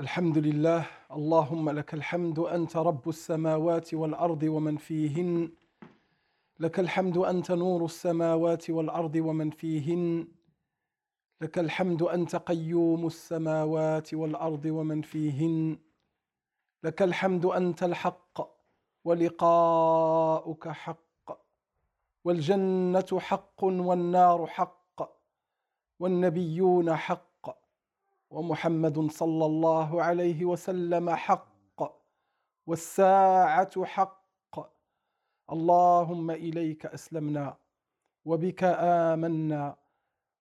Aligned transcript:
الحمد 0.00 0.38
لله 0.38 0.86
اللهم 1.12 1.70
لك 1.70 1.94
الحمد 1.94 2.38
أنت 2.38 2.76
رب 2.76 3.08
السماوات 3.08 3.94
والأرض 3.94 4.42
ومن 4.42 4.76
فيهن. 4.76 5.52
لك 6.60 6.80
الحمد 6.80 7.18
أنت 7.18 7.52
نور 7.52 7.84
السماوات 7.84 8.70
والأرض 8.70 9.16
ومن 9.16 9.50
فيهن. 9.50 10.28
لك 11.40 11.58
الحمد 11.58 12.02
أنت 12.02 12.36
قيوم 12.36 13.06
السماوات 13.06 14.14
والأرض 14.14 14.64
ومن 14.64 15.02
فيهن. 15.02 15.78
لك 16.84 17.02
الحمد 17.02 17.46
أنت 17.46 17.82
الحق 17.82 18.36
ولقاؤك 19.04 20.68
حق. 20.68 21.42
والجنة 22.24 23.20
حق 23.20 23.64
والنار 23.64 24.46
حق 24.46 25.18
والنبيون 26.00 26.96
حق. 26.96 27.31
ومحمد 28.32 29.10
صلى 29.10 29.44
الله 29.46 30.02
عليه 30.02 30.44
وسلم 30.44 31.10
حق 31.10 31.80
والساعة 32.66 33.84
حق. 33.84 34.54
اللهم 35.52 36.30
إليك 36.30 36.86
أسلمنا 36.86 37.56
وبك 38.24 38.64
آمنا 39.10 39.76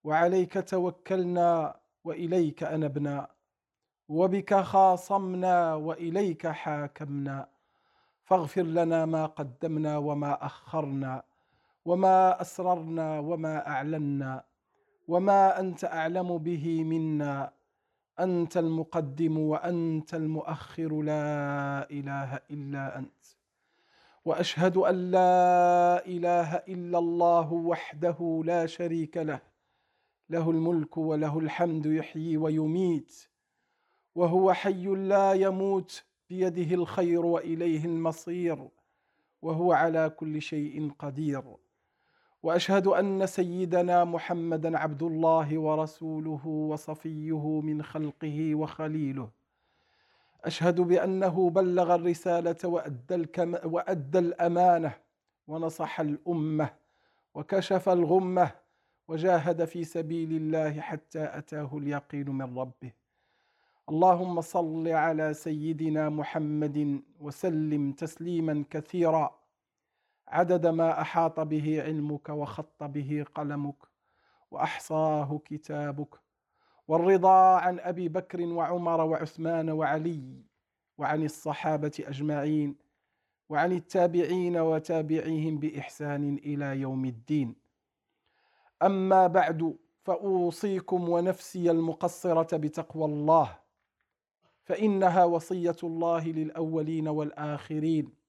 وعليك 0.03 0.69
توكلنا 0.69 1.75
وإليك 2.03 2.63
أنبنا 2.63 3.27
وبك 4.09 4.51
خاصمنا 4.55 5.75
وإليك 5.75 6.47
حاكمنا. 6.47 7.47
فاغفر 8.23 8.61
لنا 8.61 9.05
ما 9.05 9.25
قدمنا 9.25 9.97
وما 9.97 10.45
أخرنا 10.45 11.23
وما 11.85 12.41
أسررنا 12.41 13.19
وما 13.19 13.67
أعلنا 13.67 14.43
وما 15.07 15.59
أنت 15.59 15.83
أعلم 15.83 16.37
به 16.37 16.83
منا. 16.83 17.51
أنت 18.19 18.57
المقدم 18.57 19.37
وأنت 19.37 20.13
المؤخر 20.13 21.01
لا 21.01 21.89
إله 21.91 22.39
إلا 22.51 22.97
أنت. 22.97 23.25
وأشهد 24.25 24.77
أن 24.77 25.11
لا 25.11 26.05
إله 26.05 26.55
إلا 26.55 26.97
الله 26.97 27.53
وحده 27.53 28.41
لا 28.45 28.65
شريك 28.65 29.17
له. 29.17 29.41
له 30.29 30.51
الملك 30.51 30.97
وله 30.97 31.39
الحمد 31.39 31.85
يحيي 31.85 32.37
ويميت. 32.37 33.27
وهو 34.15 34.53
حي 34.53 34.85
لا 34.85 35.33
يموت 35.33 36.03
بيده 36.29 36.75
الخير 36.75 37.25
وإليه 37.25 37.85
المصير. 37.85 38.67
وهو 39.41 39.73
على 39.73 40.09
كل 40.09 40.41
شيء 40.41 40.91
قدير. 40.99 41.43
وأشهد 42.43 42.87
أن 42.87 43.25
سيدنا 43.25 44.03
محمدا 44.03 44.77
عبد 44.77 45.03
الله 45.03 45.57
ورسوله 45.59 46.47
وصفيه 46.47 47.61
من 47.61 47.83
خلقه 47.83 48.55
وخليله. 48.55 49.29
أشهد 50.45 50.81
بأنه 50.81 51.49
بلغ 51.49 51.95
الرسالة 51.95 52.55
وأدى, 52.63 53.15
الكم 53.15 53.55
وأدى 53.63 54.19
الأمانة 54.19 54.93
ونصح 55.47 55.99
الأمة 55.99 56.69
وكشف 57.33 57.89
الغمة 57.89 58.51
وجاهد 59.07 59.65
في 59.65 59.83
سبيل 59.83 60.31
الله 60.31 60.79
حتى 60.79 61.37
أتاه 61.37 61.77
اليقين 61.77 62.29
من 62.29 62.57
ربه. 62.59 62.91
اللهم 63.89 64.41
صل 64.41 64.87
على 64.87 65.33
سيدنا 65.33 66.09
محمد 66.09 67.01
وسلم 67.19 67.91
تسليما 67.91 68.63
كثيرا. 68.69 69.40
عدد 70.31 70.67
ما 70.67 71.01
أحاط 71.01 71.39
به 71.39 71.81
علمك 71.83 72.29
وخط 72.29 72.83
به 72.83 73.25
قلمك 73.35 73.75
وأحصاه 74.51 75.41
كتابك 75.45 76.19
والرضا 76.87 77.55
عن 77.57 77.79
أبي 77.79 78.09
بكر 78.09 78.41
وعمر 78.41 79.01
وعثمان 79.01 79.69
وعلي 79.69 80.43
وعن 80.97 81.23
الصحابة 81.23 81.91
أجمعين 81.99 82.75
وعن 83.49 83.71
التابعين 83.71 84.57
وتابعيهم 84.57 85.57
بإحسان 85.59 86.35
إلى 86.35 86.65
يوم 86.81 87.05
الدين. 87.05 87.55
أما 88.83 89.27
بعد 89.27 89.77
فأوصيكم 90.03 91.09
ونفسي 91.09 91.71
المقصرة 91.71 92.57
بتقوى 92.57 93.05
الله 93.05 93.57
فإنها 94.63 95.25
وصية 95.25 95.75
الله 95.83 96.27
للأولين 96.27 97.07
والآخرين. 97.07 98.20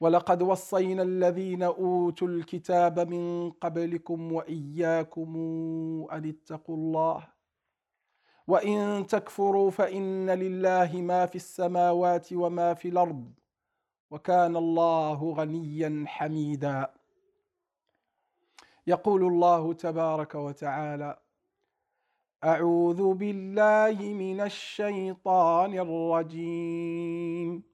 ولقد 0.00 0.42
وصينا 0.42 1.02
الذين 1.02 1.62
أوتوا 1.62 2.28
الكتاب 2.28 3.00
من 3.00 3.50
قبلكم 3.50 4.32
وإياكم 4.32 5.36
أن 6.12 6.28
اتقوا 6.28 6.76
الله. 6.76 7.28
وإن 8.46 9.06
تكفروا 9.06 9.70
فإن 9.70 10.30
لله 10.30 10.90
ما 11.02 11.26
في 11.26 11.36
السماوات 11.36 12.32
وما 12.32 12.74
في 12.74 12.88
الأرض 12.88 13.32
وكان 14.10 14.56
الله 14.56 15.32
غنيا 15.32 16.04
حميدا. 16.06 16.94
يقول 18.86 19.22
الله 19.22 19.72
تبارك 19.72 20.34
وتعالى 20.34 21.18
أعوذ 22.44 23.14
بالله 23.14 23.96
من 24.12 24.40
الشيطان 24.40 25.74
الرجيم. 25.78 27.73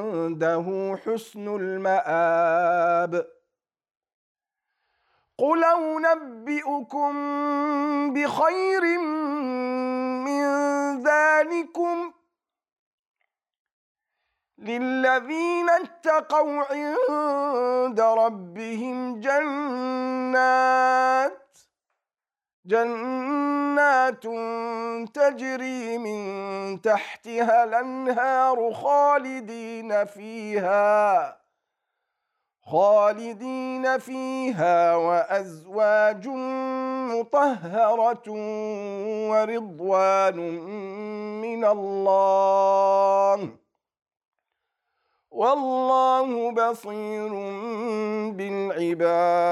عنده 0.25 0.97
حسن 1.05 1.55
المآب. 1.55 3.27
قل 5.37 5.63
أنبئكم 5.63 7.13
بخير 8.13 8.99
من 10.25 10.43
ذلكم 11.03 12.13
للذين 14.57 15.69
اتقوا 15.69 16.63
عند 16.71 17.99
ربهم 18.01 19.19
جنات 19.19 20.61
جنات 22.65 24.23
تجري 25.13 25.97
من 25.97 26.81
تحتها 26.81 27.63
الأنهار 27.63 28.73
خالدين 28.73 30.05
فيها 30.05 31.37
خالدين 32.63 33.97
فيها 33.97 34.95
وأزواج 34.95 36.27
مطهرة 37.11 38.29
ورضوان 39.29 40.37
من 41.41 41.65
الله. 41.65 43.49
والله 45.31 46.51
بصير 46.51 47.29
بالعباد. 48.37 49.51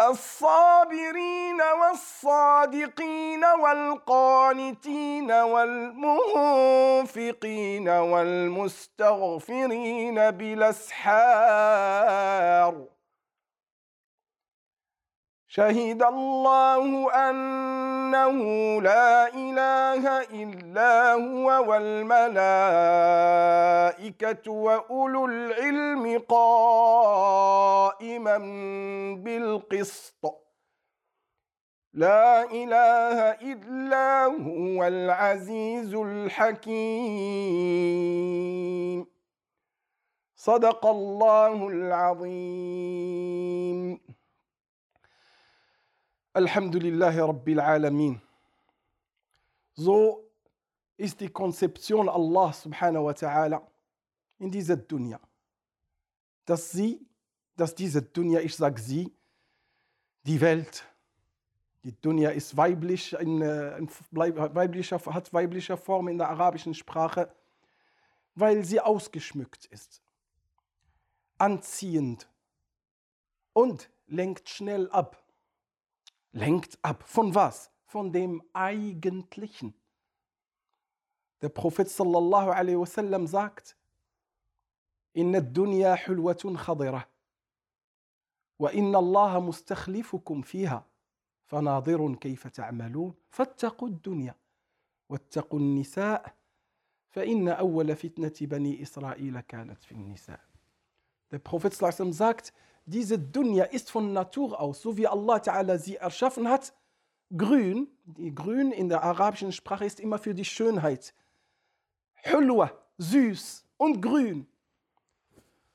الصابرين 0.00 1.60
والصادقين 1.80 3.44
والقانتين 3.44 5.30
والمنفقين 5.32 6.68
والمستغفرين 7.88 9.10
بالأسحار. 10.30 11.78
شهد 15.58 16.02
الله 16.02 17.12
أنه 17.30 18.38
لا 18.82 19.34
إله 19.34 20.22
إلا 20.22 21.12
هو 21.12 21.46
والملائكة 21.70 22.52
وأولو 24.52 25.26
العلم 25.26 26.18
قائما 26.28 27.58
بالقسط. 29.24 30.34
لا 31.94 32.42
إله 32.42 33.30
إلا 33.52 34.24
هو 34.24 34.84
العزيز 34.86 35.94
الحكيم. 35.94 36.78
صدق 40.36 40.86
الله 40.86 41.68
العظيم. 41.68 43.18
Alhamdulillahi 46.38 47.18
Rabbil 47.18 47.58
Alamin. 47.58 48.20
So 49.74 50.24
ist 50.96 51.20
die 51.20 51.28
Konzeption 51.28 52.08
Allah 52.08 52.52
subhanahu 52.52 53.06
wa 53.06 53.12
ta'ala 53.12 53.60
in 54.38 54.48
dieser 54.48 54.76
Dunya. 54.76 55.18
Dass 56.44 56.70
sie, 56.70 57.04
dass 57.56 57.74
diese 57.74 58.02
Dunya, 58.02 58.38
ich 58.40 58.54
sage 58.54 58.80
sie, 58.80 59.12
die 60.22 60.40
Welt, 60.40 60.84
die 61.82 62.00
Dunya 62.00 62.30
ist 62.30 62.56
weiblich, 62.56 63.14
in, 63.14 63.42
äh, 63.42 63.76
in 63.76 63.90
weiblicher, 64.12 65.00
hat 65.06 65.32
weiblicher 65.32 65.76
Form 65.76 66.06
in 66.06 66.18
der 66.18 66.28
arabischen 66.28 66.74
Sprache, 66.74 67.34
weil 68.36 68.64
sie 68.64 68.80
ausgeschmückt 68.80 69.66
ist, 69.66 70.00
anziehend 71.36 72.28
und 73.54 73.90
lenkt 74.06 74.48
schnell 74.48 74.88
ab 74.90 75.20
Lenkt 76.32 76.78
ab. 76.82 77.02
Von 77.06 77.34
was? 77.34 77.70
Von 77.84 78.12
dem 78.12 78.42
Eigentlichen. 78.52 79.74
Der 81.40 81.48
Prophet 81.48 81.88
sallallahu 81.88 82.50
alaihi 82.50 82.78
wasallam 82.78 83.26
sagt, 83.26 83.76
إن 85.16 85.34
الدنيا 85.36 85.94
حلوة 85.94 86.54
خضرة 86.56 87.08
وإن 88.58 88.96
الله 88.96 89.40
مستخلفكم 89.40 90.42
فيها 90.42 90.86
فناظر 91.46 92.14
كيف 92.14 92.46
تعملون 92.46 93.14
فاتقوا 93.30 93.88
الدنيا 93.88 94.34
واتقوا 95.08 95.58
النساء 95.58 96.34
فإن 97.10 97.48
أول 97.48 97.96
فتنة 97.96 98.32
بني 98.40 98.82
إسرائيل 98.82 99.40
كانت 99.40 99.84
في 99.84 99.92
النساء 99.92 100.40
Der 101.30 101.38
Prophet 101.38 101.74
sagt, 101.74 102.52
diese 102.88 103.18
Dunya 103.18 103.64
ist 103.64 103.90
von 103.90 104.12
Natur 104.12 104.58
aus, 104.58 104.80
so 104.80 104.96
wie 104.96 105.06
Allah 105.06 105.36
Ta'ala 105.36 105.78
sie 105.78 105.96
erschaffen 105.96 106.48
hat, 106.48 106.72
grün. 107.36 107.88
Die 108.04 108.34
grün 108.34 108.72
in 108.72 108.88
der 108.88 109.02
arabischen 109.02 109.52
Sprache 109.52 109.84
ist 109.84 110.00
immer 110.00 110.18
für 110.18 110.34
die 110.34 110.44
Schönheit. 110.44 111.14
Hulwa, 112.24 112.72
süß 112.96 113.64
und 113.76 114.00
grün. 114.00 114.46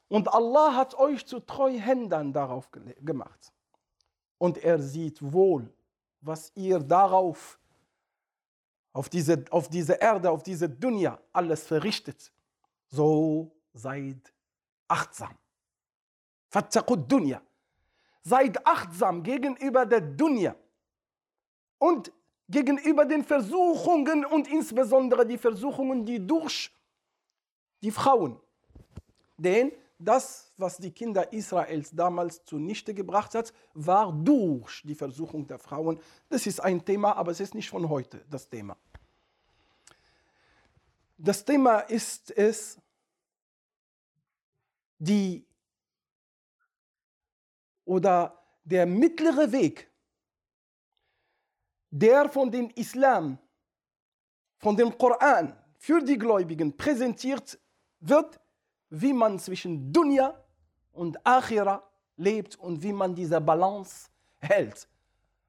Und 0.07 0.27
Allah 0.27 0.75
hat 0.75 0.95
euch 0.95 1.25
zu 1.25 1.39
Treuhändern 1.39 2.33
darauf 2.33 2.69
gemacht. 2.71 3.53
Und 4.39 4.57
er 4.57 4.79
sieht 4.79 5.19
wohl, 5.21 5.71
was 6.21 6.51
ihr 6.55 6.79
darauf, 6.79 7.59
auf 8.91 9.09
diese, 9.09 9.45
auf 9.51 9.69
diese 9.69 9.93
Erde, 9.93 10.31
auf 10.31 10.43
diese 10.43 10.69
Dunya 10.69 11.19
alles 11.31 11.65
verrichtet. 11.65 12.31
So 12.89 13.55
seid 13.73 14.33
achtsam. 14.87 15.35
Fattaqud 16.53 17.11
Dunya. 17.11 17.41
Seid 18.21 18.65
achtsam 18.65 19.23
gegenüber 19.23 19.85
der 19.87 20.01
Dunya 20.01 20.55
und 21.79 22.11
gegenüber 22.47 23.05
den 23.05 23.23
Versuchungen 23.23 24.23
und 24.23 24.47
insbesondere 24.47 25.25
die 25.25 25.39
Versuchungen, 25.39 26.05
die 26.05 26.25
durch 26.25 26.71
die 27.81 27.89
Frauen. 27.89 28.39
Denn 29.35 29.71
das, 29.97 30.53
was 30.57 30.77
die 30.77 30.91
Kinder 30.91 31.33
Israels 31.33 31.89
damals 31.91 32.45
zunichte 32.45 32.93
gebracht 32.93 33.33
hat, 33.33 33.51
war 33.73 34.13
durch 34.13 34.83
die 34.83 34.95
Versuchung 34.95 35.47
der 35.47 35.57
Frauen. 35.57 35.99
Das 36.29 36.45
ist 36.45 36.59
ein 36.59 36.85
Thema, 36.85 37.13
aber 37.17 37.31
es 37.31 37.39
ist 37.39 37.55
nicht 37.55 37.69
von 37.69 37.89
heute 37.89 38.23
das 38.29 38.47
Thema. 38.47 38.77
Das 41.17 41.43
Thema 41.43 41.79
ist 41.79 42.29
es, 42.31 42.77
die 44.99 45.45
oder 47.85 48.37
der 48.63 48.85
mittlere 48.85 49.51
Weg, 49.51 49.89
der 51.89 52.29
von 52.29 52.49
dem 52.49 52.69
Islam, 52.75 53.37
von 54.57 54.75
dem 54.75 54.97
Koran 54.97 55.55
für 55.77 56.01
die 56.01 56.17
Gläubigen 56.17 56.75
präsentiert 56.75 57.59
wird, 57.99 58.39
wie 58.89 59.13
man 59.13 59.37
zwischen 59.39 59.91
Dunya 59.91 60.33
und 60.93 61.17
Akhira 61.25 61.83
lebt 62.15 62.55
und 62.57 62.81
wie 62.81 62.93
man 62.93 63.13
diese 63.13 63.41
Balance 63.41 64.09
hält. 64.37 64.87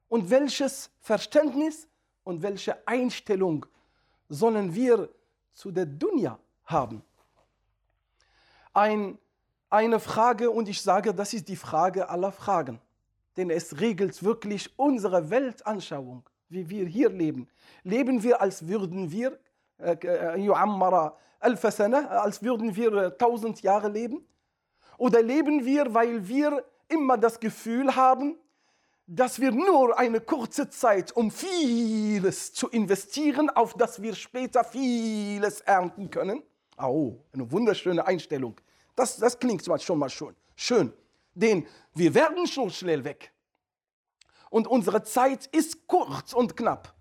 Und 0.09 0.29
welches 0.31 0.91
Verständnis 1.01 1.89
und 2.25 2.43
welche 2.43 2.87
Einstellung 2.87 3.65
sollen 4.29 4.75
wir 4.75 5.09
zu 5.53 5.71
der 5.71 5.87
Dunya 5.87 6.39
haben? 6.65 7.03
Ein 8.73 9.19
eine 9.75 9.99
Frage 9.99 10.51
und 10.51 10.69
ich 10.69 10.81
sage, 10.81 11.13
das 11.13 11.35
ist 11.35 11.49
die 11.49 11.57
Frage 11.57 12.09
aller 12.09 12.31
Fragen. 12.31 12.81
Denn 13.37 13.51
es 13.51 13.81
regelt 13.81 14.23
wirklich 14.23 14.71
unsere 14.79 15.31
Weltanschauung, 15.31 16.23
wie 16.49 16.71
wir 16.71 16.87
hier 16.87 17.11
leben. 17.11 17.49
Leben 17.83 18.23
wir, 18.23 18.41
als 18.41 18.69
würden 18.69 19.11
wir, 19.11 19.37
äh, 19.79 19.95
äh, 19.95 20.51
als 21.41 22.43
würden 22.43 22.77
wir 22.77 23.19
tausend 23.19 23.63
Jahre 23.63 23.89
leben? 23.89 24.25
Oder 24.97 25.21
leben 25.21 25.65
wir, 25.65 25.93
weil 25.93 26.29
wir 26.29 26.65
immer 26.87 27.19
das 27.19 27.41
Gefühl 27.41 27.97
haben, 27.97 28.39
dass 29.09 29.41
wir 29.41 29.51
nur 29.51 29.99
eine 29.99 30.21
kurze 30.21 30.71
Zeit, 30.71 31.11
um 31.17 31.33
vieles 31.33 32.55
zu 32.55 32.69
investieren, 32.69 33.51
auf 33.51 33.75
das 33.75 34.01
wir 34.01 34.15
später 34.15 34.63
vieles 34.63 35.63
ernten 35.63 36.11
können? 36.11 36.45
Oh, 36.79 37.17
eine 37.33 37.51
wunderschöne 37.51 38.07
Einstellung. 38.07 38.55
Das, 38.95 39.17
das 39.17 39.39
klingt 39.39 39.65
schon 39.65 39.99
mal 39.99 40.09
schon 40.09 40.37
schön. 40.55 40.93
Denn 41.35 41.67
wir 41.95 42.15
werden 42.15 42.47
schon 42.47 42.71
schnell 42.71 43.05
weg. 43.05 43.33
Und 44.51 44.69
unsere 44.69 45.03
Zeit 45.03 45.47
ist 45.47 45.87
kurz 45.87 46.33
und 46.33 46.57
knapp. 46.57 46.95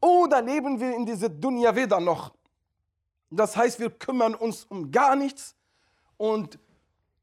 Oder 0.00 0.40
leben 0.40 0.80
wir 0.80 0.94
in 0.94 1.04
dieser 1.04 1.28
Dunya 1.28 1.74
wieder 1.74 2.00
noch? 2.00 2.34
Das 3.30 3.56
heißt, 3.56 3.80
wir 3.80 3.90
kümmern 3.90 4.34
uns 4.34 4.64
um 4.64 4.90
gar 4.90 5.16
nichts 5.16 5.56
und 6.16 6.58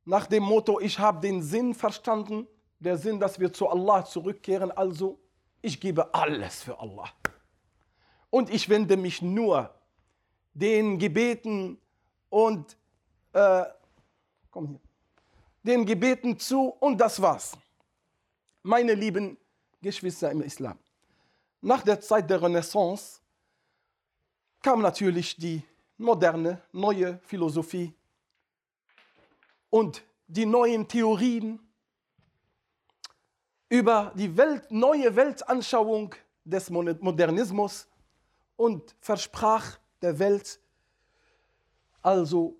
nach 0.03 0.27
dem 0.27 0.43
Motto, 0.43 0.79
ich 0.79 0.99
habe 0.99 1.21
den 1.21 1.41
Sinn 1.41 1.73
verstanden, 1.73 2.47
der 2.79 2.97
Sinn, 2.97 3.19
dass 3.19 3.39
wir 3.39 3.53
zu 3.53 3.69
Allah 3.69 4.03
zurückkehren, 4.03 4.71
also 4.71 5.19
ich 5.61 5.79
gebe 5.79 6.13
alles 6.13 6.63
für 6.63 6.79
Allah. 6.79 7.09
Und 8.29 8.49
ich 8.49 8.67
wende 8.67 8.97
mich 8.97 9.21
nur 9.21 9.73
den 10.53 10.97
Gebeten 10.97 11.79
und 12.29 12.77
äh, 13.33 13.63
komm 14.51 14.67
hier, 14.67 14.79
den 15.63 15.85
Gebeten 15.85 16.37
zu 16.37 16.67
und 16.79 16.97
das 16.97 17.21
war's. 17.21 17.57
Meine 18.63 18.93
lieben 18.93 19.37
Geschwister 19.81 20.31
im 20.31 20.41
Islam, 20.41 20.77
nach 21.61 21.81
der 21.81 21.99
Zeit 21.99 22.29
der 22.29 22.41
Renaissance 22.41 23.19
kam 24.61 24.81
natürlich 24.81 25.35
die 25.35 25.63
moderne, 25.97 26.61
neue 26.71 27.19
Philosophie 27.23 27.93
und 29.69 30.03
die 30.27 30.45
neuen 30.45 30.87
Theorien 30.87 31.59
über 33.69 34.11
die 34.15 34.35
Welt, 34.35 34.69
neue 34.69 35.15
Weltanschauung 35.15 36.13
des 36.43 36.69
Modernismus 36.69 37.87
und 38.57 38.95
versprach 38.99 39.77
der 40.01 40.17
Welt 40.19 40.59
also 42.01 42.55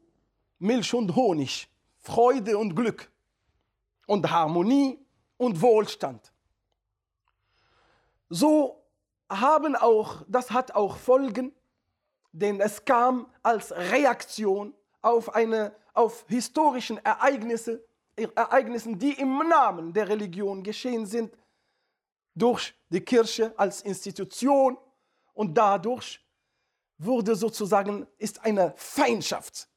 Milch 0.60 0.94
und 0.94 1.16
Honig, 1.16 1.68
Freude 2.02 2.58
und 2.58 2.76
Glück 2.76 3.12
und 4.08 4.30
Harmonie 4.30 5.00
und 5.38 5.62
Wohlstand. 5.62 6.34
So 8.30 8.84
haben 9.30 9.76
auch, 9.76 10.24
das 10.28 10.52
hat 10.52 10.74
auch 10.74 10.98
Folgen, 10.98 11.54
denn 12.32 12.60
es 12.60 12.84
kam 12.84 13.32
als 13.44 13.72
Reaktion 13.72 14.74
auf, 15.02 15.34
eine, 15.34 15.76
auf 15.94 16.26
historischen 16.28 16.98
Ereignisse, 17.06 17.84
Ereignissen, 18.16 19.00
die 19.00 19.14
im 19.14 19.38
Namen 19.48 19.94
der 19.94 20.08
Religion 20.08 20.64
geschehen 20.64 21.06
sind, 21.06 21.34
durch 22.36 22.74
die 22.90 23.02
Kirche 23.02 23.54
als 23.58 23.82
Institution 23.82 24.78
und 25.34 25.58
dadurch 25.58 26.20
wurde 26.98 27.36
sozusagen, 27.36 28.08
ist 28.18 28.44
eine 28.44 28.74
Feindschaft 28.76 29.71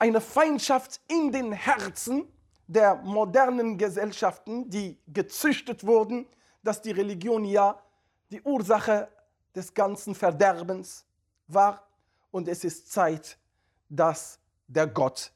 eine 0.00 0.20
Feindschaft 0.20 1.00
in 1.08 1.30
den 1.30 1.52
Herzen 1.52 2.26
der 2.66 2.96
modernen 2.96 3.76
Gesellschaften, 3.76 4.68
die 4.70 4.98
gezüchtet 5.06 5.86
wurden, 5.86 6.26
dass 6.62 6.80
die 6.82 6.90
Religion 6.90 7.44
ja 7.44 7.80
die 8.30 8.40
Ursache 8.42 9.08
des 9.54 9.74
ganzen 9.74 10.14
Verderbens 10.14 11.04
war 11.48 11.86
und 12.30 12.48
es 12.48 12.64
ist 12.64 12.90
Zeit, 12.90 13.38
dass 13.88 14.38
der 14.68 14.86
Gott 14.86 15.32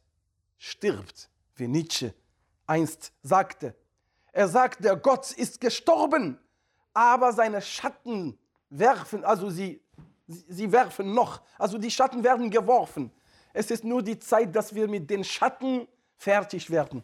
stirbt, 0.57 1.29
wie 1.57 1.69
Nietzsche 1.69 2.15
einst 2.67 3.13
sagte. 3.23 3.75
Er 4.33 4.49
sagt, 4.49 4.83
der 4.83 4.97
Gott 4.97 5.31
ist 5.33 5.61
gestorben, 5.61 6.39
aber 6.95 7.33
seine 7.33 7.61
Schatten 7.61 8.39
werfen, 8.71 9.25
also 9.25 9.51
sie, 9.51 9.83
sie 10.27 10.73
werfen 10.73 11.13
noch, 11.13 11.43
also 11.59 11.77
die 11.77 11.91
Schatten 11.91 12.25
werden 12.25 12.51
geworfen. 12.51 13.13
Es 13.55 13.71
ist 13.71 13.85
nur 13.85 14.03
die 14.03 14.19
Zeit, 14.19 14.55
dass 14.55 14.75
wir 14.75 14.89
mit 14.89 15.09
den 15.09 15.25
Schatten 15.25 15.87
fertig 16.17 16.69
werden. 16.69 17.03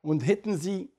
Und 0.00 0.20
hätten 0.20 0.56
sie 0.56 0.90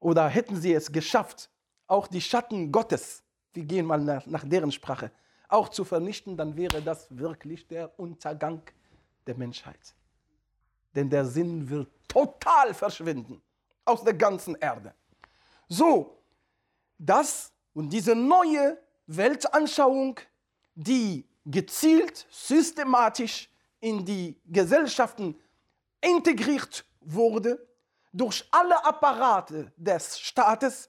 oder 0.00 0.28
hätten 0.28 0.56
sie 0.56 0.72
es 0.72 0.90
geschafft, 0.90 1.50
auch 1.86 2.06
die 2.06 2.20
Schatten 2.20 2.70
Gottes, 2.70 3.22
wir 3.52 3.64
gehen 3.64 3.86
mal 3.86 4.00
nach, 4.00 4.24
nach 4.26 4.44
deren 4.44 4.70
Sprache, 4.70 5.10
auch 5.48 5.68
zu 5.68 5.84
vernichten, 5.84 6.36
dann 6.36 6.56
wäre 6.56 6.80
das 6.82 7.06
wirklich 7.10 7.66
der 7.66 7.98
Untergang 7.98 8.62
der 9.26 9.36
Menschheit. 9.36 9.94
Denn 10.94 11.10
der 11.10 11.24
Sinn 11.24 11.68
wird 11.68 11.88
total 12.06 12.74
verschwinden 12.74 13.42
aus 13.84 14.04
der 14.04 14.14
ganzen 14.14 14.54
Erde. 14.56 14.94
So, 15.68 16.18
das 16.98 17.52
und 17.72 17.90
diese 17.90 18.14
neue 18.14 18.78
Weltanschauung, 19.06 20.20
die 20.74 21.26
gezielt, 21.44 22.26
systematisch 22.30 23.48
in 23.80 24.04
die 24.04 24.40
Gesellschaften 24.46 25.38
integriert 26.00 26.84
wurde, 27.00 27.66
durch 28.12 28.46
alle 28.50 28.82
Apparate 28.84 29.72
des 29.76 30.18
Staates, 30.20 30.88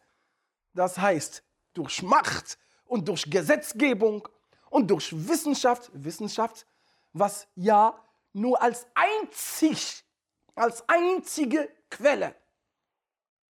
das 0.74 0.97
heißt 0.97 1.43
durch 1.74 2.03
Macht 2.03 2.57
und 2.85 3.07
durch 3.07 3.29
Gesetzgebung 3.29 4.27
und 4.69 4.89
durch 4.89 5.12
Wissenschaft, 5.27 5.89
Wissenschaft, 5.93 6.65
was 7.13 7.47
ja 7.55 8.00
nur 8.33 8.62
als 8.62 8.85
einzig, 8.93 10.03
als 10.53 10.88
einzige 10.88 11.69
Quelle 11.89 12.35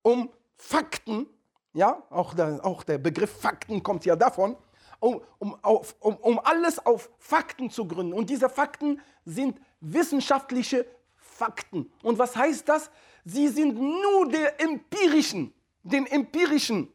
um 0.03 0.31
Fakten, 0.57 1.27
ja, 1.73 2.03
auch 2.09 2.33
der, 2.33 2.63
auch 2.63 2.83
der 2.83 2.97
Begriff 2.97 3.41
Fakten 3.41 3.81
kommt 3.81 4.05
ja 4.05 4.15
davon, 4.15 4.55
um, 5.03 5.21
um, 5.37 5.55
auf, 5.63 5.97
um, 5.99 6.15
um 6.15 6.39
alles 6.39 6.83
auf 6.85 7.09
Fakten 7.17 7.69
zu 7.69 7.85
gründen. 7.85 8.13
Und 8.13 8.29
diese 8.29 8.47
Fakten 8.49 9.01
sind 9.25 9.59
wissenschaftliche 9.81 10.85
Fakten. 11.17 11.91
Und 12.03 12.17
was 12.17 12.37
heißt 12.37 12.69
das? 12.69 12.89
Sie 13.25 13.49
sind 13.49 13.75
nur 13.75 14.29
der 14.29 14.61
empirischen, 14.61 15.53
den 15.83 16.05
empirischen 16.05 16.93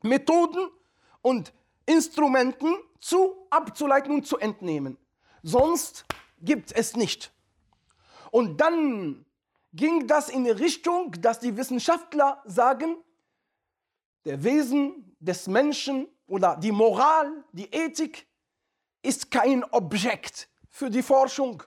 Methoden 0.00 0.70
und 1.20 1.52
Instrumenten 1.84 2.74
zu 3.00 3.46
abzuleiten 3.50 4.12
und 4.12 4.26
zu 4.26 4.38
entnehmen. 4.38 4.96
Sonst 5.42 6.06
gibt 6.40 6.72
es 6.72 6.96
nicht. 6.96 7.32
Und 8.30 8.62
dann 8.62 9.26
ging 9.74 10.06
das 10.06 10.30
in 10.30 10.44
die 10.44 10.50
Richtung, 10.50 11.12
dass 11.20 11.38
die 11.38 11.54
Wissenschaftler 11.54 12.42
sagen, 12.46 12.96
der 14.24 14.42
Wesen 14.42 15.14
des 15.20 15.48
Menschen 15.48 16.08
oder 16.32 16.56
die 16.56 16.72
Moral, 16.72 17.44
die 17.52 17.70
Ethik 17.70 18.26
ist 19.02 19.30
kein 19.30 19.64
Objekt 19.64 20.48
für 20.70 20.88
die 20.88 21.02
Forschung. 21.02 21.62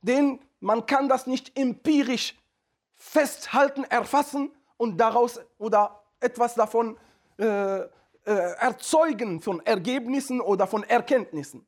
Denn 0.00 0.40
man 0.60 0.86
kann 0.86 1.10
das 1.10 1.26
nicht 1.26 1.58
empirisch 1.58 2.38
festhalten, 2.94 3.84
erfassen 3.84 4.50
und 4.78 4.96
daraus 4.96 5.40
oder 5.58 6.02
etwas 6.20 6.54
davon 6.54 6.98
äh, 7.38 7.80
äh, 7.80 7.88
erzeugen 8.24 9.42
von 9.42 9.60
Ergebnissen 9.66 10.40
oder 10.40 10.66
von 10.66 10.82
Erkenntnissen. 10.82 11.66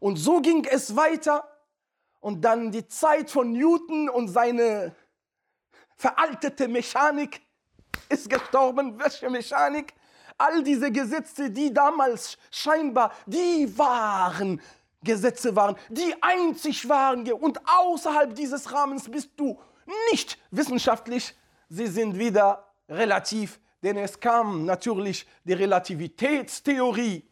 Und 0.00 0.16
so 0.16 0.40
ging 0.40 0.64
es 0.64 0.96
weiter 0.96 1.48
und 2.18 2.40
dann 2.40 2.72
die 2.72 2.88
Zeit 2.88 3.30
von 3.30 3.52
Newton 3.52 4.08
und 4.08 4.26
seine 4.26 4.96
veraltete 5.94 6.66
Mechanik 6.66 7.40
ist 8.08 8.28
gestorben. 8.28 8.98
Welche 8.98 9.30
Mechanik? 9.30 9.94
All 10.44 10.62
diese 10.62 10.90
Gesetze, 10.90 11.50
die 11.50 11.72
damals 11.72 12.36
scheinbar, 12.50 13.12
die 13.26 13.72
waren 13.76 14.60
Gesetze 15.02 15.54
waren, 15.54 15.76
die 15.90 16.14
einzig 16.20 16.88
waren 16.88 17.30
und 17.32 17.60
außerhalb 17.66 18.34
dieses 18.34 18.72
Rahmens 18.72 19.10
bist 19.10 19.30
du 19.36 19.58
nicht 20.10 20.38
wissenschaftlich. 20.50 21.34
Sie 21.68 21.86
sind 21.86 22.18
wieder 22.18 22.64
relativ 22.88 23.58
denn 23.84 23.98
es 23.98 24.18
kam 24.18 24.64
natürlich 24.64 25.26
die 25.44 25.52
Relativitätstheorie 25.52 27.22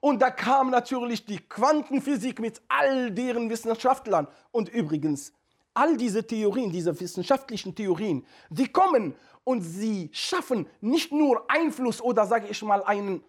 und 0.00 0.20
da 0.20 0.30
kam 0.30 0.70
natürlich 0.70 1.24
die 1.24 1.38
Quantenphysik 1.38 2.40
mit 2.40 2.60
all 2.68 3.10
deren 3.10 3.48
Wissenschaftlern. 3.48 4.28
Und 4.50 4.68
übrigens, 4.68 5.32
all 5.72 5.96
diese 5.96 6.26
Theorien, 6.26 6.70
diese 6.70 7.00
wissenschaftlichen 7.00 7.74
Theorien, 7.74 8.26
die 8.50 8.68
kommen 8.68 9.14
und 9.44 9.62
sie 9.62 10.10
schaffen 10.12 10.68
nicht 10.80 11.12
nur 11.12 11.50
Einfluss 11.50 12.00
oder 12.00 12.26
sage 12.26 12.48
ich 12.48 12.62
mal 12.62 12.82
einen, 12.84 13.24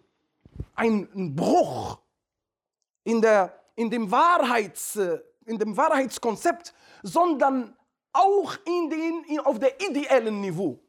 einen 0.74 1.34
Bruch 1.34 1.98
in, 3.04 3.20
der, 3.20 3.60
in, 3.74 3.90
dem 3.90 4.10
Wahrheits, 4.10 4.96
in 5.44 5.58
dem 5.58 5.76
Wahrheitskonzept, 5.76 6.74
sondern 7.02 7.76
auch 8.12 8.54
in 8.64 8.90
den, 8.90 9.40
auf 9.40 9.58
der 9.58 9.80
ideellen 9.80 10.40
Niveau. 10.40 10.80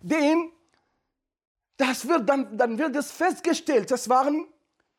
Denn 0.00 0.52
das 1.76 2.06
wird 2.06 2.28
dann, 2.28 2.56
dann 2.56 2.78
wird 2.78 2.96
es 2.96 3.10
festgestellt, 3.10 3.90
das 3.90 4.08
waren 4.08 4.46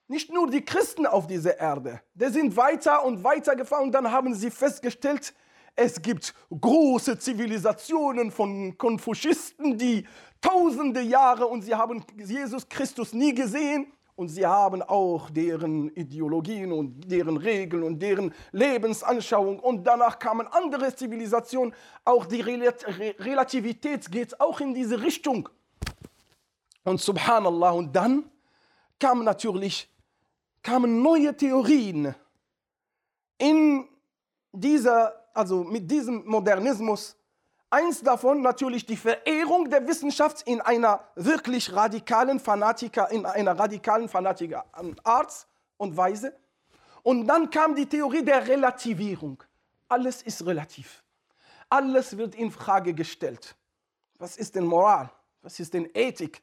nicht 0.08 0.32
nur 0.32 0.50
die 0.50 0.66
Christen 0.66 1.06
auf 1.06 1.28
dieser 1.28 1.58
Erde. 1.60 2.02
Die 2.14 2.28
sind 2.28 2.56
weiter 2.58 3.06
und 3.06 3.24
weiter 3.24 3.56
gefahren 3.56 3.84
und 3.84 3.92
dann 3.92 4.12
haben 4.12 4.34
sie 4.34 4.50
festgestellt, 4.50 5.34
es 5.80 6.02
gibt 6.02 6.34
große 6.50 7.18
Zivilisationen 7.18 8.32
von 8.32 8.78
Konfuschisten, 8.78 9.78
die 9.78 10.06
tausende 10.42 11.02
Jahre 11.02 11.48
und 11.48 11.62
sie 11.62 11.74
haben 11.74 12.04
Jesus 12.18 12.68
Christus 12.68 13.14
nie 13.14 13.34
gesehen 13.34 13.88
und 14.16 14.28
sie 14.28 14.46
haben 14.46 14.82
auch 14.82 15.30
deren 15.30 15.90
Ideologien 15.92 16.74
und 16.74 17.10
deren 17.10 17.38
Regeln 17.38 17.84
und 17.84 18.00
deren 18.00 18.34
Lebensanschauung 18.52 19.60
und 19.60 19.86
danach 19.86 20.20
kamen 20.20 20.48
andere 20.48 20.94
Zivilisationen. 20.94 21.74
Auch 22.04 22.26
die 22.26 22.42
Relativität 22.42 24.12
geht 24.12 24.40
auch 24.42 24.60
in 24.60 24.74
diese 24.74 25.02
Richtung. 25.02 25.48
Und 26.84 27.00
subhanallah, 27.00 27.72
und 27.72 27.96
dann 27.96 28.30
kamen 29.00 29.24
natürlich 29.24 29.90
kamen 30.62 31.02
neue 31.02 31.36
Theorien 31.36 32.14
in 33.38 33.88
dieser, 34.52 35.19
also 35.34 35.64
mit 35.64 35.90
diesem 35.90 36.26
Modernismus. 36.26 37.16
Eins 37.72 38.02
davon 38.02 38.42
natürlich 38.42 38.86
die 38.86 38.98
Verehrung 38.98 39.70
der 39.70 39.88
Wissenschaft 39.88 40.42
in 40.48 40.60
einer 40.60 41.08
wirklich 41.16 41.72
radikalen 41.72 42.40
Fanatiker, 42.40 43.12
in 43.12 43.26
einer 43.26 43.58
radikalen 43.58 44.10
Fanatiker 44.10 44.66
Art 45.04 45.48
und 45.78 45.96
Weise. 45.96 46.36
Und 47.04 47.28
dann 47.28 47.50
kam 47.50 47.76
die 47.76 47.86
Theorie 47.86 48.24
der 48.24 48.48
Relativierung. 48.48 49.44
Alles 49.88 50.22
ist 50.24 50.46
relativ. 50.46 51.04
Alles 51.70 52.18
wird 52.18 52.36
in 52.36 52.52
Frage 52.52 52.94
gestellt. 52.94 53.56
Was 54.18 54.38
ist 54.38 54.56
denn 54.56 54.66
Moral? 54.66 55.12
Was 55.42 55.60
ist 55.60 55.74
denn 55.74 55.90
Ethik? 55.94 56.42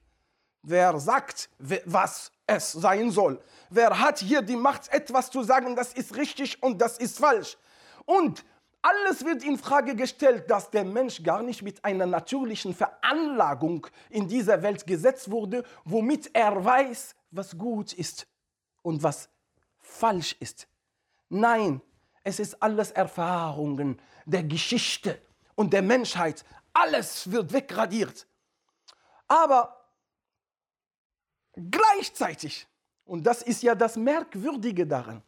Wer 0.62 0.98
sagt, 0.98 1.50
was 1.58 2.32
es 2.46 2.72
sein 2.72 3.10
soll? 3.10 3.40
Wer 3.70 3.98
hat 4.00 4.20
hier 4.20 4.42
die 4.42 4.56
Macht, 4.56 4.88
etwas 4.92 5.30
zu 5.30 5.42
sagen, 5.42 5.76
das 5.76 5.92
ist 5.92 6.16
richtig 6.16 6.62
und 6.62 6.80
das 6.80 6.98
ist 6.98 7.18
falsch? 7.18 7.56
Und 8.04 8.44
alles 8.86 9.24
wird 9.24 9.42
in 9.42 9.58
Frage 9.58 9.96
gestellt, 9.96 10.50
dass 10.50 10.70
der 10.70 10.84
Mensch 10.84 11.22
gar 11.22 11.42
nicht 11.42 11.62
mit 11.62 11.84
einer 11.84 12.06
natürlichen 12.06 12.74
Veranlagung 12.74 13.86
in 14.10 14.28
dieser 14.28 14.62
Welt 14.62 14.86
gesetzt 14.86 15.30
wurde, 15.30 15.64
womit 15.84 16.30
er 16.34 16.64
weiß, 16.64 17.14
was 17.30 17.56
gut 17.56 17.92
ist 17.92 18.26
und 18.82 19.02
was 19.02 19.28
falsch 19.78 20.36
ist. 20.38 20.68
Nein, 21.28 21.80
es 22.22 22.38
ist 22.38 22.62
alles 22.62 22.92
Erfahrungen 22.92 24.00
der 24.24 24.44
Geschichte 24.44 25.20
und 25.54 25.72
der 25.72 25.82
Menschheit. 25.82 26.44
Alles 26.72 27.30
wird 27.30 27.52
wegradiert. 27.52 28.26
Aber 29.26 29.76
Gleichzeitig, 31.56 32.66
und 33.06 33.26
das 33.26 33.40
ist 33.40 33.62
ja 33.62 33.74
das 33.74 33.96
Merkwürdige 33.96 34.86
daran, 34.86 35.22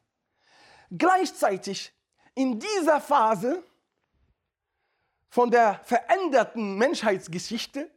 gleichzeitig 0.91 1.91
in 2.39 2.59
dieser 2.61 3.01
Phase 3.01 3.65
von 5.29 5.51
der 5.51 5.81
veränderten 5.83 6.79
Menschheitsgeschichte 6.79 7.91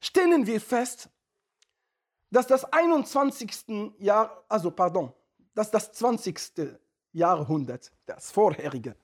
stellen 0.00 0.46
wir 0.46 0.60
fest, 0.60 1.08
dass 2.30 2.46
das 2.46 2.64
21. 2.72 3.94
Jahr, 3.98 4.44
also 4.48 4.70
pardon, 4.70 5.12
dass 5.54 5.72
das 5.72 5.92
20. 5.92 6.78
Jahrhundert, 7.12 7.90
das 8.06 8.30
vorherige, 8.30 8.94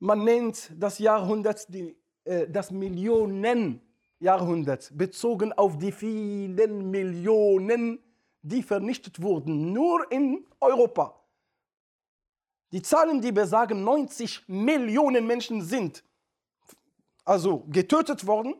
Man 0.00 0.24
nennt 0.24 0.70
das 0.76 0.98
Jahrhundert 0.98 1.72
die, 1.72 1.96
äh, 2.24 2.46
das 2.46 2.70
Millionenjahrhundert, 2.70 4.90
bezogen 4.92 5.54
auf 5.54 5.78
die 5.78 5.92
vielen 5.92 6.90
Millionen, 6.90 8.00
die 8.42 8.62
vernichtet 8.62 9.22
wurden, 9.22 9.72
nur 9.72 10.12
in 10.12 10.46
Europa. 10.60 11.23
Die 12.74 12.82
Zahlen, 12.82 13.20
die 13.20 13.30
besagen, 13.30 13.84
90 13.84 14.48
Millionen 14.48 15.28
Menschen 15.28 15.62
sind 15.62 16.02
also 17.24 17.60
getötet 17.68 18.26
worden, 18.26 18.56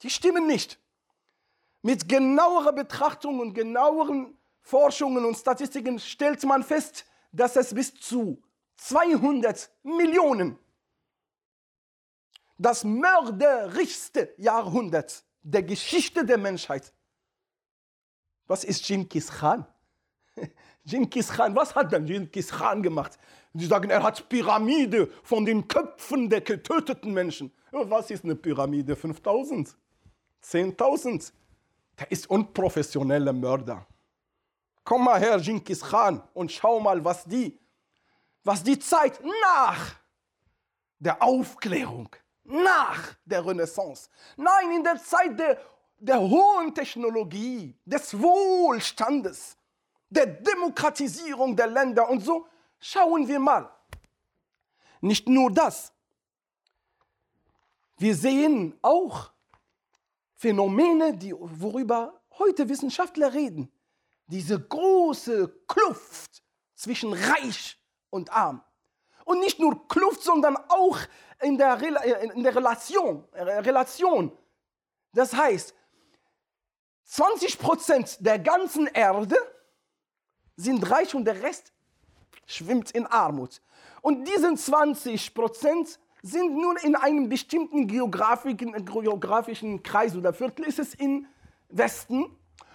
die 0.00 0.08
stimmen 0.08 0.46
nicht. 0.46 0.80
Mit 1.82 2.08
genauerer 2.08 2.72
Betrachtung 2.72 3.40
und 3.40 3.52
genaueren 3.52 4.34
Forschungen 4.62 5.26
und 5.26 5.36
Statistiken 5.36 5.98
stellt 5.98 6.42
man 6.44 6.62
fest, 6.62 7.04
dass 7.32 7.56
es 7.56 7.74
bis 7.74 7.94
zu 7.94 8.42
200 8.78 9.70
Millionen 9.82 10.58
das 12.56 12.82
mörderischste 12.82 14.32
Jahrhundert 14.38 15.22
der 15.42 15.64
Geschichte 15.64 16.24
der 16.24 16.38
Menschheit. 16.38 16.94
Was 18.46 18.64
ist 18.64 18.86
Genghis 18.86 19.30
Khan? 19.30 19.66
Genghis 20.86 21.28
Khan, 21.30 21.56
was 21.56 21.74
hat 21.74 21.92
denn 21.92 22.04
Genghis 22.04 22.50
Khan 22.50 22.82
gemacht? 22.82 23.18
Sie 23.54 23.66
sagen, 23.66 23.88
er 23.90 24.02
hat 24.02 24.28
Pyramide 24.28 25.10
von 25.22 25.44
den 25.44 25.66
Köpfen 25.66 26.28
der 26.28 26.40
getöteten 26.40 27.12
Menschen. 27.12 27.52
Was 27.70 28.10
ist 28.10 28.24
eine 28.24 28.34
Pyramide? 28.34 28.94
5000? 28.94 29.76
10.000? 30.42 31.32
Der 31.98 32.10
ist 32.10 32.28
unprofessioneller 32.28 33.32
Mörder. 33.32 33.86
Komm 34.84 35.04
mal 35.04 35.18
her, 35.18 35.38
Genghis 35.40 35.80
Khan, 35.80 36.22
und 36.34 36.52
schau 36.52 36.78
mal, 36.80 37.02
was 37.02 37.24
die, 37.24 37.58
was 38.42 38.62
die 38.62 38.78
Zeit 38.78 39.18
nach 39.42 39.94
der 40.98 41.22
Aufklärung, 41.22 42.08
nach 42.44 43.14
der 43.24 43.46
Renaissance, 43.46 44.10
nein, 44.36 44.72
in 44.76 44.84
der 44.84 45.02
Zeit 45.02 45.38
der, 45.38 45.58
der 45.98 46.20
hohen 46.20 46.74
Technologie, 46.74 47.74
des 47.86 48.20
Wohlstandes, 48.20 49.56
der 50.16 50.26
Demokratisierung 50.26 51.56
der 51.56 51.66
Länder 51.66 52.08
und 52.08 52.20
so, 52.20 52.46
schauen 52.78 53.26
wir 53.26 53.38
mal. 53.38 53.70
Nicht 55.00 55.28
nur 55.28 55.50
das, 55.50 55.92
wir 57.96 58.14
sehen 58.14 58.76
auch 58.82 59.30
Phänomene, 60.34 61.16
die, 61.16 61.34
worüber 61.34 62.20
heute 62.38 62.68
Wissenschaftler 62.68 63.32
reden. 63.32 63.72
Diese 64.26 64.60
große 64.60 65.48
Kluft 65.68 66.42
zwischen 66.74 67.12
reich 67.12 67.78
und 68.10 68.32
arm. 68.32 68.62
Und 69.24 69.40
nicht 69.40 69.58
nur 69.58 69.86
Kluft, 69.88 70.22
sondern 70.22 70.56
auch 70.68 70.98
in 71.40 71.56
der, 71.56 71.80
in 72.34 72.42
der 72.42 72.54
Relation, 72.54 73.24
Relation. 73.32 74.36
Das 75.12 75.32
heißt, 75.32 75.74
20% 77.08 78.22
der 78.22 78.38
ganzen 78.38 78.86
Erde 78.88 79.36
sind 80.56 80.90
reich 80.90 81.14
und 81.14 81.24
der 81.24 81.42
Rest 81.42 81.72
schwimmt 82.46 82.90
in 82.92 83.06
Armut. 83.06 83.60
Und 84.02 84.26
diesen 84.28 84.56
20% 84.56 85.98
sind 86.22 86.56
nur 86.56 86.82
in 86.82 86.96
einem 86.96 87.28
bestimmten 87.28 87.86
geografischen, 87.86 88.84
geografischen 88.84 89.82
Kreis 89.82 90.16
oder 90.16 90.32
Viertel, 90.32 90.64
ist 90.66 90.78
es 90.78 90.94
im 90.94 91.26
Westen. 91.68 92.26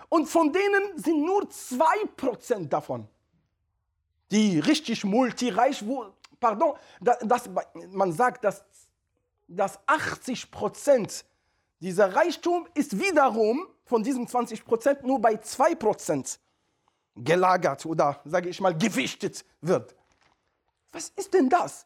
Und 0.09 0.27
von 0.27 0.51
denen 0.51 0.97
sind 0.97 1.23
nur 1.23 1.43
2% 1.43 2.67
davon, 2.67 3.07
die 4.31 4.59
richtig 4.59 5.03
multireich, 5.03 5.85
wo, 5.87 6.07
pardon, 6.39 6.73
das, 6.99 7.49
man 7.91 8.11
sagt, 8.11 8.43
dass, 8.43 8.63
dass 9.47 9.79
80% 9.87 11.23
dieser 11.79 12.15
Reichtum 12.15 12.67
ist 12.73 12.99
wiederum 12.99 13.67
von 13.85 14.03
diesen 14.03 14.27
20% 14.27 15.05
nur 15.05 15.19
bei 15.19 15.35
2% 15.35 16.37
gelagert 17.15 17.85
oder, 17.85 18.21
sage 18.25 18.49
ich 18.49 18.61
mal, 18.61 18.77
gewichtet 18.77 19.45
wird. 19.61 19.95
Was 20.91 21.09
ist 21.09 21.33
denn 21.33 21.49
das? 21.49 21.85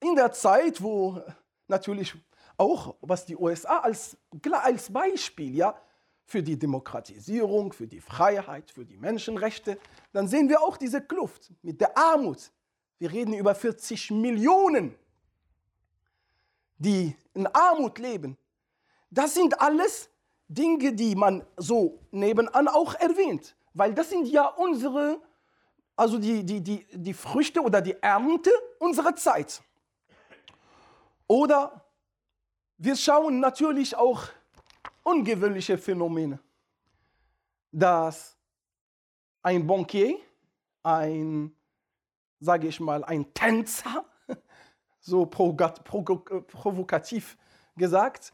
in 0.00 0.14
der 0.14 0.32
Zeit, 0.32 0.82
wo 0.82 1.20
natürlich 1.66 2.14
auch, 2.56 2.96
was 3.00 3.24
die 3.24 3.36
USA 3.36 3.78
als, 3.78 4.16
als 4.50 4.92
Beispiel, 4.92 5.54
ja, 5.54 5.78
für 6.24 6.42
die 6.42 6.58
Demokratisierung, 6.58 7.72
für 7.72 7.86
die 7.86 8.00
Freiheit, 8.00 8.70
für 8.70 8.84
die 8.84 8.98
Menschenrechte, 8.98 9.78
dann 10.12 10.28
sehen 10.28 10.48
wir 10.48 10.60
auch 10.60 10.76
diese 10.76 11.00
Kluft 11.00 11.50
mit 11.62 11.80
der 11.80 11.96
Armut. 11.96 12.52
Wir 12.98 13.10
reden 13.10 13.32
über 13.32 13.54
40 13.54 14.10
Millionen, 14.10 14.94
die 16.76 17.16
in 17.32 17.46
Armut 17.46 17.98
leben. 17.98 18.36
Das 19.10 19.34
sind 19.34 19.58
alles 19.58 20.10
Dinge, 20.48 20.92
die 20.92 21.14
man 21.14 21.46
so 21.56 21.98
nebenan 22.10 22.68
auch 22.68 22.94
erwähnt, 22.94 23.56
weil 23.78 23.94
das 23.94 24.10
sind 24.10 24.26
ja 24.26 24.48
unsere, 24.48 25.22
also 25.94 26.18
die, 26.18 26.44
die, 26.44 26.60
die, 26.60 26.84
die 26.92 27.14
Früchte 27.14 27.62
oder 27.62 27.80
die 27.80 27.94
Ernte 28.02 28.50
unserer 28.80 29.14
Zeit. 29.14 29.62
Oder 31.28 31.84
wir 32.76 32.96
schauen 32.96 33.38
natürlich 33.38 33.96
auch 33.96 34.24
ungewöhnliche 35.04 35.78
Phänomene, 35.78 36.40
dass 37.70 38.36
ein 39.42 39.64
Bankier, 39.64 40.18
ein, 40.82 41.54
sage 42.40 42.66
ich 42.66 42.80
mal, 42.80 43.04
ein 43.04 43.32
Tänzer, 43.32 44.04
so 44.98 45.24
provokativ 45.24 47.38
gesagt, 47.76 48.32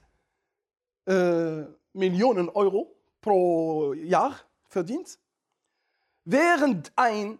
äh, 1.07 1.64
Millionen 1.92 2.48
Euro 2.48 2.96
pro 3.20 3.92
Jahr 3.92 4.40
verdient, 4.70 5.18
während 6.24 6.92
ein 6.96 7.38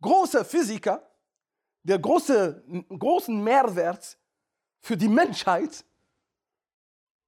großer 0.00 0.44
Physiker, 0.44 1.08
der 1.82 1.98
große, 1.98 2.62
großen 2.98 3.42
Mehrwert 3.42 4.18
für 4.80 4.96
die 4.96 5.08
Menschheit 5.08 5.84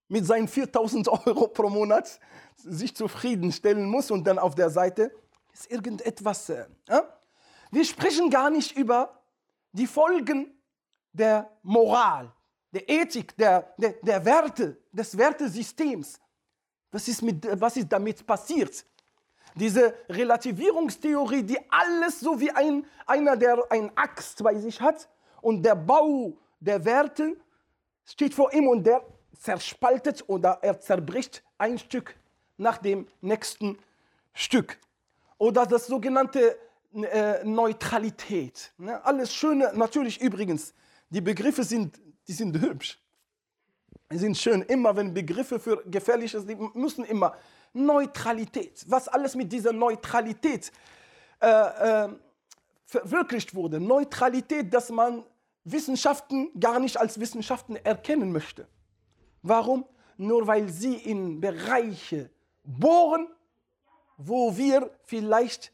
mit 0.08 0.26
seinen 0.26 0.48
4000 0.48 1.08
Euro 1.08 1.48
pro 1.48 1.68
Monat 1.68 2.20
sich 2.56 2.94
zufriedenstellen 2.94 3.88
muss 3.88 4.10
und 4.10 4.24
dann 4.24 4.38
auf 4.38 4.54
der 4.54 4.70
Seite 4.70 5.12
ist 5.52 5.70
irgendetwas. 5.70 6.48
Äh, 6.50 6.66
wir 7.70 7.84
sprechen 7.84 8.30
gar 8.30 8.50
nicht 8.50 8.76
über 8.76 9.20
die 9.72 9.86
Folgen 9.86 10.52
der 11.12 11.50
Moral, 11.62 12.32
der 12.72 12.88
Ethik, 12.88 13.36
der, 13.36 13.74
der, 13.76 13.92
der 14.02 14.24
Werte, 14.24 14.76
des 14.92 15.16
Wertesystems. 15.16 16.20
Was 16.90 17.08
ist, 17.08 17.22
mit, 17.22 17.60
was 17.60 17.76
ist 17.76 17.88
damit 17.88 18.24
passiert? 18.24 18.84
Diese 19.54 19.94
Relativierungstheorie, 20.08 21.44
die 21.44 21.58
alles 21.70 22.20
so 22.20 22.40
wie 22.40 22.50
ein, 22.50 22.84
einer, 23.06 23.36
der 23.36 23.64
ein 23.70 23.90
Axt 23.96 24.42
bei 24.42 24.56
sich 24.56 24.80
hat 24.80 25.08
und 25.40 25.62
der 25.62 25.76
Bau 25.76 26.36
der 26.58 26.84
Werte 26.84 27.36
steht 28.04 28.34
vor 28.34 28.52
ihm 28.52 28.68
und 28.68 28.84
der 28.84 29.04
zerspaltet 29.38 30.24
oder 30.28 30.58
er 30.62 30.80
zerbricht 30.80 31.42
ein 31.58 31.78
Stück 31.78 32.16
nach 32.56 32.78
dem 32.78 33.06
nächsten 33.20 33.78
Stück. 34.32 34.78
Oder 35.38 35.66
das 35.66 35.86
sogenannte 35.86 36.58
äh, 36.94 37.44
Neutralität. 37.44 38.72
Ne? 38.78 39.04
Alles 39.04 39.34
Schöne, 39.34 39.72
natürlich 39.74 40.20
übrigens, 40.20 40.74
die 41.10 41.20
Begriffe 41.20 41.64
sind, 41.64 42.00
die 42.26 42.32
sind 42.32 42.60
hübsch. 42.60 42.98
Die 44.10 44.18
sind 44.18 44.36
schön. 44.36 44.62
Immer 44.62 44.94
wenn 44.96 45.12
Begriffe 45.12 45.58
für 45.58 45.82
gefährliches 45.86 46.46
die 46.46 46.56
müssen 46.74 47.04
immer 47.04 47.36
Neutralität. 47.74 48.84
Was 48.88 49.08
alles 49.08 49.34
mit 49.34 49.52
dieser 49.52 49.72
Neutralität 49.72 50.72
äh, 51.40 52.04
äh, 52.04 52.08
verwirklicht 52.86 53.54
wurde. 53.54 53.80
Neutralität, 53.80 54.72
dass 54.72 54.90
man 54.90 55.24
Wissenschaften 55.64 56.48
gar 56.58 56.78
nicht 56.78 56.96
als 56.96 57.18
Wissenschaften 57.18 57.76
erkennen 57.76 58.32
möchte. 58.32 58.68
Warum? 59.42 59.84
Nur 60.16 60.46
weil 60.46 60.68
sie 60.68 60.94
in 60.94 61.40
Bereiche 61.40 62.30
bohren, 62.62 63.28
wo 64.16 64.56
wir 64.56 64.90
vielleicht 65.02 65.72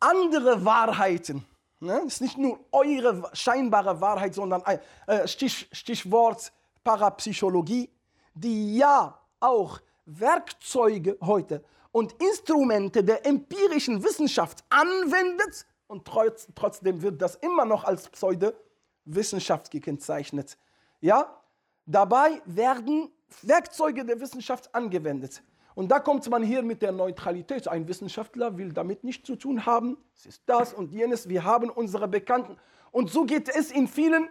andere 0.00 0.64
Wahrheiten, 0.64 1.46
ne? 1.80 2.02
ist 2.06 2.20
nicht 2.20 2.36
nur 2.36 2.60
eure 2.70 3.30
scheinbare 3.32 4.00
Wahrheit, 4.00 4.34
sondern 4.34 4.62
ein 4.64 4.80
äh, 5.06 5.26
Stich, 5.26 5.68
Stichwort 5.72 6.52
Parapsychologie, 6.82 7.88
die 8.34 8.76
ja 8.76 9.18
auch 9.40 9.80
Werkzeuge 10.06 11.16
heute 11.20 11.64
und 11.92 12.12
Instrumente 12.20 13.04
der 13.04 13.24
empirischen 13.26 14.02
Wissenschaft 14.02 14.64
anwendet, 14.68 15.66
und 15.86 16.04
trotz, 16.06 16.48
trotzdem 16.54 17.02
wird 17.02 17.20
das 17.20 17.36
immer 17.36 17.64
noch 17.64 17.84
als 17.84 18.08
Pseudowissenschaft 18.08 19.70
gekennzeichnet. 19.70 20.58
Ja? 21.00 21.40
Dabei 21.86 22.40
werden 22.46 23.10
Werkzeuge 23.42 24.04
der 24.04 24.18
Wissenschaft 24.20 24.74
angewendet. 24.74 25.42
Und 25.74 25.88
da 25.88 25.98
kommt 26.00 26.28
man 26.30 26.42
hier 26.42 26.62
mit 26.62 26.82
der 26.82 26.92
Neutralität. 26.92 27.68
Ein 27.68 27.86
Wissenschaftler 27.88 28.56
will 28.56 28.72
damit 28.72 29.04
nichts 29.04 29.26
zu 29.26 29.36
tun 29.36 29.66
haben. 29.66 29.98
Es 30.14 30.26
ist 30.26 30.42
das 30.46 30.72
und 30.72 30.92
jenes. 30.92 31.28
Wir 31.28 31.44
haben 31.44 31.68
unsere 31.68 32.08
Bekannten. 32.08 32.56
Und 32.92 33.10
so 33.10 33.24
geht 33.24 33.48
es 33.48 33.70
in 33.70 33.88
vielen, 33.88 34.28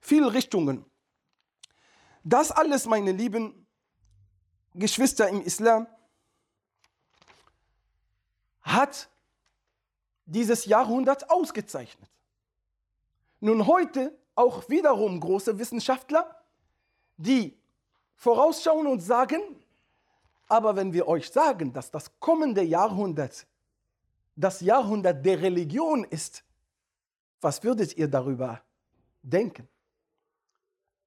vielen 0.00 0.28
Richtungen. 0.28 0.84
Das 2.24 2.52
alles, 2.52 2.86
meine 2.86 3.12
lieben 3.12 3.61
Geschwister 4.74 5.28
im 5.28 5.42
Islam, 5.42 5.86
hat 8.62 9.08
dieses 10.24 10.64
Jahrhundert 10.66 11.30
ausgezeichnet. 11.30 12.10
Nun 13.40 13.66
heute 13.66 14.16
auch 14.34 14.68
wiederum 14.68 15.20
große 15.20 15.58
Wissenschaftler, 15.58 16.42
die 17.16 17.58
vorausschauen 18.14 18.86
und 18.86 19.00
sagen, 19.00 19.40
aber 20.48 20.76
wenn 20.76 20.92
wir 20.92 21.08
euch 21.08 21.30
sagen, 21.30 21.72
dass 21.72 21.90
das 21.90 22.18
kommende 22.20 22.62
Jahrhundert 22.62 23.46
das 24.36 24.60
Jahrhundert 24.60 25.24
der 25.24 25.40
Religion 25.42 26.04
ist, 26.04 26.44
was 27.40 27.62
würdet 27.62 27.96
ihr 27.96 28.08
darüber 28.08 28.62
denken? 29.22 29.68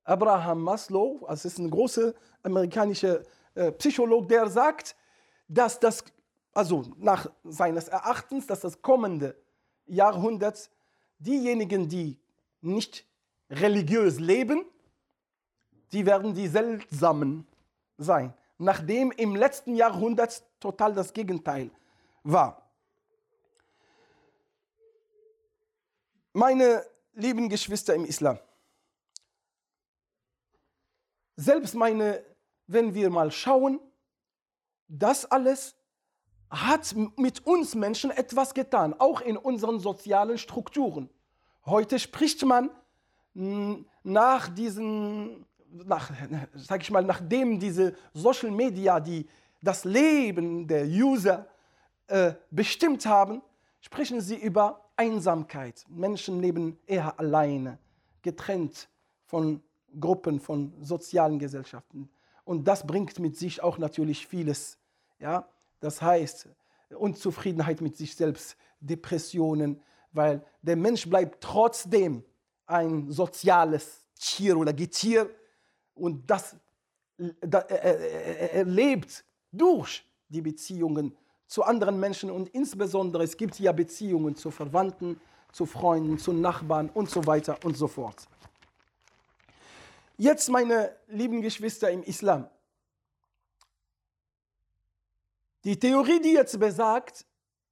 Abraham 0.03 0.61
Maslow, 0.61 1.25
das 1.27 1.45
ist 1.45 1.57
ein 1.57 1.69
großer 1.69 2.13
amerikanischer 2.43 3.23
äh, 3.55 3.71
Psychologe, 3.71 4.27
der 4.27 4.49
sagt, 4.49 4.95
dass 5.47 5.79
das, 5.79 6.03
also 6.53 6.85
nach 6.97 7.29
seines 7.43 7.87
Erachtens, 7.87 8.47
dass 8.47 8.61
das 8.61 8.81
kommende 8.81 9.35
Jahrhundert 9.85 10.69
diejenigen, 11.19 11.87
die 11.87 12.19
nicht 12.61 13.05
religiös 13.49 14.19
leben, 14.19 14.65
die 15.91 16.05
werden 16.05 16.33
die 16.33 16.47
Seltsamen 16.47 17.47
sein, 17.97 18.33
nachdem 18.57 19.11
im 19.11 19.35
letzten 19.35 19.75
Jahrhundert 19.75 20.43
total 20.59 20.93
das 20.93 21.13
Gegenteil 21.13 21.69
war. 22.23 22.61
Meine 26.33 26.85
lieben 27.13 27.47
Geschwister 27.47 27.95
im 27.95 28.03
Islam, 28.03 28.37
selbst 31.37 31.75
meine, 31.75 32.23
wenn 32.67 32.93
wir 32.93 33.09
mal 33.09 33.31
schauen, 33.31 33.79
das 34.87 35.25
alles 35.25 35.75
hat 36.49 36.95
mit 37.17 37.45
uns 37.45 37.75
Menschen 37.75 38.11
etwas 38.11 38.53
getan, 38.53 38.93
auch 38.97 39.21
in 39.21 39.37
unseren 39.37 39.79
sozialen 39.79 40.37
Strukturen. 40.37 41.09
Heute 41.65 41.99
spricht 41.99 42.45
man 42.45 42.69
nach 44.03 44.47
diesen, 44.47 45.45
nach, 45.71 46.11
sag 46.53 46.81
ich 46.81 46.91
mal, 46.91 47.03
nachdem 47.03 47.59
diese 47.59 47.95
Social 48.13 48.51
Media, 48.51 48.99
die 48.99 49.27
das 49.61 49.83
Leben 49.83 50.67
der 50.67 50.85
User 50.85 51.47
äh, 52.07 52.33
bestimmt 52.51 53.05
haben, 53.05 53.41
sprechen 53.81 54.21
sie 54.21 54.35
über 54.35 54.89
Einsamkeit. 54.95 55.83
Menschen 55.89 56.39
leben 56.39 56.77
eher 56.85 57.19
alleine, 57.19 57.79
getrennt 58.21 58.87
von 59.25 59.61
Gruppen, 59.99 60.39
von 60.39 60.73
sozialen 60.81 61.39
Gesellschaften. 61.39 62.09
Und 62.45 62.67
das 62.67 62.87
bringt 62.87 63.19
mit 63.19 63.37
sich 63.37 63.61
auch 63.61 63.77
natürlich 63.77 64.25
vieles. 64.27 64.77
Ja? 65.19 65.49
Das 65.81 66.01
heißt, 66.01 66.47
Unzufriedenheit 66.97 67.81
mit 67.81 67.97
sich 67.97 68.15
selbst, 68.15 68.55
Depressionen, 68.79 69.81
weil 70.11 70.43
der 70.61 70.75
Mensch 70.75 71.09
bleibt 71.09 71.43
trotzdem 71.43 72.23
ein 72.65 73.11
soziales 73.11 74.05
Tier 74.15 74.57
oder 74.57 74.73
Getier 74.73 75.29
und 75.93 76.29
das, 76.29 76.55
das 77.41 77.65
er, 77.65 78.53
er 78.53 78.65
lebt 78.65 79.25
durch 79.51 80.05
die 80.29 80.41
Beziehungen 80.41 81.15
zu 81.47 81.63
anderen 81.63 81.99
Menschen 81.99 82.31
und 82.31 82.49
insbesondere 82.49 83.23
es 83.23 83.37
gibt 83.37 83.59
ja 83.59 83.71
Beziehungen 83.71 84.35
zu 84.35 84.51
Verwandten, 84.51 85.19
zu 85.51 85.65
Freunden, 85.65 86.17
zu 86.17 86.33
Nachbarn 86.33 86.89
und 86.89 87.09
so 87.09 87.25
weiter 87.25 87.57
und 87.63 87.77
so 87.77 87.87
fort. 87.87 88.27
Jetzt, 90.17 90.49
meine 90.49 90.95
lieben 91.07 91.41
Geschwister 91.41 91.91
im 91.91 92.01
Islam, 92.03 92.49
die 95.65 95.77
Theorie, 95.77 96.21
die 96.21 96.33
jetzt 96.33 96.57
besagt, 96.59 97.25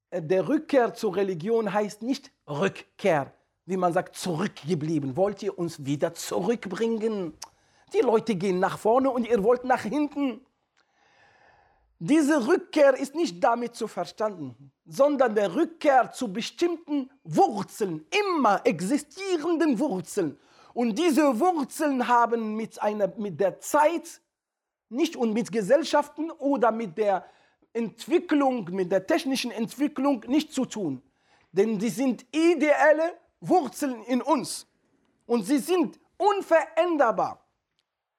äh, 0.10 0.22
der 0.22 0.48
Rückkehr 0.48 0.94
zur 0.94 1.16
Religion 1.16 1.72
heißt 1.72 2.02
nicht 2.02 2.32
Rückkehr, 2.48 3.34
wie 3.66 3.78
man 3.78 3.94
sagt, 3.94 4.16
zurückgeblieben. 4.16 5.16
Wollt 5.16 5.42
ihr 5.42 5.58
uns 5.58 5.86
wieder 5.86 6.14
zurückbringen? 6.14 7.38
Die 7.94 8.02
Leute 8.02 8.36
gehen 8.36 8.60
nach 8.60 8.78
vorne 8.78 9.10
und 9.10 9.28
ihr 9.28 9.42
wollt 9.44 9.64
nach 9.64 9.84
hinten. 9.84 10.46
Diese 12.00 12.48
Rückkehr 12.48 12.98
ist 12.98 13.16
nicht 13.16 13.42
damit 13.42 13.76
zu 13.76 13.88
verstanden, 13.88 14.74
sondern 14.86 15.36
der 15.36 15.56
Rückkehr 15.56 16.12
zu 16.12 16.34
bestimmten 16.34 17.10
Wurzeln, 17.24 18.06
immer 18.10 18.60
existierenden 18.66 19.80
Wurzeln. 19.80 20.38
Und 20.74 20.98
diese 20.98 21.40
Wurzeln 21.40 22.08
haben 22.08 22.56
mit, 22.56 22.82
einer, 22.82 23.14
mit 23.18 23.40
der 23.40 23.60
Zeit 23.60 24.22
nicht 24.90 25.16
und 25.16 25.34
mit 25.34 25.52
Gesellschaften 25.52 26.32
oder 26.32 26.72
mit 26.72 26.98
der 26.98 27.26
Entwicklung, 27.74 28.70
mit 28.72 28.92
der 28.92 29.06
technischen 29.06 29.52
Entwicklung 29.52 30.24
nicht 30.28 30.54
zu 30.54 30.66
tun. 30.66 31.02
Denn 31.52 31.80
sie 31.80 31.90
sind 31.90 32.26
ideelle 32.32 33.14
Wurzeln 33.40 34.04
in 34.04 34.22
uns 34.22 34.68
und 35.26 35.44
sie 35.44 35.60
sind 35.60 36.00
unveränderbar. 36.18 37.40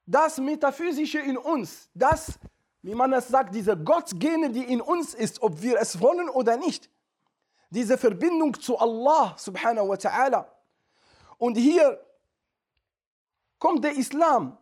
Das 0.06 0.38
Metaphysische 0.38 1.18
in 1.18 1.38
uns, 1.38 1.88
das 1.94 2.38
wie 2.84 2.94
man 2.94 3.14
es 3.14 3.28
sagt, 3.28 3.54
diese 3.54 3.78
Gottgene, 3.78 4.50
die 4.50 4.62
in 4.62 4.82
uns 4.82 5.14
ist, 5.14 5.40
ob 5.40 5.62
wir 5.62 5.80
es 5.80 6.02
wollen 6.02 6.28
oder 6.28 6.58
nicht. 6.58 6.90
Diese 7.70 7.96
Verbindung 7.96 8.60
zu 8.60 8.78
Allah 8.78 9.34
subhanahu 9.38 9.88
wa 9.88 9.94
ta'ala. 9.94 10.44
Und 11.38 11.56
hier 11.56 11.98
kommt 13.64 13.82
der 13.82 13.96
Islam. 13.96 14.58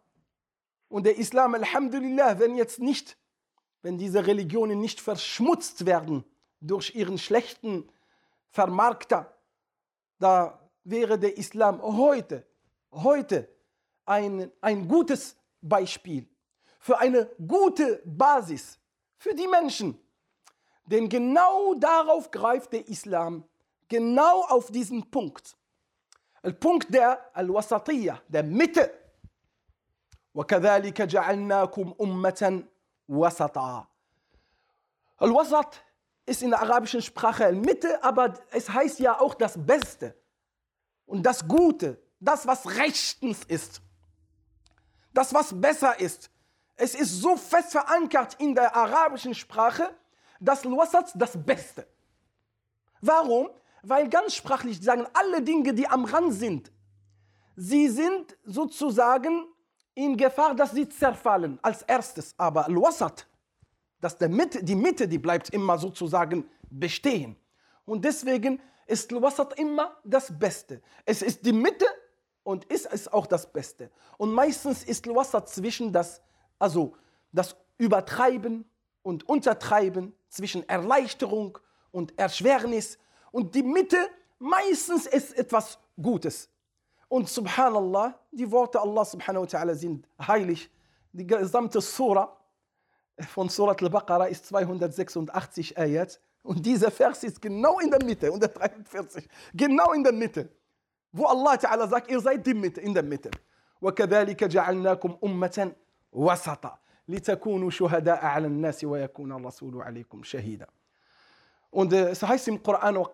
Und 0.89 1.07
der 1.07 1.19
Islam, 1.19 1.57
Alhamdulillah, 1.57 2.39
wenn 2.39 2.55
jetzt 2.55 2.79
nicht, 2.79 3.19
wenn 3.83 3.99
diese 3.99 4.25
Religionen 4.29 4.81
nicht 4.81 5.01
verschmutzt 5.01 5.87
werden 5.87 6.25
durch 6.61 6.95
ihren 6.95 7.19
schlechten 7.19 7.91
Vermarkter, 8.51 9.37
da 10.21 10.71
wäre 10.85 11.19
der 11.19 11.37
Islam 11.37 11.83
heute, 11.83 12.47
heute 12.93 13.49
ein, 14.05 14.53
ein 14.61 14.87
gutes 14.87 15.37
Beispiel 15.61 16.29
für 16.79 16.97
eine 17.01 17.29
gute 17.45 18.01
Basis 18.05 18.79
für 19.17 19.35
die 19.35 19.49
Menschen. 19.49 19.99
Denn 20.87 21.09
genau 21.09 21.75
darauf 21.75 22.31
greift 22.31 22.73
der 22.73 22.87
Islam, 22.87 23.43
genau 23.89 24.43
auf 24.43 24.71
diesen 24.71 25.11
Punkt. 25.11 25.57
Der 26.44 26.52
Punkt 26.54 26.94
der 26.94 27.36
Al-Wasatiyya, 27.36 28.22
der 28.28 28.44
Mitte. 28.44 28.92
وكذلك 30.34 31.02
جعلناكم 31.02 31.96
أمة 32.02 32.64
وسطا. 33.10 33.88
Al-Wasat 35.18 35.84
ist 36.28 36.44
in 36.44 36.52
der 36.52 36.62
arabischen 36.62 37.02
Sprache 37.02 37.52
Mitte, 37.52 38.04
aber 38.04 38.34
es 38.52 38.70
heißt 38.70 39.00
ja 39.00 39.20
auch 39.20 39.34
das 39.34 39.58
Beste 39.58 40.16
und 41.08 41.24
das 41.24 41.48
Gute, 41.48 42.00
das, 42.20 42.46
was 42.46 42.68
rechtens 42.78 43.44
ist, 43.46 43.82
das, 45.12 45.34
was 45.34 45.60
besser 45.60 46.00
ist, 46.00 46.30
es 46.76 46.94
ist 46.94 47.22
so 47.22 47.36
fest 47.36 47.72
verankert 47.72 48.36
in 48.40 48.54
der 48.54 48.76
arabischen 48.76 49.34
Sprache, 49.34 49.90
dass 50.40 50.66
Al-Wasat 50.66 51.14
das 51.16 51.44
Beste. 51.44 51.88
Warum? 53.02 53.50
Weil 53.83 54.09
ganz 54.09 54.35
sprachlich 54.35 54.81
sagen 54.81 55.07
alle 55.13 55.43
Dinge, 55.43 55.75
die 55.75 55.87
am 55.87 56.05
Rand 56.05 56.35
sind, 56.35 56.73
sie 57.57 57.89
sind 57.89 58.37
sozusagen 58.45 59.47
in 59.95 60.17
Gefahr, 60.17 60.55
dass 60.55 60.71
sie 60.71 60.89
zerfallen 60.89 61.59
als 61.63 61.83
erstes. 61.83 62.35
Aber 62.39 62.67
Al-Wasat, 62.67 63.27
dass 64.01 64.17
der 64.17 64.29
Mitte, 64.29 64.63
die 64.63 64.77
Mitte, 64.77 65.07
die 65.07 65.19
bleibt 65.19 65.51
immer 65.51 65.79
sozusagen 65.79 66.49
bestehen. 66.71 67.37
Und 67.85 68.05
deswegen 68.05 68.61
ist 68.87 69.13
Al-Wasat 69.13 69.59
immer 69.59 69.97
das 70.05 70.37
Beste. 70.39 70.81
Es 71.05 71.23
ist 71.23 71.45
die 71.45 71.53
Mitte 71.53 71.87
und 72.45 72.65
ist 72.67 72.87
es 72.91 73.13
auch 73.13 73.27
das 73.27 73.53
Beste. 73.53 73.91
Und 74.17 74.33
meistens 74.33 74.85
ist 74.85 75.07
Al-Wasat 75.07 75.49
zwischen 75.49 75.93
das 75.93 76.23
also 76.63 76.95
das 77.33 77.57
Übertreiben 77.77 78.65
und 79.03 79.29
Untertreiben 79.29 80.15
zwischen 80.29 80.67
Erleichterung 80.69 81.59
und 81.91 82.17
Erschwernis 82.17 82.99
und 83.32 83.54
die 83.56 83.64
Mitte 83.64 83.98
meistens 84.40 85.06
ist 85.08 85.38
etwas 85.38 85.80
Gutes. 86.02 86.50
Und 87.10 87.30
subhanallah, 87.30 88.20
die 88.32 88.50
Worte 88.52 88.80
Allah 88.80 89.06
subhanahu 89.06 89.44
wa 89.44 89.48
ta'ala 89.48 89.76
sind 89.76 90.08
heilig. 90.20 90.70
Die 91.14 91.26
gesamte 91.26 91.80
Surah 91.82 92.36
von 93.30 93.50
Surat 93.50 93.82
al-Baqarah 93.82 94.28
ist 94.28 94.46
286 94.48 95.78
Ayat 95.78 96.20
und 96.44 96.66
dieser 96.66 96.92
Vers 96.92 97.24
ist 97.24 97.42
genau 97.42 97.80
in 97.80 97.90
der 97.90 98.04
Mitte, 98.04 98.28
143, 98.28 99.28
genau 99.54 99.94
in 99.94 100.04
der 100.04 100.14
Mitte, 100.14 100.50
wo 101.12 101.26
Allah 101.26 101.54
ta'ala 101.56 101.88
sagt, 101.88 102.12
ihr 102.12 102.20
seid 102.20 102.46
die 102.46 102.54
Mitte, 102.54 102.82
in 102.82 102.94
der 102.94 103.04
Mitte. 103.04 103.32
وكذلك 103.82 104.44
جعلناكم 104.44 105.18
أمة 105.24 105.72
وسطا 106.12 106.80
لتكونوا 107.08 107.70
شهداء 107.70 108.26
على 108.26 108.48
الناس 108.48 108.84
ويكون 108.84 109.32
الرسول 109.32 109.82
عليكم 109.82 110.24
شهيدا 110.24 110.68
und 111.73 111.93
äh, 111.95 112.11
es 112.11 112.23
heißt 112.23 112.47
im 112.49 112.63
Koran, 112.63 112.97
äh? 112.97 113.05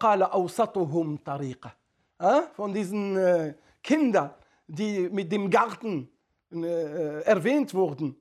von 2.53 2.75
diesen 2.75 3.17
äh, 3.17 3.55
Kindern, 3.83 4.35
die 4.67 5.09
mit 5.09 5.33
dem 5.33 5.49
Garten 5.49 6.11
erwähnt 6.51 7.75
wurden, 7.75 8.17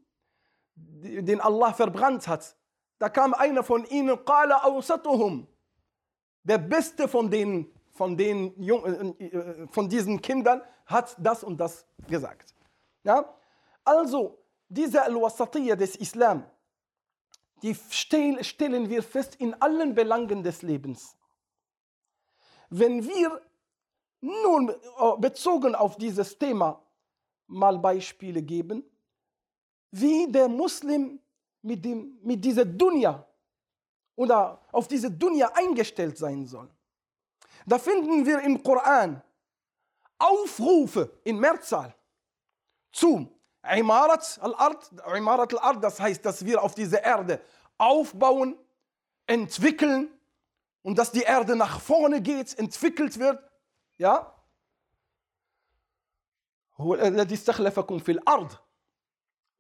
den 0.76 1.40
Allah 1.40 1.72
verbrannt 1.74 2.28
hat. 2.28 2.58
Da 3.00 3.08
kam 3.08 3.34
einer 3.34 3.64
von 3.64 3.86
ihnen, 3.86 4.20
der 6.44 6.58
Beste 6.58 7.08
von, 7.08 7.32
den, 7.32 7.72
von, 7.94 8.18
den 8.18 9.70
von 9.72 9.88
diesen 9.88 10.22
Kindern 10.22 10.62
hat 10.86 11.16
das 11.20 11.42
und 11.44 11.58
das 11.58 11.86
gesagt. 12.08 12.54
Ja? 13.04 13.34
Also, 13.86 14.38
diese 14.68 15.02
Al-Wasatiyya 15.02 15.78
des 15.78 15.96
Islam 15.96 16.44
die 17.62 17.76
stellen 17.90 18.90
wir 18.90 19.04
fest 19.04 19.36
in 19.36 19.54
allen 19.56 19.96
Belangen 19.96 20.44
des 20.44 20.62
Lebens. 20.62 21.18
Wenn 22.70 23.06
wir 23.06 23.42
nun 24.22 24.70
äh, 24.70 24.74
bezogen 25.20 25.76
auf 25.76 25.98
dieses 25.98 26.38
Thema 26.38 26.82
mal 27.48 27.78
Beispiele 27.80 28.42
geben, 28.42 28.84
wie 29.92 30.32
der 30.32 30.50
Muslim 30.50 31.20
mit, 31.62 31.84
dem, 31.84 32.20
mit 32.22 32.44
dieser 32.44 32.66
Dunya 32.66 33.26
oder 34.16 34.62
auf 34.72 34.88
diese 34.88 35.10
Dunya 35.10 35.52
eingestellt 35.54 36.18
sein 36.18 36.46
soll. 36.46 36.70
Da 37.66 37.78
finden 37.78 38.26
wir 38.26 38.42
im 38.42 38.62
Koran 38.62 39.22
Aufrufe 40.18 41.20
in 41.24 41.40
Mehrzahl 41.40 41.96
zu 42.92 43.37
Imarat 43.67 44.39
al-Ard. 44.43 44.91
Imarat 45.15 45.53
al-Ard, 45.55 45.85
das 45.85 46.01
heißt, 46.01 46.25
dass 46.25 46.45
wir 46.45 46.63
auf 46.63 46.75
dieser 46.75 47.03
Erde 47.03 47.41
aufbauen, 47.79 48.57
entwickeln 49.27 50.09
und 50.83 50.99
dass 50.99 51.13
die 51.13 51.23
Erde 51.23 51.57
nach 51.57 51.81
vorne 51.81 52.21
geht, 52.21 52.59
entwickelt 52.59 53.19
wird. 53.19 53.43
Ja? 53.99 54.33
هو 56.79 56.95
الذي 56.95 57.35
استخلفكم 57.35 57.99
في 57.99 58.13
الأرض 58.13 58.53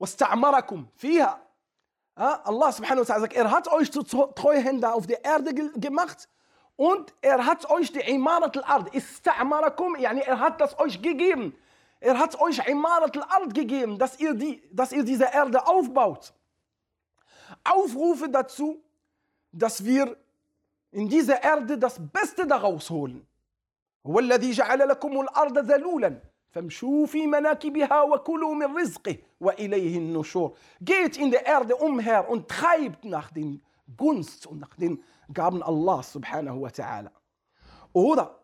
واستعمركم 0.00 0.86
فيها 0.96 1.42
Allah 2.16 2.70
subhanahu 2.72 3.00
wa 3.00 3.14
ta'ala 3.14 3.20
sagt, 3.20 3.32
er 3.32 3.50
hat 3.50 3.68
euch 3.68 3.90
zu 3.90 4.02
Treuhänder 4.02 4.94
auf 4.94 5.06
der 5.06 5.24
Erde 5.24 5.54
gemacht 5.54 6.28
und 6.76 7.14
er 7.22 7.46
hat 7.46 7.70
euch 7.70 7.90
die 7.90 8.00
Imarat 8.00 8.56
al-Ard, 8.58 8.94
ista'marakum, 8.94 9.96
yani 9.96 10.20
er 10.20 10.38
hat 10.38 10.60
das 10.60 10.78
euch 10.78 11.00
gegeben. 11.00 11.56
Er 12.00 12.18
hat 12.18 12.40
euch 12.40 12.58
Imarat 12.66 13.16
al-Ard 13.16 13.54
gegeben, 13.54 13.98
dass 13.98 14.18
ihr, 14.18 14.34
die, 14.34 14.62
dass 14.72 14.92
ihr 14.92 15.04
diese 15.04 15.24
Erde 15.24 15.66
aufbaut. 15.66 16.34
Aufrufe 17.62 18.28
dazu, 18.28 18.82
dass 19.52 19.84
wir 19.84 20.16
in 20.90 21.08
dieser 21.08 21.42
Erde 21.42 21.78
das 21.78 21.96
Beste 22.00 22.46
daraus 22.46 22.90
holen. 22.90 23.26
هو 24.06 24.18
الذي 24.18 24.50
جعل 24.50 24.88
لكم 24.88 25.20
الأرض 25.20 25.58
ذلولا 25.58 26.20
فامشوا 26.50 27.06
في 27.06 27.26
مناكبها 27.26 28.02
وكلوا 28.02 28.54
من 28.54 28.76
رزقه 28.78 29.16
وإليه 29.40 29.98
النشور. 29.98 30.56
Geht 30.80 31.16
in 31.16 31.30
der 31.30 31.46
Erde 31.46 31.76
umher 31.76 32.28
und 32.28 32.48
treibt 32.48 33.04
nach 33.04 33.30
den 33.30 33.62
Gunst 33.96 34.46
und 34.46 34.60
nach 34.60 34.74
den 34.74 35.02
Gaben 35.32 35.62
Allah 35.62 36.02
subhanahu 36.02 36.62
wa 36.62 36.68
ta'ala. 36.68 37.10
Oder 37.92 38.38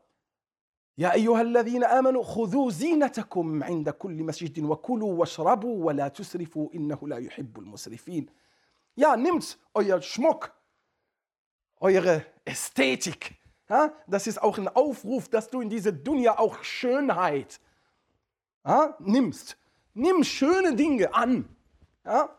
يا 0.99 1.13
أيها 1.13 1.43
الذين 1.43 1.85
آمنوا 1.85 2.23
خذوا 2.23 2.71
زينتكم 2.71 3.63
عند 3.63 3.91
كل 3.91 4.23
مسجد 4.23 4.65
وكلوا 4.65 5.13
واشربوا 5.13 5.85
ولا 5.85 6.09
تسرفوا 6.09 6.69
إنه 6.75 7.09
لا 7.09 7.17
يحب 7.19 7.59
المسرفين. 7.59 8.27
Ja, 8.97 9.17
nimmt 9.17 9.59
euer 9.75 10.03
Schmuck, 10.03 10.53
eure 11.81 12.25
Ästhetik. 12.45 13.37
Ja, 13.71 13.93
das 14.09 14.27
ist 14.27 14.43
auch 14.43 14.59
ein 14.59 14.67
Aufruf, 14.67 15.29
dass 15.29 15.51
du 15.51 15.61
in 15.61 15.69
diese 15.69 15.93
Dunja 15.93 16.39
auch 16.39 16.65
Schönheit 16.65 17.61
ja, 18.65 18.97
nimmst. 18.99 19.57
Nimm 19.95 20.25
schöne 20.25 20.75
Dinge 20.75 21.15
an. 21.15 21.49
Ja? 22.05 22.31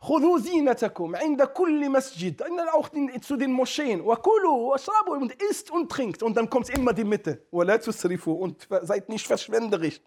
خذوا 0.00 0.38
زينتكم 0.38 1.16
عند 1.16 1.42
كل 1.42 1.90
مسجد. 1.90 2.42
إن 2.42 2.60
الاوخت 2.60 2.96
اتسو 2.96 3.34
دين 3.34 3.50
موشين 3.50 4.00
وكلوا 4.00 4.70
واشربوا. 4.70 5.28
ايست 5.40 5.68
ist 5.68 5.70
und 5.70 5.88
trinkt 5.88 6.22
und 6.22 6.36
dann 6.36 6.48
kommt 6.50 6.70
immer 6.70 6.92
die 6.92 7.36
ولا 7.52 7.76
تسرفوا. 7.76 8.34
und 8.34 8.68
seid 8.82 9.08
nicht 9.08 9.26
verschwenderisch 9.26 10.00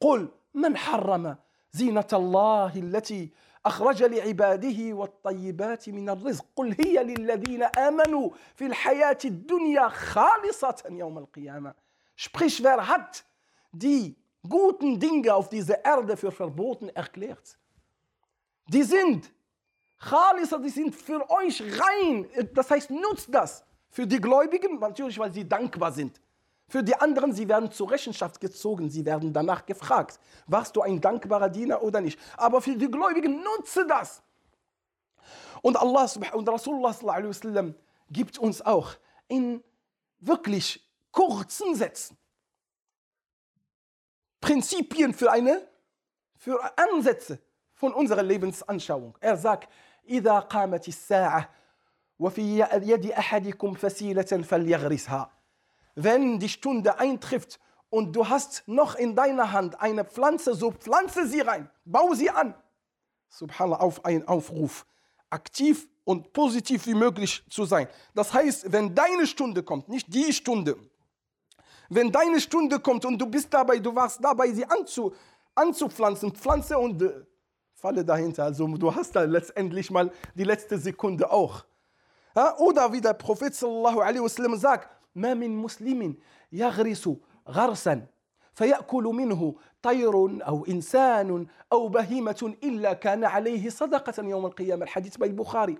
قل 0.00 0.28
من 0.54 0.76
حرم 0.76 1.36
زينة 1.72 2.06
الله 2.12 2.72
التي 2.76 3.30
أخرج 3.66 4.02
لعباده 4.02 4.94
والطيبات 4.94 5.88
من 5.88 6.08
الرزق؟ 6.08 6.46
قل 6.56 6.76
هي 6.80 7.04
للذين 7.04 7.62
آمنوا 7.62 8.30
في 8.54 8.66
الحياة 8.66 9.18
الدنيا 9.24 9.88
خالصة 9.88 10.82
يوم 10.90 11.18
القيامة. 11.18 11.74
Sprich, 12.16 12.62
wer 12.62 12.88
hat 12.88 13.24
die 13.72 14.16
guten 14.48 14.98
Dinge 14.98 15.34
auf 15.34 15.48
dieser 15.48 15.84
Erde 15.84 16.16
für 16.16 16.30
verboten 16.30 16.88
erklärt? 16.88 17.58
Die 18.68 18.82
sind 18.82 19.32
Khalisa, 19.98 20.58
die 20.58 20.68
sind 20.68 20.94
für 20.94 21.28
euch 21.30 21.62
rein. 21.62 22.28
Das 22.52 22.70
heißt, 22.70 22.90
nutzt 22.90 23.28
das. 23.32 23.64
Für 23.90 24.06
die 24.06 24.20
Gläubigen, 24.20 24.78
natürlich, 24.78 25.18
weil 25.18 25.32
sie 25.32 25.48
dankbar 25.48 25.92
sind. 25.92 26.20
Für 26.68 26.82
die 26.82 26.94
anderen, 26.96 27.32
sie 27.32 27.48
werden 27.48 27.70
zur 27.70 27.90
Rechenschaft 27.90 28.40
gezogen, 28.40 28.90
sie 28.90 29.04
werden 29.04 29.32
danach 29.32 29.64
gefragt, 29.64 30.18
warst 30.46 30.74
du 30.74 30.82
ein 30.82 31.00
dankbarer 31.00 31.48
Diener 31.48 31.80
oder 31.82 32.00
nicht. 32.00 32.18
Aber 32.36 32.60
für 32.60 32.76
die 32.76 32.90
Gläubigen, 32.90 33.42
nutze 33.42 33.86
das. 33.86 34.22
Und 35.62 35.76
Allah 35.76 36.10
und 36.32 36.48
Rasulullah 36.48 36.94
gibt 38.10 38.38
uns 38.38 38.60
auch 38.62 38.94
in 39.28 39.62
wirklich 40.18 40.84
kurzen 41.12 41.74
Sätzen 41.74 42.16
Prinzipien 44.40 45.12
für 45.14 45.30
eine, 45.32 45.66
für 46.36 46.60
Ansätze 46.78 47.40
von 47.75 47.93
unserer 47.93 48.23
Lebensanschauung. 48.23 49.17
Er 49.21 49.37
sagt, 49.37 49.69
إذا 50.09 50.39
قامت 50.39 50.87
الساعة 50.87 51.49
وفي 52.19 52.67
يد 52.73 53.11
أحدكم 53.11 53.73
فسيلة 53.73 54.23
فليغرسها 54.23 55.31
wenn 55.95 56.39
die 56.39 56.49
Stunde 56.49 56.99
eintrifft 56.99 57.59
und 57.89 58.15
du 58.15 58.29
hast 58.29 58.63
noch 58.67 58.95
in 58.95 59.15
deiner 59.15 59.51
Hand 59.51 59.81
eine 59.81 60.05
Pflanze, 60.05 60.55
so 60.55 60.71
pflanze 60.71 61.27
sie 61.27 61.41
rein, 61.41 61.69
bau 61.85 62.13
sie 62.13 62.29
an. 62.29 62.55
Subhanallah, 63.29 63.79
auf 63.79 64.05
einen 64.05 64.27
Aufruf, 64.27 64.85
aktiv 65.29 65.87
und 66.03 66.33
positiv 66.33 66.85
wie 66.87 66.93
möglich 66.93 67.43
zu 67.49 67.65
sein. 67.65 67.87
Das 68.13 68.33
heißt, 68.33 68.71
wenn 68.71 68.95
deine 68.95 69.27
Stunde 69.27 69.63
kommt, 69.63 69.89
nicht 69.89 70.13
die 70.13 70.33
Stunde, 70.33 70.77
wenn 71.89 72.11
deine 72.11 72.39
Stunde 72.39 72.79
kommt 72.79 73.05
und 73.05 73.17
du 73.17 73.25
bist 73.25 73.53
dabei, 73.53 73.79
du 73.79 73.93
warst 73.93 74.23
dabei, 74.23 74.51
sie 74.51 74.65
anzu, 74.65 75.13
anzupflanzen, 75.55 76.33
pflanze 76.33 76.77
und 76.77 77.01
äh, 77.01 77.25
falle 77.75 78.05
dahinter. 78.05 78.43
Also 78.43 78.67
du 78.67 78.93
hast 78.93 79.15
da 79.15 79.23
letztendlich 79.23 79.91
mal 79.91 80.11
die 80.35 80.43
letzte 80.43 80.77
Sekunde 80.77 81.31
auch. 81.31 81.65
Ja, 82.35 82.57
oder 82.57 82.93
wie 82.93 83.01
der 83.01 83.13
Prophet 83.13 83.53
sallallahu 83.53 83.99
alaihi 83.99 84.23
wasallam 84.23 84.55
sagt, 84.57 84.89
ما 85.15 85.33
من 85.33 85.57
مسلم 85.57 86.15
يغرس 86.51 87.09
غرسا 87.47 88.05
فيأكل 88.53 89.03
منه 89.03 89.55
طير 89.81 90.13
أو 90.47 90.65
إنسان 90.65 91.47
أو 91.71 91.87
بهيمة 91.87 92.55
إلا 92.63 92.93
كان 92.93 93.23
عليه 93.23 93.69
صدقة 93.69 94.23
يوم 94.23 94.45
القيامة 94.45 94.83
الحديث 94.83 95.17
bei 95.17 95.29
Bukhari 95.29 95.77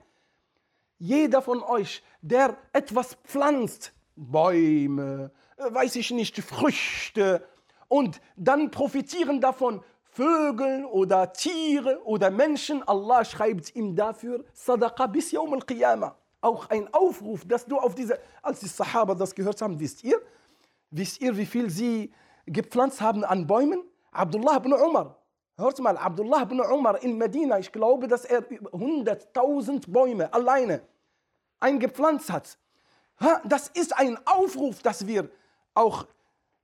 Jeder 0.97 1.41
von 1.41 1.63
euch, 1.63 2.03
der 2.21 2.57
etwas 2.73 3.15
pflanzt, 3.23 3.91
Bäume, 4.15 5.31
weiß 5.57 5.95
ich 5.95 6.11
nicht, 6.11 6.37
Früchte, 6.43 7.43
und 7.87 8.21
dann 8.35 8.69
profitieren 8.69 9.41
davon 9.41 9.83
Vögel 10.16 10.84
oder 10.86 11.32
Tiere 11.32 12.00
oder 12.04 12.30
Menschen, 12.30 12.82
Allah 12.88 13.24
schreibt 13.24 13.74
ihm 13.76 13.94
dafür 13.94 14.44
Sadaqa 14.52 15.06
bis 15.06 15.30
Yawm 15.32 15.52
al-Qiyamah 15.54 16.16
auch 16.46 16.68
ein 16.70 16.92
Aufruf, 16.94 17.44
dass 17.44 17.66
du 17.66 17.76
auf 17.78 17.94
diese, 17.94 18.18
als 18.42 18.60
die 18.60 18.68
Sahaba 18.68 19.14
das 19.14 19.34
gehört 19.34 19.60
haben, 19.60 19.78
wisst 19.78 20.04
ihr, 20.04 20.20
wisst 20.90 21.20
ihr, 21.20 21.36
wie 21.36 21.46
viel 21.46 21.68
sie 21.70 22.12
gepflanzt 22.46 23.00
haben 23.00 23.24
an 23.24 23.46
Bäumen? 23.46 23.82
Abdullah 24.12 24.56
ibn 24.56 24.72
Umar. 24.72 25.18
Hört 25.56 25.78
mal, 25.80 25.96
Abdullah 25.96 26.42
ibn 26.42 26.60
Umar 26.60 27.02
in 27.02 27.18
Medina, 27.18 27.58
ich 27.58 27.72
glaube, 27.72 28.06
dass 28.06 28.24
er 28.24 28.42
100.000 28.42 29.90
Bäume 29.90 30.32
alleine 30.32 30.82
eingepflanzt 31.58 32.30
hat. 32.30 32.58
Das 33.44 33.68
ist 33.68 33.96
ein 33.96 34.18
Aufruf, 34.26 34.82
dass 34.82 35.06
wir 35.06 35.30
auch 35.74 36.06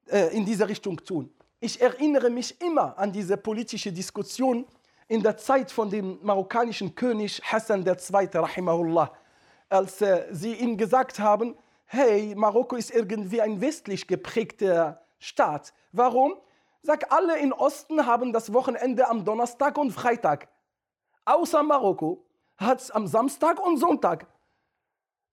äh, 0.07 0.37
in 0.37 0.45
diese 0.45 0.69
Richtung 0.69 0.99
tun. 0.99 1.33
Ich 1.65 1.81
erinnere 1.81 2.29
mich 2.29 2.61
immer 2.61 2.99
an 2.99 3.13
diese 3.13 3.37
politische 3.37 3.93
Diskussion 3.93 4.67
in 5.07 5.23
der 5.23 5.37
Zeit 5.37 5.71
von 5.71 5.89
dem 5.89 6.19
marokkanischen 6.21 6.93
König 6.97 7.41
Hassan 7.45 7.87
II. 7.87 8.29
Rahimahullah 8.35 9.13
als 9.69 10.03
äh, 10.03 10.27
sie 10.33 10.55
ihm 10.55 10.77
gesagt 10.77 11.21
haben, 11.21 11.55
hey, 11.85 12.35
Marokko 12.35 12.75
ist 12.75 12.91
irgendwie 12.91 13.41
ein 13.41 13.61
westlich 13.61 14.09
geprägter 14.09 15.05
Staat. 15.21 15.73
Warum? 15.93 16.35
Sag, 16.83 17.13
alle 17.13 17.39
im 17.39 17.53
Osten 17.53 18.07
haben 18.07 18.33
das 18.33 18.53
Wochenende 18.53 19.09
am 19.09 19.25
Donnerstag 19.25 19.79
und 19.79 19.93
Freitag. 19.93 20.49
Außer 21.25 21.63
Marokko 21.63 22.27
hat 22.57 22.81
es 22.81 22.91
am 22.91 23.07
Samstag 23.07 23.65
und 23.65 23.77
Sonntag. 23.79 24.27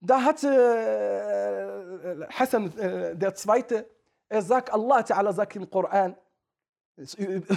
Da 0.00 0.22
hatte 0.22 0.48
äh, 2.30 2.32
Hassan 2.32 2.78
äh, 2.78 3.16
der 3.16 3.34
Zweite, 3.34 3.90
er 4.30 4.74
Allah 4.74 5.02
Ta'ala 5.04 5.32
sagt 5.32 5.56
im 5.56 5.68
Koran, 5.68 6.16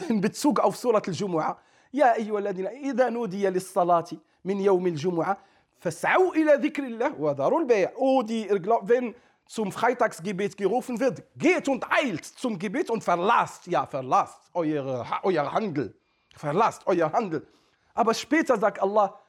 in 0.09 0.19
Bezug 0.19 0.59
auf 0.59 0.75
Surat 0.75 1.07
al-Jumu'ah, 1.07 1.55
يا 1.93 2.15
أيها 2.15 2.39
الذين 2.39 2.67
إذا 2.67 3.09
نودي 3.09 3.49
للصلاة 3.49 4.07
من 4.43 4.59
يوم 4.61 4.87
الجمعة 4.87 5.37
فاسعوا 5.79 6.35
إلى 6.35 6.53
ذكر 6.53 6.83
الله 6.83 7.21
وذروا 7.21 7.59
البيع. 7.59 7.91
Oh, 7.95 8.23
die, 8.23 8.49
wenn 8.81 9.13
zum 9.45 9.71
Freitagsgebet 9.71 10.57
gerufen 10.57 10.99
wird, 10.99 11.21
geht 11.37 11.67
und 11.67 11.85
eilt 11.91 12.25
zum 12.25 12.57
Gebet 12.57 12.89
und 12.89 13.03
verlasst, 13.03 13.67
ja, 13.67 13.85
verlasst 13.85 14.49
eure, 14.55 15.05
euer 15.21 15.53
Handel. 15.53 15.93
Verlasst 16.35 16.81
euer 16.87 17.11
Handel. 17.13 17.45
Aber 17.93 18.15
später 18.15 18.57
sagt 18.57 18.81
Allah, 18.81 19.19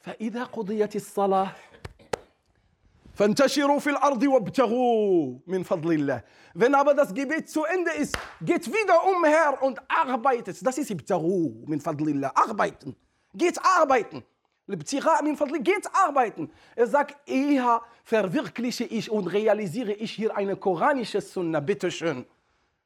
فإذا 0.00 0.44
قضيت 0.44 0.96
الصلاة 0.96 1.50
Fantashiru 3.14 3.78
fil 3.80 3.96
ardi 3.96 4.26
wabtagu 4.26 5.40
min 5.46 5.64
fadlillah. 5.64 6.22
Wenn 6.54 6.74
aber 6.74 6.94
das 6.94 7.14
Gebet 7.14 7.48
zu 7.48 7.64
Ende 7.64 7.92
ist, 7.92 8.18
geht 8.40 8.66
wieder 8.66 9.04
umher 9.06 9.62
und 9.62 9.78
arbeitet. 9.88 10.58
Das 10.66 10.78
ist 10.78 10.90
ibtagu 10.90 11.64
min 11.66 11.80
fadlillah. 11.80 12.32
Arbeiten. 12.34 12.96
Geht 13.32 13.58
arbeiten. 13.62 14.24
Geht 14.66 15.88
arbeiten. 15.92 16.50
Er 16.74 16.86
sagt, 16.86 17.28
eher 17.28 17.82
verwirkliche 18.02 18.84
ich 18.84 19.10
und 19.10 19.28
realisiere 19.28 19.92
ich 19.92 20.10
hier 20.12 20.36
eine 20.36 20.56
koranische 20.56 21.20
Sunna. 21.20 21.60
Bitteschön. 21.60 22.26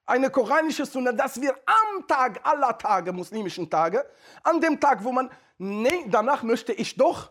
Eine 0.04 0.28
koranische 0.28 0.84
Sunna, 0.84 1.12
dass 1.12 1.40
wir 1.40 1.54
am 1.64 2.06
Tag 2.06 2.40
aller 2.42 2.76
Tage, 2.76 3.12
muslimischen 3.12 3.70
Tage, 3.70 4.04
an 4.42 4.60
dem 4.60 4.78
Tag, 4.80 5.04
wo 5.04 5.12
man, 5.12 5.30
nee, 5.56 6.04
danach 6.08 6.42
möchte 6.42 6.72
ich 6.72 6.96
doch 6.96 7.30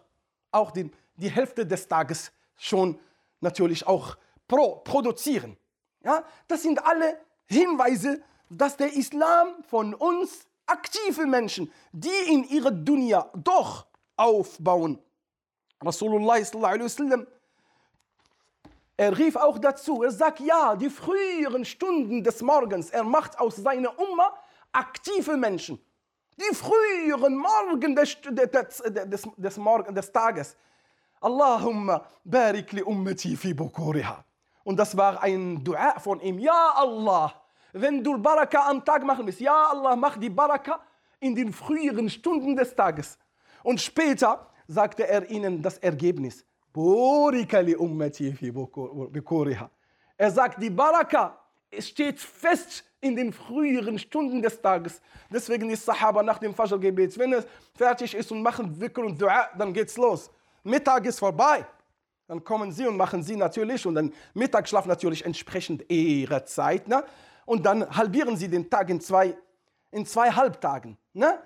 auch 0.51 0.71
den, 0.71 0.91
die 1.15 1.29
Hälfte 1.29 1.65
des 1.65 1.87
Tages 1.87 2.31
schon 2.57 2.99
natürlich 3.39 3.85
auch 3.87 4.17
pro, 4.47 4.77
produzieren. 4.77 5.57
Ja, 6.03 6.23
das 6.47 6.63
sind 6.63 6.83
alle 6.85 7.19
Hinweise, 7.47 8.21
dass 8.49 8.77
der 8.77 8.93
Islam 8.93 9.63
von 9.63 9.93
uns 9.93 10.47
aktive 10.65 11.25
Menschen, 11.25 11.71
die 11.91 12.09
in 12.27 12.43
ihrer 12.43 12.71
Dunya 12.71 13.29
doch 13.35 13.85
aufbauen. 14.15 14.99
Rasulullah 15.81 16.39
wasallam, 16.39 17.27
er 18.97 19.17
rief 19.17 19.35
auch 19.35 19.59
dazu, 19.59 20.01
er 20.01 20.11
sagt, 20.11 20.39
ja, 20.39 20.75
die 20.75 20.89
früheren 20.89 21.63
Stunden 21.63 22.23
des 22.23 22.41
Morgens, 22.41 22.89
er 22.89 23.03
macht 23.03 23.39
aus 23.39 23.57
seiner 23.57 23.97
Umma 23.99 24.33
aktive 24.71 25.37
Menschen. 25.37 25.79
Die 26.35 26.55
früheren 26.55 27.35
Morgen 27.35 27.95
des, 27.95 28.17
des, 28.21 28.81
des, 29.05 29.27
des, 29.37 29.57
Morgen, 29.57 29.93
des 29.93 30.11
Tages. 30.11 30.55
Allahumma 31.21 32.05
barik 32.23 32.73
li 32.73 32.81
ummati 32.81 33.35
fi 33.35 33.53
bukuriha. 33.53 34.23
Und 34.63 34.77
das 34.77 34.95
war 34.95 35.23
ein 35.23 35.63
Dua 35.63 35.99
von 35.99 36.19
ihm. 36.19 36.39
Ja 36.39 36.73
Allah, 36.75 37.33
wenn 37.73 38.03
du 38.03 38.17
Baraka 38.17 38.69
am 38.69 38.83
Tag 38.83 39.03
machen 39.03 39.25
willst, 39.25 39.39
ja 39.39 39.67
Allah, 39.71 39.95
mach 39.95 40.17
die 40.17 40.29
Baraka 40.29 40.79
in 41.19 41.35
den 41.35 41.53
früheren 41.53 42.09
Stunden 42.09 42.55
des 42.55 42.75
Tages. 42.75 43.17
Und 43.63 43.81
später 43.81 44.47
sagte 44.67 45.07
er 45.07 45.29
ihnen 45.29 45.61
das 45.61 45.77
Ergebnis. 45.77 46.45
li 46.75 47.75
ummati 47.75 48.33
fi 48.33 48.51
bukuriha. 48.51 49.69
Er 50.17 50.31
sagt, 50.31 50.61
die 50.61 50.69
Baraka 50.69 51.37
steht 51.79 52.19
fest 52.19 52.83
in 52.99 53.15
den 53.15 53.31
früheren 53.31 53.97
Stunden 53.99 54.41
des 54.41 54.61
Tages. 54.61 55.01
Deswegen 55.29 55.69
ist 55.69 55.85
Sahaba 55.85 56.23
nach 56.23 56.39
dem 56.39 56.53
Fajr-Gebet, 56.53 57.17
wenn 57.17 57.33
es 57.33 57.45
fertig 57.75 58.13
ist 58.13 58.31
und 58.31 58.41
machen 58.41 58.79
Wickel 58.79 59.05
und 59.05 59.21
Dua, 59.21 59.49
dann 59.57 59.73
geht's 59.73 59.97
los. 59.97 60.29
Mittag 60.63 61.05
ist 61.05 61.19
vorbei. 61.19 61.65
Dann 62.27 62.43
kommen 62.43 62.71
sie 62.71 62.85
und 62.85 62.97
machen 62.97 63.23
sie 63.23 63.37
natürlich 63.37 63.85
und 63.85 63.95
dann 63.95 64.13
Mittagsschlaf 64.33 64.85
natürlich 64.85 65.25
entsprechend 65.25 65.89
ihrer 65.89 66.45
Zeit. 66.45 66.87
Ne? 66.87 67.03
Und 67.45 67.65
dann 67.65 67.89
halbieren 67.95 68.35
sie 68.35 68.49
den 68.49 68.69
Tag 68.69 68.89
in 68.89 68.99
zwei, 68.99 69.37
in 69.91 70.05
zwei 70.05 70.29
Halbtagen. 70.31 70.97
Ne? 71.13 71.39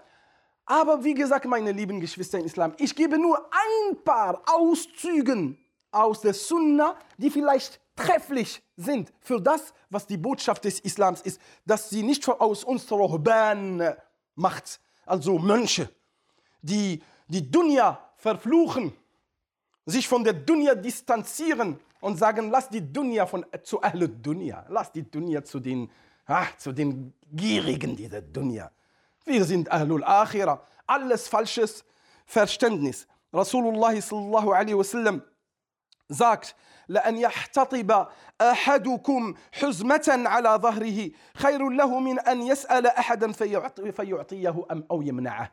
Aber 0.66 1.04
wie 1.04 1.14
gesagt, 1.14 1.46
meine 1.46 1.72
lieben 1.72 2.00
Geschwister 2.00 2.40
im 2.40 2.46
Islam, 2.46 2.74
ich 2.80 2.96
gebe 2.96 3.20
nur 3.20 3.38
ein 3.52 4.04
paar 4.04 4.42
Auszüge 4.52 5.56
aus 5.92 6.22
der 6.22 6.34
Sunna, 6.34 6.96
die 7.18 7.30
vielleicht 7.30 7.80
trefflich 7.96 8.64
sind 8.76 9.14
für 9.20 9.40
das, 9.40 9.74
was 9.90 10.08
die 10.08 10.18
Botschaft 10.18 10.66
des 10.66 10.80
Islams 10.80 11.22
ist, 11.22 11.40
dass 11.66 11.90
sie 11.90 12.02
nicht 12.02 12.28
aus 12.28 12.64
uns 12.64 12.90
Rohban 12.92 13.94
macht, 14.36 14.80
also 15.06 15.38
Mönche, 15.38 15.90
die 16.62 17.04
die 17.28 17.52
Dunya 17.52 18.00
verfluchen 18.16 18.94
sich 19.87 20.09
von 20.09 20.25
der 20.25 20.33
Dunya 20.33 20.75
distanzieren 20.75 21.79
und 22.01 22.17
sagen, 22.17 22.51
lass 22.51 22.69
die 22.69 22.81
Dunya 22.81 23.27
von, 23.27 23.47
zu 23.63 23.83
Ahl 23.83 24.09
Dunya, 24.09 24.65
lass 24.69 24.93
die 24.93 25.09
Dunya 25.09 25.45
zu 25.45 25.61
den, 25.61 25.91
ah, 26.27 26.47
zu 26.59 26.73
den 26.73 27.13
Gierigen 27.31 27.97
dieser 27.97 28.21
Dunya. 28.21 28.71
Wir 29.25 29.45
sind 29.45 29.71
Ahlul 29.71 30.05
Akhira. 30.05 30.63
Alles 30.87 31.29
falsches 31.29 31.85
Verständnis. 32.27 33.07
Rasulullah 33.33 34.01
sallallahu 34.01 34.53
alaihi 34.53 34.79
wasallam 34.79 35.23
sagt, 36.09 36.55
لأن 36.89 37.17
يحتطب 37.17 38.07
أحدكم 38.41 39.35
حزمة 39.53 40.05
على 40.09 40.49
ظهره 40.49 41.11
خير 41.35 41.69
له 41.69 42.01
من 42.01 42.19
أن 42.19 42.43
يسأل 42.43 42.87
أحدا 42.87 43.33
فيعطيه 43.93 44.67
أم 44.71 44.85
أو 44.91 45.03
يمنعه 45.03 45.53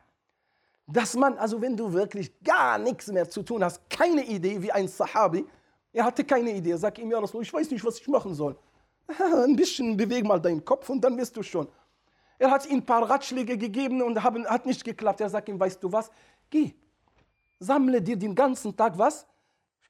dass 0.91 1.15
man, 1.15 1.37
also 1.37 1.61
wenn 1.61 1.77
du 1.77 1.91
wirklich 1.93 2.31
gar 2.43 2.77
nichts 2.77 3.07
mehr 3.07 3.29
zu 3.29 3.43
tun 3.43 3.63
hast, 3.63 3.87
keine 3.89 4.25
Idee, 4.25 4.61
wie 4.61 4.71
ein 4.71 4.87
Sahabi, 4.87 5.45
er 5.93 6.03
hatte 6.03 6.23
keine 6.23 6.51
Idee, 6.51 6.75
sag 6.77 6.97
ihm, 6.97 7.11
ja 7.11 7.21
ich 7.23 7.53
weiß 7.53 7.69
nicht, 7.71 7.83
was 7.83 7.99
ich 7.99 8.07
machen 8.07 8.33
soll. 8.33 8.57
Ein 9.43 9.55
bisschen 9.55 9.97
beweg 9.97 10.23
mal 10.25 10.39
deinen 10.39 10.63
Kopf 10.63 10.89
und 10.89 11.01
dann 11.01 11.17
wirst 11.17 11.35
du 11.35 11.43
schon. 11.43 11.67
Er 12.37 12.51
hat 12.51 12.65
ihm 12.67 12.77
ein 12.77 12.85
paar 12.85 13.09
Ratschläge 13.09 13.57
gegeben 13.57 14.01
und 14.01 14.23
haben, 14.23 14.47
hat 14.47 14.65
nicht 14.65 14.83
geklappt. 14.83 15.19
Er 15.19 15.29
sagt 15.29 15.49
ihm, 15.49 15.59
weißt 15.59 15.83
du 15.83 15.91
was, 15.91 16.09
geh, 16.49 16.73
sammle 17.59 18.01
dir 18.01 18.15
den 18.15 18.33
ganzen 18.33 18.75
Tag 18.75 18.97
was? 18.97 19.27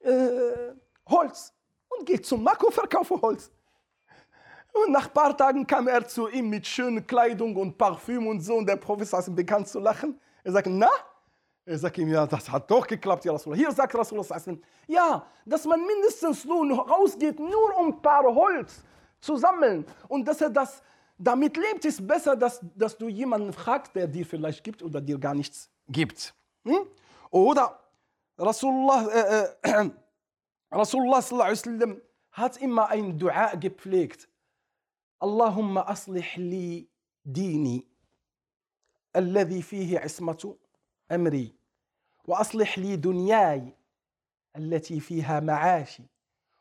Äh, 0.00 0.74
Holz 1.08 1.52
und 1.88 2.06
geh 2.06 2.20
zum 2.20 2.44
und 2.44 2.74
verkaufe 2.74 3.20
Holz. 3.20 3.50
Und 4.72 4.92
nach 4.92 5.06
ein 5.06 5.12
paar 5.12 5.36
Tagen 5.36 5.66
kam 5.66 5.86
er 5.88 6.06
zu 6.06 6.28
ihm 6.28 6.48
mit 6.48 6.66
schöner 6.66 7.02
Kleidung 7.02 7.54
und 7.56 7.76
Parfüm 7.76 8.26
und 8.26 8.40
so 8.40 8.56
und 8.56 8.66
der 8.66 8.76
Professor 8.76 9.20
ist 9.20 9.34
bekannt 9.34 9.68
zu 9.68 9.78
lachen. 9.78 10.18
Er 10.44 10.52
sagt, 10.52 10.68
na? 10.68 10.90
Er 11.64 11.78
sagt 11.78 11.98
ihm, 11.98 12.08
ja, 12.08 12.26
das 12.26 12.50
hat 12.50 12.70
doch 12.70 12.86
geklappt, 12.86 13.24
ja 13.24 13.32
Rasulullah. 13.32 13.58
Hier 13.58 13.72
sagt 13.72 13.94
Rasulullah, 13.94 14.58
ja, 14.86 15.26
dass 15.44 15.64
man 15.66 15.80
mindestens 15.86 16.44
nur 16.44 16.88
rausgeht, 16.88 17.38
nur 17.38 17.78
um 17.78 17.88
ein 17.88 18.02
paar 18.02 18.24
Holz 18.24 18.82
zu 19.20 19.36
sammeln. 19.36 19.84
Und 20.08 20.26
dass 20.26 20.40
er 20.40 20.50
das 20.50 20.82
damit 21.18 21.56
lebt, 21.56 21.84
ist 21.84 22.06
besser, 22.06 22.34
dass, 22.34 22.60
dass 22.74 22.96
du 22.96 23.08
jemanden 23.08 23.52
fragst, 23.52 23.94
der 23.94 24.08
dir 24.08 24.24
vielleicht 24.24 24.64
gibt 24.64 24.82
oder 24.82 25.00
dir 25.00 25.18
gar 25.18 25.34
nichts 25.34 25.70
gibt. 25.86 26.34
Hm? 26.64 26.86
Oder 27.30 27.78
Rasulullah, 28.38 29.06
äh, 29.08 29.48
äh, 29.62 29.90
Rasulullah 30.72 31.20
sallam, 31.20 32.00
hat 32.32 32.56
immer 32.56 32.88
ein 32.88 33.18
Dua 33.18 33.54
gepflegt. 33.54 34.28
Allahumma 35.18 35.82
aslih 35.82 36.36
li 36.36 36.90
dini 37.22 37.89
الذي 39.16 39.62
فيه 39.62 39.98
عصمة 39.98 40.56
أمري 41.12 41.54
وأصلح 42.24 42.78
لي 42.78 42.96
دنياي 42.96 43.74
التي 44.56 45.00
فيها 45.00 45.40
معاشي 45.40 46.04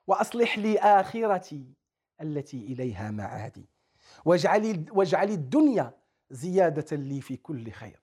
وأصلح 0.07 0.57
لي 0.57 0.79
آخرتي 0.79 1.73
التي 2.21 2.57
إليها 2.57 3.11
معادي 3.11 3.69
واجعل, 4.25 4.85
واجعل 4.91 5.29
الدنيا 5.29 5.93
زيادة 6.29 6.97
لي 6.97 7.21
في 7.21 7.37
كل 7.37 7.71
خير 7.71 8.01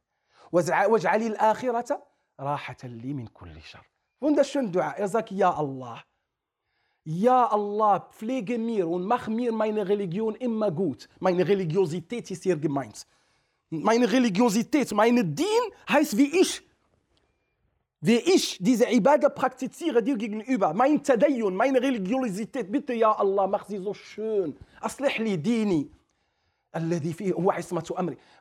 واجعل 0.53 1.23
الآخرة 1.23 2.07
راحة 2.41 2.77
لي 2.85 3.15
من 3.15 3.27
كل 3.27 3.63
شر 3.63 3.87
Dua. 4.21 4.93
Er 4.97 5.09
sagt, 5.09 5.31
ja 5.31 5.51
Allah. 5.51 6.03
Ja 7.05 7.47
Allah, 7.47 8.09
pflege 8.11 8.59
mir 8.59 8.89
und 8.89 9.05
mach 9.05 9.29
mir 9.29 9.53
meine 9.53 9.87
Religion 9.89 10.35
immer 10.35 10.71
gut. 10.71 11.09
Meine 11.21 11.47
Religiosität 11.47 12.31
ist. 12.31 12.47
Meine 13.71 14.11
Religiosität, 14.11 14.93
meine 14.93 15.25
Dien 15.25 15.47
heißt 15.89 16.17
wie 16.17 16.41
ich. 16.41 16.63
Wie 18.01 18.17
ich 18.19 18.59
diese 18.61 18.89
Ibadah 18.89 19.31
praktiziere 19.31 20.03
dir 20.03 20.17
gegenüber. 20.17 20.73
Mein 20.73 21.03
Tadayyun, 21.03 21.57
meine 21.57 21.83
Religiosität, 21.83 22.71
bitte 22.71 22.93
ja 22.93 23.11
Allah, 23.13 23.47
mach 23.47 23.67
sie 23.67 23.79
so 23.79 23.95
schön. 23.95 24.57
Aslih 24.81 25.19
li 25.19 25.39
dini. 25.39 25.91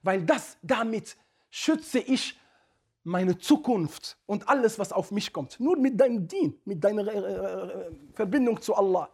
Weil 0.04 0.22
das, 0.24 0.58
damit 0.62 1.18
schütze 1.50 2.00
ich 2.00 2.38
meine 3.04 3.38
Zukunft 3.38 4.18
und 4.26 4.48
alles, 4.48 4.78
was 4.78 4.92
auf 4.92 5.12
mich 5.12 5.32
kommt. 5.32 5.60
Nur 5.60 5.78
mit 5.78 6.00
deinem 6.00 6.28
Dien, 6.28 6.60
mit 6.66 6.84
deiner 6.84 7.08
äh, 7.08 7.18
äh, 7.18 7.92
Verbindung 8.14 8.62
zu 8.62 8.76
Allah. 8.76 9.10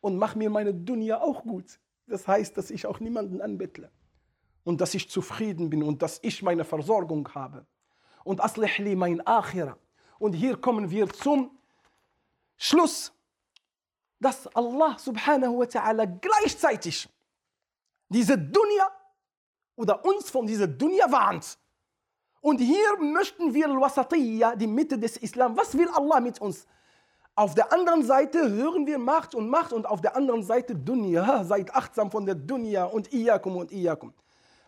Und 0.00 0.16
mach 0.16 0.34
mir 0.34 0.50
meine 0.50 0.74
Dunya 0.74 1.20
auch 1.20 1.42
gut. 1.42 1.78
Das 2.08 2.26
heißt, 2.26 2.56
dass 2.56 2.70
ich 2.70 2.86
auch 2.86 2.98
niemanden 2.98 3.40
anbettle 3.40 3.90
und 4.64 4.80
dass 4.80 4.94
ich 4.94 5.08
zufrieden 5.08 5.70
bin 5.70 5.82
und 5.82 6.02
dass 6.02 6.18
ich 6.22 6.42
meine 6.42 6.64
Versorgung 6.64 7.28
habe. 7.34 7.66
Und 8.24 8.40
aslih 8.40 8.78
li 8.78 8.94
mein 8.94 9.20
Akhira. 9.26 9.76
Und 10.18 10.34
hier 10.34 10.56
kommen 10.56 10.90
wir 10.90 11.08
zum 11.08 11.50
Schluss, 12.56 13.12
dass 14.20 14.46
Allah 14.54 14.96
subhanahu 14.98 15.58
wa 15.58 15.64
ta'ala 15.64 16.06
gleichzeitig 16.06 17.08
diese 18.08 18.38
Dunya 18.38 18.88
oder 19.74 20.04
uns 20.04 20.30
von 20.30 20.46
dieser 20.46 20.68
Dunya 20.68 21.10
warnt. 21.10 21.58
Und 22.40 22.58
hier 22.58 22.96
möchten 23.00 23.52
wir 23.52 23.68
Al-Wasatiyya, 23.68 24.54
die 24.56 24.66
Mitte 24.66 24.98
des 24.98 25.16
Islam. 25.16 25.56
Was 25.56 25.76
will 25.76 25.88
Allah 25.88 26.20
mit 26.20 26.40
uns? 26.40 26.66
Auf 27.34 27.54
der 27.54 27.72
anderen 27.72 28.04
Seite 28.04 28.50
hören 28.50 28.86
wir 28.86 28.98
Macht 28.98 29.34
und 29.34 29.48
Macht 29.48 29.72
und 29.72 29.86
auf 29.86 30.00
der 30.00 30.14
anderen 30.14 30.42
Seite 30.42 30.74
Dunya. 30.74 31.44
Seid 31.44 31.74
achtsam 31.74 32.10
von 32.10 32.26
der 32.26 32.34
Dunya 32.34 32.84
und 32.84 33.12
Iyakum 33.12 33.56
und 33.56 33.72
Iyakum. 33.72 34.12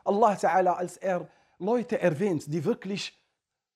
Allah 0.03 0.35
Ta'ala, 0.35 0.73
als 0.73 0.97
er 0.97 1.27
Leute 1.59 1.99
erwähnt, 1.99 2.45
die 2.47 2.63
wirklich 2.63 3.17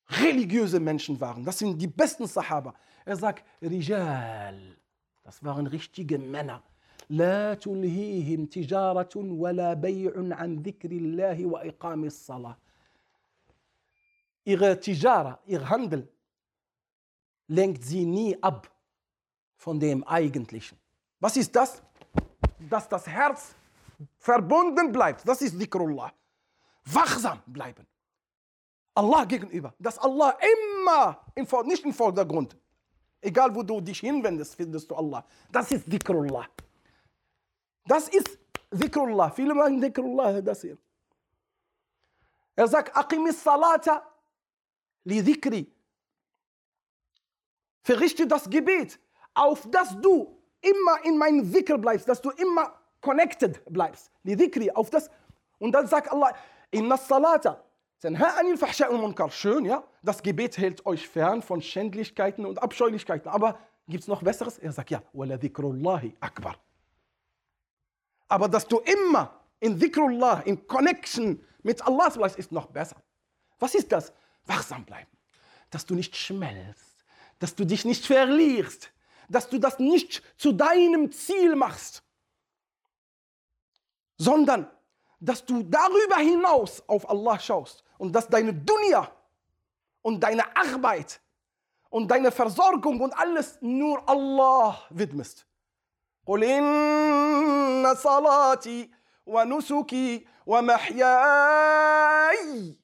religiöse 0.09 0.79
Menschen 0.79 1.19
waren, 1.19 1.43
das 1.43 1.59
sind 1.59 1.77
die 1.79 1.87
besten 1.87 2.27
Sahaba. 2.27 2.73
Er 3.05 3.15
sagt, 3.15 3.43
Rijal, 3.61 4.77
das 5.23 5.43
waren 5.43 5.67
richtige 5.67 6.17
Männer. 6.17 6.61
لا 7.09 7.53
تلهيهم 7.53 8.45
تجارة 8.45 9.15
ولا 9.15 9.73
بيع 9.73 10.13
عن 10.15 10.55
ذكر 10.63 10.91
الله 10.91 11.45
وإقام 11.45 12.03
الصلاة. 12.05 12.57
Ihre 14.45 14.79
Tijara, 14.79 15.39
ihr 15.45 15.69
Handel, 15.69 16.07
lenkt 17.47 17.83
sie 17.83 18.05
nie 18.05 18.41
ab 18.41 18.69
von 19.55 19.79
dem 19.79 20.03
Eigentlichen. 20.03 20.77
Was 21.19 21.37
ist 21.37 21.55
das? 21.55 21.81
Dass 22.69 22.89
das 22.89 23.07
Herz 23.07 23.55
verbunden 24.17 24.91
bleibt. 24.91 25.27
Das 25.27 25.41
ist 25.41 25.57
Dhikrullah. 25.59 26.11
Wachsam 26.94 27.40
bleiben. 27.46 27.86
Allah 28.94 29.24
gegenüber. 29.24 29.74
Dass 29.78 29.98
Allah 29.98 30.36
immer, 30.54 31.24
im, 31.34 31.46
nicht 31.66 31.84
im 31.84 31.92
Vordergrund, 31.92 32.56
egal 33.20 33.54
wo 33.54 33.62
du 33.62 33.80
dich 33.80 34.00
hinwendest, 34.00 34.54
findest 34.54 34.90
du 34.90 34.96
Allah. 34.96 35.24
Das 35.50 35.70
ist 35.70 35.86
Dhikrullah. 35.86 36.46
Das 37.84 38.08
ist 38.08 38.38
Dhikrullah. 38.72 39.30
Viele 39.30 39.54
machen 39.54 39.80
Dhikrullah, 39.80 40.40
das 40.42 40.62
hier. 40.62 40.76
Er 42.56 42.66
sagt, 42.66 42.96
Aqimis 42.96 43.42
Salata 43.42 44.02
li 45.04 45.22
Dhikri. 45.22 45.72
Verrichte 47.82 48.26
das 48.26 48.50
Gebet, 48.50 48.98
auf 49.32 49.70
dass 49.70 49.96
du 50.00 50.36
immer 50.60 51.04
in 51.04 51.16
meinem 51.16 51.50
Dhikr 51.52 51.78
bleibst, 51.78 52.08
dass 52.08 52.20
du 52.20 52.30
immer 52.30 52.74
connected 53.00 53.64
bleibst. 53.72 54.10
Li 54.24 54.34
Dhikri, 54.34 54.70
auf 54.72 54.90
das. 54.90 55.08
Und 55.58 55.72
dann 55.72 55.86
sagt 55.86 56.10
Allah, 56.10 56.34
Inna 56.70 56.96
Salata 56.96 57.64
Schön, 59.30 59.64
ja? 59.64 59.82
Das 60.02 60.22
Gebet 60.22 60.56
hält 60.56 60.86
euch 60.86 61.08
fern 61.08 61.42
von 61.42 61.60
Schändlichkeiten 61.60 62.46
und 62.46 62.62
Abscheulichkeiten. 62.62 63.28
Aber 63.28 63.58
gibt 63.88 64.02
es 64.02 64.08
noch 64.08 64.22
Besseres? 64.22 64.58
Er 64.58 64.72
sagt 64.72 64.90
ja, 64.90 65.02
akbar. 66.20 66.56
Aber 68.28 68.48
dass 68.48 68.68
du 68.68 68.78
immer 68.80 69.40
in 69.58 69.78
Dhikrullah, 69.78 70.42
in 70.42 70.66
Connection 70.68 71.44
mit 71.62 71.84
Allah 71.84 72.08
bleibst, 72.10 72.38
ist 72.38 72.52
noch 72.52 72.66
besser. 72.66 72.96
Was 73.58 73.74
ist 73.74 73.90
das? 73.90 74.12
Wachsam 74.46 74.84
bleiben. 74.84 75.10
Dass 75.70 75.84
du 75.84 75.94
nicht 75.94 76.14
schmelzt. 76.16 77.04
Dass 77.40 77.54
du 77.56 77.64
dich 77.64 77.84
nicht 77.84 78.06
verlierst. 78.06 78.92
Dass 79.28 79.48
du 79.48 79.58
das 79.58 79.78
nicht 79.78 80.22
zu 80.36 80.52
deinem 80.52 81.10
Ziel 81.10 81.56
machst. 81.56 82.04
Sondern, 84.18 84.70
dass 85.19 85.45
du 85.45 85.63
darüber 85.63 86.17
hinaus 86.17 86.83
auf 86.87 87.09
Allah 87.09 87.39
schaust 87.39 87.83
und 87.97 88.13
dass 88.13 88.27
deine 88.27 88.53
Dunya 88.53 89.09
und 90.01 90.19
deine 90.21 90.43
Arbeit 90.55 91.21
und 91.89 92.09
deine 92.09 92.31
Versorgung 92.31 92.99
und 93.01 93.17
alles 93.17 93.57
nur 93.61 94.07
Allah 94.07 94.79
widmest. 94.89 95.45
قل 96.25 96.43
إن 96.43 97.95
صلاتي 97.95 98.89
ونسكي 99.25 100.25
ومحياي 101.43 102.77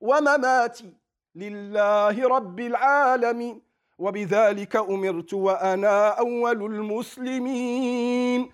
ومماتي 0.00 0.94
لله 1.34 2.28
رب 2.28 2.60
العالمين 2.60 3.62
وبذلك 3.98 4.76
أمرت 4.76 5.34
وأنا 5.34 6.08
أول 6.08 6.64
المسلمين 6.74 8.52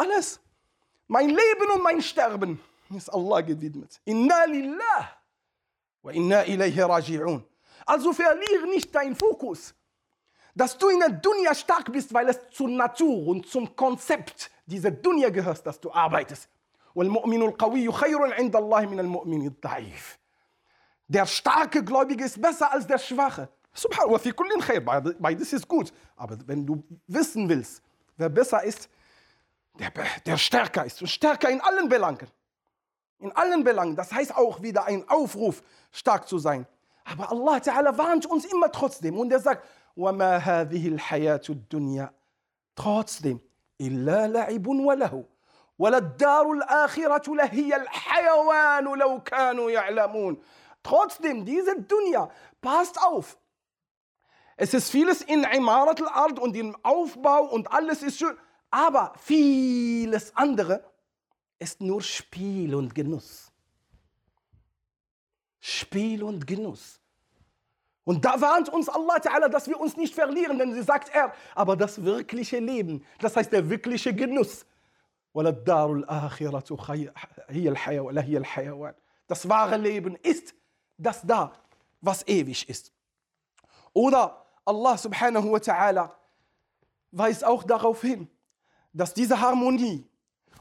Alles, 0.00 0.38
mein 1.13 1.29
Leben 1.29 1.69
und 1.75 1.83
mein 1.83 2.01
Sterben 2.01 2.59
ist 2.89 3.07
Allah 3.07 3.41
gewidmet. 3.41 4.01
Inna 4.03 4.45
lillah 4.45 5.03
wa 6.01 6.11
inna 6.11 6.41
ilayhi 6.43 6.81
raji'un. 6.81 7.43
Also 7.85 8.13
verliere 8.13 8.67
nicht 8.67 8.93
deinen 8.95 9.15
Fokus. 9.15 9.75
Dass 10.55 10.75
du 10.75 10.89
in 10.89 10.99
der 10.99 11.09
Dunya 11.09 11.53
stark 11.53 11.91
bist, 11.91 12.11
weil 12.15 12.29
es 12.29 12.39
zur 12.49 12.67
Natur 12.67 13.27
und 13.27 13.47
zum 13.47 13.75
Konzept 13.75 14.49
dieser 14.65 14.89
Dunya 14.89 15.29
gehört, 15.29 15.63
dass 15.67 15.79
du 15.79 15.91
arbeitest. 15.91 16.49
Der 21.07 21.25
starke 21.27 21.83
Gläubige 21.83 22.23
ist 22.23 22.41
besser 22.41 22.71
als 22.71 22.87
der 22.87 22.97
Schwache. 22.97 23.49
Beides 25.19 25.53
ist 25.53 25.67
gut. 25.67 25.93
Aber 26.15 26.37
wenn 26.47 26.65
du 26.65 26.83
wissen 27.05 27.47
willst, 27.49 27.83
wer 28.17 28.29
besser 28.29 28.63
ist, 28.63 28.89
der, 29.78 29.92
der 30.26 30.36
stärker 30.36 30.84
ist 30.84 31.00
und 31.00 31.08
stärker 31.08 31.50
in 31.50 31.60
allen 31.60 31.88
Belangen. 31.88 32.28
In 33.20 33.32
allen 33.32 33.64
Belangen. 33.64 33.96
Das 33.96 34.12
heißt 34.12 34.36
auch 34.36 34.62
wieder 34.62 34.84
ein 34.84 35.08
Aufruf, 35.08 35.62
stark 35.92 36.28
zu 36.28 36.38
sein. 36.38 36.66
Aber 37.04 37.30
Allah 37.30 37.56
Ta'ala 37.56 37.96
warnt 37.96 38.26
uns 38.26 38.44
immer 38.44 38.70
trotzdem. 38.70 39.18
Und 39.18 39.32
er 39.32 39.40
sagt, 39.40 39.66
وَمَا 39.96 40.38
هَذِهِ 40.38 40.98
الْحَيَاةُ 40.98 41.48
الدُّنْيَا 41.48 42.12
Trotzdem, 42.76 43.40
إِلَّا 43.80 44.28
لَعِبٌ 44.28 44.66
وَلَهُ 44.66 45.24
وَلَلدَّارُ 45.78 46.52
الْآخِرَةُ 46.52 47.34
لَهِيَ 47.34 47.76
الْحَيَوَانُ 47.76 48.84
لَوْ 48.84 49.22
كَانُوا 49.24 49.70
يَعْلَمُونَ 49.70 50.40
Trotzdem, 50.82 51.44
diese 51.44 51.80
Dunya, 51.82 52.30
passt 52.60 53.02
auf. 53.02 53.36
Es 54.56 54.74
ist 54.74 54.90
vieles 54.90 55.22
in 55.22 55.44
Imarat 55.44 56.00
al-Ard 56.02 56.38
und 56.38 56.56
im 56.56 56.76
Aufbau 56.82 57.44
und 57.44 57.72
alles 57.72 58.02
ist 58.02 58.18
schön. 58.18 58.36
Aber 58.73 59.13
vieles 59.19 60.35
andere 60.35 60.83
ist 61.59 61.79
nur 61.79 62.01
Spiel 62.01 62.73
und 62.73 62.95
Genuss. 62.95 63.51
Spiel 65.59 66.23
und 66.23 66.47
Genuss. 66.47 66.99
Und 68.03 68.25
da 68.25 68.41
warnt 68.41 68.69
uns 68.69 68.89
Allah 68.89 69.17
Ta'ala, 69.17 69.47
dass 69.47 69.67
wir 69.67 69.79
uns 69.79 69.95
nicht 69.95 70.15
verlieren, 70.15 70.57
denn 70.57 70.73
sie 70.73 70.81
sagt 70.81 71.13
er, 71.13 71.35
aber 71.53 71.77
das 71.77 72.03
wirkliche 72.03 72.57
Leben, 72.57 73.05
das 73.19 73.35
heißt 73.35 73.51
der 73.51 73.69
wirkliche 73.69 74.11
Genuss. 74.11 74.65
Das 79.27 79.47
wahre 79.49 79.77
Leben 79.77 80.15
ist 80.15 80.55
das 80.97 81.21
da, 81.21 81.53
was 82.01 82.27
ewig 82.27 82.67
ist. 82.67 82.91
Oder 83.93 84.43
Allah 84.65 84.97
subhanahu 84.97 85.51
wa 85.51 85.57
ta'ala 85.57 86.09
weist 87.11 87.45
auch 87.45 87.63
darauf 87.63 88.01
hin, 88.01 88.27
dass 88.93 89.13
diese 89.13 89.41
Harmonie 89.41 90.05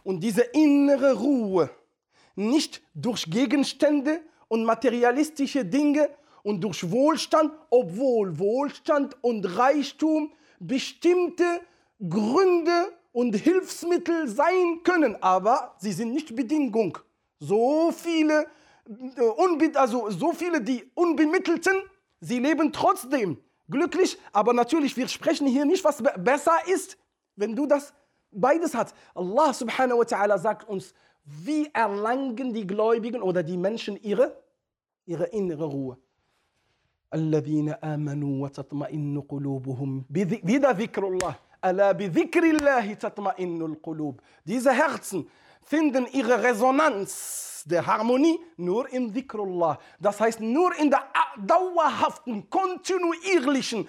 und 0.02 0.20
diese 0.20 0.42
innere 0.42 1.14
Ruhe 1.14 1.70
nicht 2.34 2.82
durch 2.94 3.30
Gegenstände 3.30 4.20
und 4.48 4.64
materialistische 4.64 5.64
Dinge 5.64 6.08
und 6.42 6.62
durch 6.62 6.90
Wohlstand, 6.90 7.52
obwohl 7.70 8.38
Wohlstand 8.38 9.16
und 9.22 9.44
Reichtum 9.56 10.32
bestimmte 10.58 11.60
Gründe 12.08 12.92
und 13.12 13.34
Hilfsmittel 13.34 14.26
sein 14.28 14.80
können, 14.82 15.16
aber 15.22 15.74
sie 15.78 15.92
sind 15.92 16.12
nicht 16.12 16.34
Bedingung. 16.34 16.98
So 17.38 17.92
viele, 17.92 18.46
äh, 18.88 19.70
also 19.74 20.10
so 20.10 20.32
viele, 20.32 20.60
die 20.60 20.84
Unbemittelten, 20.94 21.74
sie 22.20 22.38
leben 22.38 22.72
trotzdem 22.72 23.38
glücklich, 23.68 24.18
aber 24.32 24.52
natürlich, 24.52 24.96
wir 24.96 25.08
sprechen 25.08 25.46
hier 25.46 25.64
nicht, 25.64 25.84
was 25.84 26.02
besser 26.18 26.56
ist, 26.66 26.96
wenn 27.36 27.54
du 27.54 27.66
das 27.66 27.92
beides 28.31 28.75
hast. 28.75 28.95
Allah 29.15 29.53
subhanahu 29.53 29.99
wa 29.99 30.03
ta'ala 30.03 30.37
sagt 30.37 30.67
uns, 30.67 30.93
wie 31.23 31.69
erlangen 31.73 32.53
die 32.53 32.65
Gläubigen 32.65 33.21
oder 33.21 33.43
die 33.43 33.57
Menschen 33.57 33.97
ihre, 33.97 34.37
ihre 35.05 35.25
innere 35.25 35.65
Ruhe. 35.65 35.97
الذين 37.13 37.69
آمنوا 37.69 38.43
وتطمئن 38.43 39.21
قلوبهم 39.21 40.05
wieder 40.11 40.71
ذكر 40.71 41.07
الله 41.07 41.35
ألا 41.65 41.91
بذكر 41.91 42.43
الله 42.43 42.93
تطمئن 42.93 43.61
القلوب 43.61 44.19
diese 44.45 44.73
Herzen 44.73 45.29
finden 45.61 46.05
ihre 46.11 46.43
Resonanz 46.43 47.63
der 47.65 47.85
Harmonie 47.85 48.39
nur 48.55 48.89
in 48.89 49.13
Dhikrullah. 49.13 49.77
Das 49.99 50.19
heißt, 50.21 50.39
nur 50.39 50.73
in 50.77 50.89
der 50.89 51.03
dauerhaften, 51.37 52.49
kontinuierlichen 52.49 53.87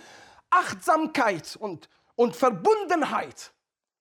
Achtsamkeit 0.51 1.57
und, 1.61 1.89
und 2.16 2.34
Verbundenheit 2.34 3.51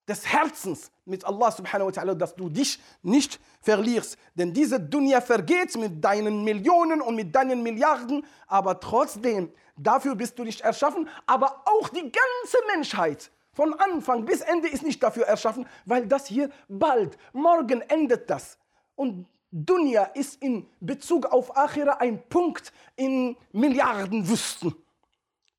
des 0.08 0.26
Herzens 0.26 0.90
mit 1.04 1.24
Allah 1.24 1.50
subhanahu 1.50 1.88
wa 1.88 1.90
ta'ala, 1.90 2.14
dass 2.14 2.34
du 2.34 2.48
dich 2.48 2.80
nicht 3.02 3.40
verlierst. 3.60 4.16
Denn 4.34 4.52
diese 4.52 4.80
Dunya 4.80 5.20
vergeht 5.20 5.76
mit 5.76 6.04
deinen 6.04 6.44
Millionen 6.44 7.00
und 7.00 7.14
mit 7.14 7.34
deinen 7.34 7.62
Milliarden, 7.62 8.24
aber 8.46 8.80
trotzdem, 8.80 9.52
dafür 9.76 10.14
bist 10.14 10.38
du 10.38 10.44
nicht 10.44 10.60
erschaffen, 10.60 11.08
aber 11.26 11.62
auch 11.64 11.88
die 11.88 12.02
ganze 12.02 12.58
Menschheit 12.74 13.30
von 13.52 13.74
Anfang 13.74 14.24
bis 14.24 14.40
Ende 14.40 14.68
ist 14.68 14.82
nicht 14.82 15.02
dafür 15.02 15.24
erschaffen, 15.26 15.66
weil 15.84 16.06
das 16.06 16.26
hier 16.26 16.50
bald, 16.68 17.18
morgen 17.32 17.82
endet 17.82 18.28
das. 18.30 18.58
Und 18.96 19.26
Dunya 19.50 20.04
ist 20.04 20.42
in 20.42 20.66
Bezug 20.80 21.26
auf 21.26 21.54
Akhira 21.56 21.98
ein 21.98 22.22
Punkt 22.28 22.72
in 22.96 23.36
Milliardenwüsten. 23.52 24.74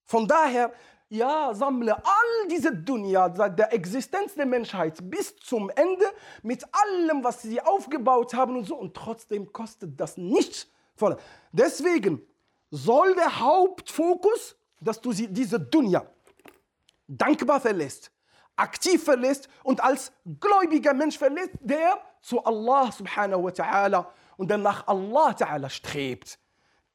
Von 0.05 0.27
daher 0.27 0.73
ja, 1.13 1.53
sammle 1.53 1.95
all 1.95 2.47
diese 2.49 2.75
Dunya 2.75 3.29
der 3.29 3.71
Existenz 3.71 4.33
der 4.33 4.47
Menschheit 4.47 4.97
bis 5.11 5.35
zum 5.35 5.69
Ende 5.69 6.05
mit 6.41 6.65
allem, 6.71 7.23
was 7.23 7.43
sie 7.43 7.61
aufgebaut 7.61 8.33
haben 8.33 8.57
und 8.57 8.65
so. 8.65 8.75
Und 8.75 8.95
trotzdem 8.95 9.53
kostet 9.53 9.99
das 9.99 10.17
nichts. 10.17 10.67
Deswegen 11.51 12.25
soll 12.71 13.13
der 13.13 13.39
Hauptfokus, 13.39 14.55
dass 14.81 14.99
du 15.01 15.13
diese 15.13 15.59
Dunya 15.59 16.03
dankbar 17.07 17.61
verlässt, 17.61 18.11
aktiv 18.55 19.03
verlässt 19.03 19.47
und 19.63 19.83
als 19.83 20.11
gläubiger 20.39 20.95
Mensch 20.95 21.17
verlässt, 21.17 21.51
der 21.59 21.99
zu 22.21 22.43
Allah 22.43 22.91
subhanahu 22.91 23.43
wa 23.43 23.49
ta'ala 23.49 24.07
und 24.37 24.49
dann 24.49 24.63
nach 24.63 24.87
Allah 24.87 25.29
ta'ala 25.29 25.69
strebt. 25.69 26.39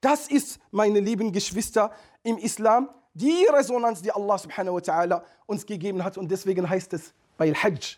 Das 0.01 0.29
ist, 0.29 0.59
meine 0.73 0.99
lieben 0.99 1.33
Geschwister, 1.33 1.93
im 2.25 2.37
Islam 2.39 2.89
die 3.18 3.46
Resonanz, 3.54 4.02
die 4.02 4.12
Allah 4.12 4.38
subhanahu 4.38 4.76
wa 4.76 4.80
ta'ala 4.80 5.24
uns 5.46 5.66
gegeben 5.66 6.04
hat. 6.04 6.18
Und 6.18 6.30
deswegen 6.30 6.70
heißt 6.70 6.94
es 6.94 7.14
bei 7.38 7.50
Al-Hajj, 7.50 7.98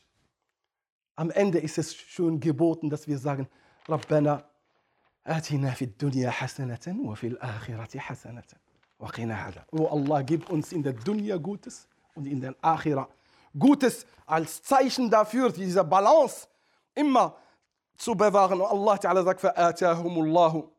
am 1.15 1.31
Ende 1.31 1.59
ist 1.59 1.77
es 1.77 1.95
schon 1.95 2.39
geboten, 2.39 2.89
dass 2.89 3.07
wir 3.07 3.17
sagen, 3.17 3.47
Rabbana 3.87 4.43
atina 5.23 5.71
fi 5.71 5.87
dunya 5.87 6.31
hasanatan 6.31 7.07
wa 7.07 7.15
fil 7.15 7.37
akhirati 7.39 7.99
hasanatan 7.99 8.59
wa 8.99 9.09
qina 9.09 9.45
adab. 9.45 9.67
Oh 9.71 9.87
Allah, 9.87 10.23
gib 10.23 10.49
uns 10.49 10.71
in 10.73 10.83
der 10.83 10.93
Dunya 10.93 11.37
Gutes 11.37 11.87
und 12.15 12.25
in 12.25 12.41
der 12.41 12.55
Akhira 12.61 13.07
Gutes 13.57 14.05
als 14.25 14.61
Zeichen 14.63 15.09
dafür, 15.09 15.51
diese 15.51 15.83
Balance 15.83 16.47
immer 16.93 17.37
zu 17.97 18.13
bewahren. 18.15 18.59
Und 18.59 18.67
Allah 18.67 18.95
Ta'ala 18.95 19.23
sagt, 19.23 19.39
فَآتَاهُمُ 19.41 20.17
اللَّهُ 20.17 20.69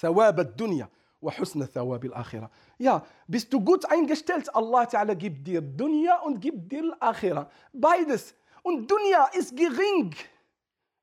ثَوَابَ 0.00 0.40
الدُّنْيَا 0.40 0.88
وحسن 1.21 1.65
ثواب 1.65 2.05
الآخرة. 2.05 2.49
يا 2.79 3.01
بس 3.29 3.49
تو 3.49 3.57
غوت 3.57 3.85
اين 3.85 4.05
جشتلت 4.05 4.57
الله 4.57 4.83
تعالى 4.83 5.15
جيب 5.15 5.43
دير 5.43 5.61
الدنيا 5.61 6.23
und 6.23 6.39
جيب 6.39 6.67
دير 6.67 6.83
الآخرة. 6.83 7.49
بايدس 7.73 8.35
und 8.67 8.87
دنيا 8.87 9.25
is 9.33 9.51
gering 9.51 10.15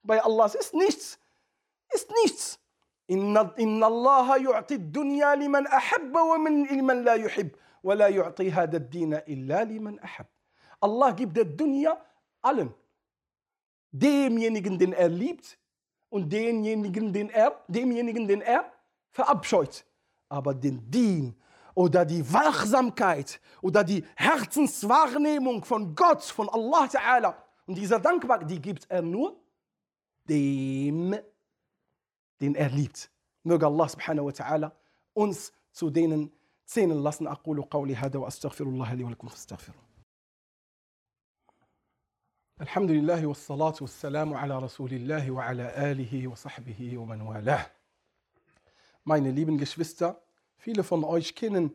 باي 0.04 0.20
الله 0.26 0.44
اس 0.44 0.74
nichts. 0.74 1.18
اس 1.94 2.06
nichts. 2.10 2.58
إن 3.10 3.36
إن 3.36 3.84
الله 3.84 4.36
يعطي 4.36 4.74
الدنيا 4.74 5.34
لمن 5.34 5.66
أحب 5.66 6.16
ومن 6.16 6.66
لمن 6.66 7.04
لا 7.04 7.14
يحب. 7.14 7.50
ولا 7.82 8.08
يعطي 8.08 8.50
هذا 8.50 8.76
الدين 8.76 9.14
إلا 9.14 9.64
لمن 9.64 10.00
أحب. 10.00 10.26
الله 10.84 11.10
جيب 11.10 11.32
ده 11.32 11.42
الدنيا 11.42 12.06
allen 12.46 12.74
demjenigen 13.92 14.78
den 14.78 14.92
er 14.92 15.08
liebt 15.08 15.58
und 16.10 16.32
denjenigen 16.32 17.12
den 17.12 17.28
er 17.30 17.64
demjenigen 17.68 18.28
den 18.28 18.40
er 18.40 18.70
verabscheut 19.10 19.84
aber 20.29 20.53
den 20.53 20.89
Dien 20.89 21.35
oder 21.73 22.05
die 22.05 22.23
Wachsamkeit 22.33 23.39
oder 23.61 23.83
die 23.83 24.05
Herzenswahrnehmung 24.15 25.63
von 25.63 25.95
Gott, 25.95 26.23
von 26.23 26.49
Allah 26.49 26.85
Ta'ala 26.85 27.35
und 27.65 27.75
dieser 27.75 27.99
Dankbarkeit, 27.99 28.49
die 28.49 28.61
gibt 28.61 28.89
er 28.89 29.01
nur 29.01 29.39
dem, 30.27 31.15
den 32.39 32.55
er 32.55 32.69
liebt. 32.69 33.09
Möge 33.43 33.65
Allah 33.65 33.89
subhanahu 33.89 34.27
wa 34.27 34.31
ta'ala 34.31 34.71
uns 35.13 35.51
zu 35.71 35.89
denen 35.89 36.31
zählen 36.65 37.01
lassen. 37.01 37.27
أقول 37.27 37.61
قولي 37.61 37.95
هذا 37.95 38.19
وأستغفر 38.19 38.63
الله 38.65 38.93
لي 38.93 39.03
ولكم 39.03 39.27
فاستغفروه. 39.27 39.91
الحمد 42.61 42.91
لله 42.91 43.25
والصلاة 43.25 43.75
والسلام 43.81 44.33
على 44.33 44.57
رسول 44.59 44.93
الله 44.93 45.31
وعلى 45.31 45.91
آله 45.91 46.27
وصحبه 46.27 46.97
ومن 46.97 47.21
والاه. 47.21 47.65
Meine 49.08 49.30
lieben 49.30 49.56
Geschwister, 49.56 50.20
viele 50.58 50.82
von 50.82 51.04
euch 51.04 51.36
kennen 51.36 51.70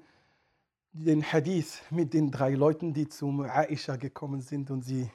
den 0.91 1.23
Hadith 1.23 1.81
mit 1.89 2.13
den 2.13 2.29
drei 2.29 2.55
Leuten, 2.55 2.93
die 2.93 3.07
zu 3.07 3.31
Aisha 3.43 3.95
gekommen 3.95 4.41
sind 4.41 4.69
und 4.69 4.81
sie 4.81 5.09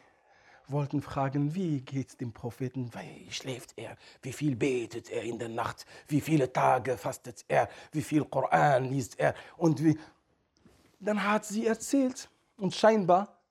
wollten 0.66 1.02
fragen, 1.02 1.54
wie 1.54 1.82
geht 1.82 2.08
es 2.08 2.16
dem 2.16 2.32
Propheten? 2.32 2.90
Wie 2.94 3.30
schläft 3.30 3.74
er? 3.76 3.98
Wie 4.22 4.32
viel 4.32 4.56
betet 4.56 5.10
er 5.10 5.24
in 5.24 5.38
der 5.38 5.50
Nacht? 5.50 5.84
Wie 6.08 6.22
viele 6.22 6.50
Tage 6.50 6.96
fastet 6.96 7.44
er? 7.48 7.68
Wie 7.92 8.00
viel 8.00 8.24
Koran 8.24 8.86
liest 8.86 9.18
er? 9.18 9.34
Und 9.58 9.84
wie? 9.84 9.98
Dann 10.98 11.22
hat 11.22 11.44
sie 11.44 11.66
erzählt 11.66 12.30
und 12.56 12.74
scheinbar 12.74 13.42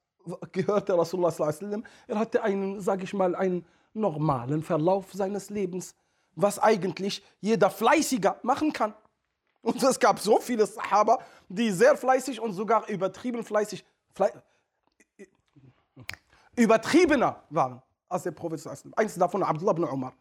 gehörte 0.51 0.97
Rasulullah 0.97 1.53
er 2.07 2.17
hatte 2.17 2.41
einen, 2.41 2.81
sage 2.81 3.03
ich 3.03 3.13
mal, 3.13 3.35
einen 3.35 3.63
normalen 3.93 4.63
Verlauf 4.63 5.13
seines 5.13 5.51
Lebens 5.51 5.93
was 6.35 6.59
eigentlich 6.59 7.23
jeder 7.39 7.69
Fleißiger 7.69 8.39
machen 8.43 8.73
kann. 8.73 8.93
Und 9.61 9.81
es 9.81 9.99
gab 9.99 10.19
so 10.19 10.39
viele 10.39 10.65
Sahaba, 10.67 11.19
die 11.49 11.71
sehr 11.71 11.97
fleißig 11.97 12.39
und 12.39 12.53
sogar 12.53 12.87
übertrieben 12.87 13.43
fleißig, 13.43 13.83
fle 14.13 14.31
übertriebener 16.55 17.43
waren 17.49 17.81
als 18.07 18.23
der 18.23 18.31
Prophet. 18.31 18.61
Eins 18.95 19.15
davon, 19.15 19.43
Abdullah 19.43 19.71
ibn 19.71 19.83
Umar. 19.85 20.13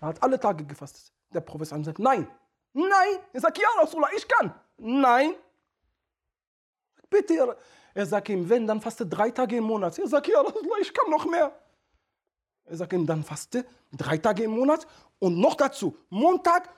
Er 0.00 0.08
hat 0.08 0.22
alle 0.22 0.38
Tage 0.38 0.64
gefastet. 0.64 1.12
Der 1.32 1.40
Prophet 1.40 1.66
sagt, 1.66 1.98
nein, 1.98 2.28
nein. 2.72 3.18
Er 3.32 3.40
sagt, 3.40 3.58
ja, 3.58 3.68
Rasulullah, 3.80 4.10
ich 4.16 4.26
kann. 4.28 4.54
Nein. 4.76 5.34
Bitte. 7.10 7.56
Er 7.94 8.06
sagt 8.06 8.28
ihm, 8.28 8.48
wenn, 8.48 8.66
dann 8.66 8.80
faste 8.80 9.06
drei 9.06 9.30
Tage 9.30 9.56
im 9.56 9.64
Monat. 9.64 9.98
Er 9.98 10.06
sagt, 10.06 10.26
ja, 10.28 10.40
Rasulullah, 10.40 10.78
ich 10.80 10.92
kann 10.92 11.10
noch 11.10 11.24
mehr. 11.26 11.52
Er 12.66 12.76
sagt 12.76 12.92
ihm, 12.92 13.06
dann 13.06 13.22
faste 13.22 13.66
drei 13.92 14.18
Tage 14.18 14.44
im 14.44 14.52
Monat 14.52 14.86
und 15.18 15.38
noch 15.38 15.54
dazu 15.54 15.96
Montag 16.08 16.68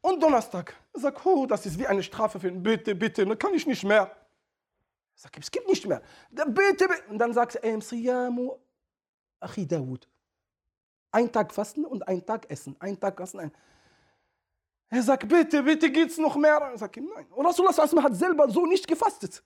und 0.00 0.22
Donnerstag. 0.22 0.74
Er 0.92 1.00
sagt, 1.00 1.24
oh, 1.26 1.46
das 1.46 1.66
ist 1.66 1.78
wie 1.78 1.86
eine 1.86 2.02
Strafe 2.02 2.38
für 2.38 2.48
ihn. 2.48 2.62
Bitte, 2.62 2.94
bitte, 2.94 3.24
dann 3.26 3.38
kann 3.38 3.54
ich 3.54 3.66
nicht 3.66 3.84
mehr. 3.84 4.02
Er 4.02 4.10
sagt, 5.14 5.38
es 5.38 5.50
gibt 5.50 5.68
nicht 5.68 5.86
mehr. 5.86 6.02
Dann 6.30 6.54
bitte, 6.54 6.88
bitte. 6.88 7.02
Und 7.08 7.18
dann 7.18 7.32
sagt 7.32 7.56
er, 7.56 7.80
Siyamu 7.80 8.56
Achi 9.40 9.66
Dawud. 9.66 10.08
Ein 11.10 11.30
Tag 11.30 11.52
fasten 11.52 11.84
und 11.84 12.06
ein 12.06 12.24
Tag 12.24 12.50
essen. 12.50 12.76
Ein 12.78 12.98
Tag 12.98 13.18
fasten. 13.18 13.40
Ein 13.40 13.52
er 14.92 15.02
sagt, 15.02 15.26
bitte, 15.26 15.62
bitte 15.62 15.90
geht's 15.90 16.18
noch 16.18 16.36
mehr. 16.36 16.58
Er 16.58 16.76
sagt 16.76 16.98
ihm, 16.98 17.10
nein. 17.14 17.26
Und 17.30 17.46
Rasulullah 17.46 18.02
hat 18.02 18.14
selber 18.14 18.50
so 18.50 18.66
nicht 18.66 18.86
gefastet. 18.86 19.42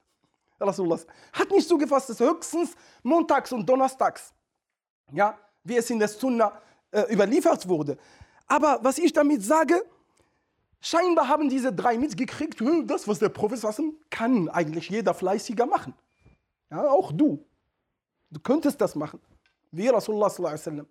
Rasulullah 0.58 0.98
hat 1.32 1.50
nicht 1.52 1.68
so 1.68 1.78
gefastet, 1.78 2.18
höchstens 2.18 2.74
montags 3.04 3.52
und 3.52 3.64
donnerstags. 3.64 4.34
Ja, 5.12 5.38
wie 5.65 5.77
es 5.77 5.89
in 5.89 5.99
der 5.99 6.07
Sunna 6.07 6.53
äh, 6.91 7.13
überliefert 7.13 7.67
wurde. 7.67 7.97
Aber 8.47 8.79
was 8.81 8.97
ich 8.97 9.13
damit 9.13 9.43
sage, 9.43 9.81
scheinbar 10.81 11.27
haben 11.27 11.49
diese 11.49 11.71
drei 11.71 11.97
mitgekriegt, 11.97 12.61
das, 12.85 13.07
was 13.07 13.19
der 13.19 13.29
Prophet 13.29 13.61
kann 14.09 14.49
eigentlich 14.49 14.89
jeder 14.89 15.13
Fleißiger 15.13 15.65
machen. 15.65 15.93
Ja, 16.69 16.89
auch 16.89 17.11
du. 17.11 17.45
Du 18.29 18.39
könntest 18.39 18.79
das 18.79 18.95
machen. 18.95 19.19
Wie 19.71 19.87
Rasulullah 19.87 20.29
sallallahu 20.29 20.53
alaihi 20.53 20.65
wasallam. 20.65 20.87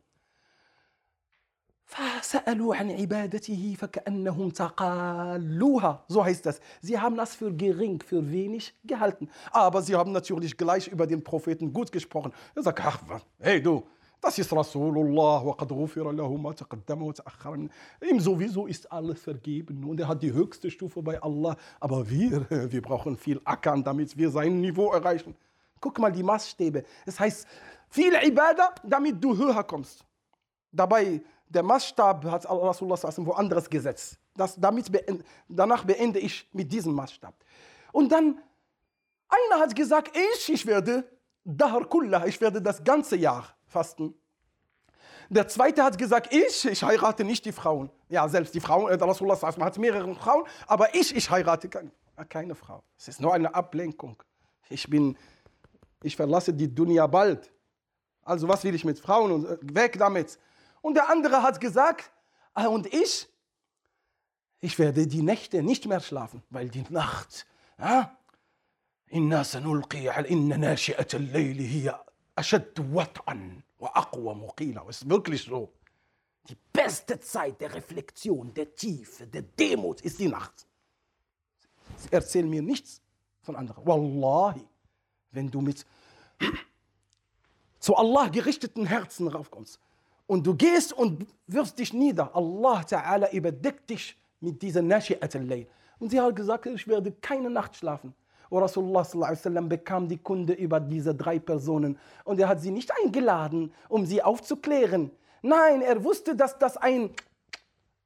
فسألوا 1.91 2.77
عن 2.77 2.91
عبادته 2.91 3.77
فكأنهم 3.79 4.51
تقالوها. 4.51 6.05
So 6.09 6.25
heißt 6.25 6.47
das. 6.47 6.61
Sie 6.81 6.99
haben 6.99 7.17
das 7.17 7.35
für 7.35 7.53
gering, 7.53 8.01
für 8.01 8.31
wenig 8.31 8.75
gehalten. 8.85 9.29
Aber 9.51 9.83
sie 9.83 9.97
haben 9.97 10.13
natürlich 10.13 10.57
gleich 10.57 10.87
über 10.87 11.09
den 11.09 11.25
Propheten 11.25 11.73
gut 11.73 11.91
gesprochen. 11.91 12.33
Er 12.55 12.63
sagt, 12.63 12.81
ach, 12.85 13.01
hey 13.41 13.61
du, 13.61 13.83
das 14.21 14.39
ist 14.39 14.53
Rasulullah, 14.53 15.43
وقد 15.43 15.73
غفر 15.73 16.13
له 16.13 16.37
ما 16.37 16.53
تقدم 16.53 17.03
وتأخر. 17.03 17.69
Ihm 18.03 18.21
sowieso 18.21 18.67
ist 18.67 18.91
alles 18.93 19.23
vergeben 19.23 19.83
und 19.85 19.99
er 19.99 20.09
hat 20.09 20.23
die 20.23 20.33
höchste 20.33 20.71
Stufe 20.71 21.03
bei 21.03 21.21
Allah. 21.23 21.57
Aber 21.81 22.09
wir, 22.09 22.47
wir 22.71 22.83
brauchen 22.83 23.17
viel 23.17 23.41
Ackern, 23.45 23.83
damit 23.83 24.17
wir 24.19 24.31
sein 24.31 24.61
Niveau 24.61 24.93
erreichen. 24.93 25.35
Guck 25.81 25.99
mal 25.99 26.13
die 26.13 26.23
Maßstäbe. 26.23 26.85
Es 27.07 27.19
heißt, 27.19 27.47
viel 27.89 28.13
Ibadah, 28.13 28.75
damit 28.85 29.25
du 29.25 29.35
höher 29.35 29.65
kommst. 29.65 30.05
Dabei, 30.71 31.23
der 31.49 31.63
Maßstab 31.63 32.25
hat 32.27 32.45
Rasulullah 32.45 32.99
woanders 33.17 33.71
gesetzt. 33.71 34.19
Das, 34.37 34.55
damit 34.57 34.93
beend, 34.93 35.25
danach 35.49 35.85
beende 35.85 36.19
ich 36.19 36.47
mit 36.53 36.71
diesem 36.71 36.95
Maßstab. 36.95 37.35
Und 37.93 38.13
dann, 38.13 38.39
einer 39.29 39.63
hat 39.63 39.75
gesagt, 39.75 40.15
ich, 40.15 40.53
ich 40.53 40.67
werde 40.67 41.05
Dahar 41.43 41.87
Kullah, 41.87 42.27
ich 42.27 42.39
werde 42.39 42.61
das 42.61 42.85
ganze 42.85 43.17
Jahr 43.17 43.47
fasten. 43.76 44.14
Der 45.30 45.48
zweite 45.48 45.84
hat 45.84 45.98
gesagt, 45.98 46.34
ich, 46.34 46.66
ich 46.66 46.82
heirate 46.84 47.24
nicht 47.24 47.44
die 47.46 47.52
Frauen. 47.52 47.90
Ja, 48.10 48.22
selbst 48.30 48.54
die 48.54 48.64
Frauen, 48.68 48.86
äh, 48.92 49.04
Rasulullah 49.12 49.40
hat 49.42 49.78
mehrere 49.78 50.16
Frauen, 50.16 50.44
aber 50.68 50.86
ich, 51.00 51.16
ich 51.20 51.30
heirate 51.30 51.68
äh, 51.68 52.26
keine 52.36 52.56
Frau. 52.56 52.84
Es 52.98 53.08
ist 53.12 53.20
nur 53.20 53.34
eine 53.34 53.54
Ablenkung. 53.54 54.16
Ich 54.70 54.90
bin, 54.90 55.18
ich 56.04 56.16
verlasse 56.16 56.54
die 56.54 56.70
Dunya 56.74 57.06
bald. 57.08 57.52
Also 58.24 58.48
was 58.48 58.64
will 58.64 58.76
ich 58.76 58.86
mit 58.86 59.00
Frauen? 59.00 59.32
Und, 59.32 59.46
äh, 59.46 59.58
weg 59.62 59.98
damit. 60.00 60.40
Und 60.82 60.94
der 60.96 61.10
andere 61.10 61.38
hat 61.44 61.60
gesagt, 61.60 62.12
äh, 62.56 62.68
und 62.68 62.86
ich, 63.02 63.28
ich 64.62 64.80
werde 64.80 65.06
die 65.06 65.22
Nächte 65.22 65.62
nicht 65.62 65.86
mehr 65.86 66.00
schlafen, 66.00 66.44
weil 66.50 66.70
die 66.70 66.86
Nacht, 66.90 67.46
ja, 67.78 68.16
inna 69.08 69.44
sanulqi 69.44 70.10
al 70.10 70.26
inna 70.26 70.56
nashi'at 70.56 71.12
al-layli 71.20 71.92
Ashad. 72.36 72.78
Ist 74.90 75.10
wirklich 75.10 75.44
so. 75.44 75.72
Die 76.50 76.58
beste 76.72 77.20
Zeit 77.20 77.60
der 77.60 77.74
Reflexion, 77.74 78.54
der 78.54 78.76
Tiefe, 78.76 79.26
der 79.26 79.42
Demut 79.42 80.02
ist 80.02 80.20
die 80.20 80.28
Nacht. 80.28 80.68
Erzähl 82.12 82.46
mir 82.46 82.62
nichts 82.62 83.02
von 83.42 83.56
anderen. 83.56 83.86
Wallahi, 83.86 84.68
wenn 85.32 85.50
du 85.50 85.62
mit 85.62 85.86
zu 87.80 87.96
Allah 87.96 88.28
gerichteten 88.30 88.86
Herzen 88.86 89.28
raufkommst 89.28 89.80
und 90.28 90.46
du 90.46 90.56
gehst 90.56 90.94
und 90.94 91.28
wirfst 91.48 91.78
dich 91.78 91.94
nieder, 91.94 92.36
Allah 92.36 92.82
Ta'ala 92.82 93.32
überdeckt 93.32 93.90
dich 93.90 94.18
mit 94.40 94.62
dieser 94.62 94.82
Nashi'at 94.82 95.36
al-Layl. 95.36 95.68
Und 96.00 96.10
sie 96.10 96.20
hat 96.20 96.36
gesagt, 96.36 96.66
ich 96.66 96.88
werde 96.88 97.12
keine 97.12 97.50
Nacht 97.50 97.76
schlafen. 97.76 98.14
Und 98.50 98.62
Rasulullah 98.62 99.04
sallam, 99.04 99.70
bekam 99.70 100.08
die 100.08 100.18
Kunde 100.18 100.54
über 100.54 100.80
diese 100.80 101.16
drei 101.16 101.40
Personen 101.40 101.98
und 102.24 102.40
er 102.40 102.48
hat 102.48 102.62
sie 102.62 102.72
nicht 102.72 102.92
eingeladen, 103.04 103.74
um 103.90 104.06
sie 104.06 104.22
aufzuklären. 104.22 105.12
Nein, 105.42 105.82
er 105.82 106.04
wusste, 106.04 106.36
dass 106.36 106.58
das 106.58 106.78
ein, 106.78 107.12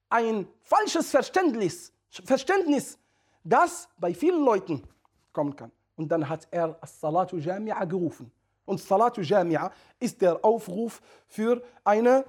ein 0.09 0.47
falsches 0.63 1.09
Verständnis, 1.09 1.93
Verständnis, 2.09 2.97
das 3.43 3.87
bei 3.97 4.13
vielen 4.13 4.43
Leuten 4.43 4.83
kommen 5.31 5.55
kann. 5.55 5.71
Und 5.95 6.09
dann 6.09 6.27
hat 6.27 6.47
er 6.51 6.77
Salatu 6.83 7.37
Jami'a 7.37 7.85
gerufen. 7.85 8.31
Und 8.65 8.79
Salatu 8.79 9.21
Jami'a 9.21 9.71
ist 9.99 10.21
der 10.21 10.43
Aufruf 10.43 11.01
für 11.27 11.61
eine 11.83 12.25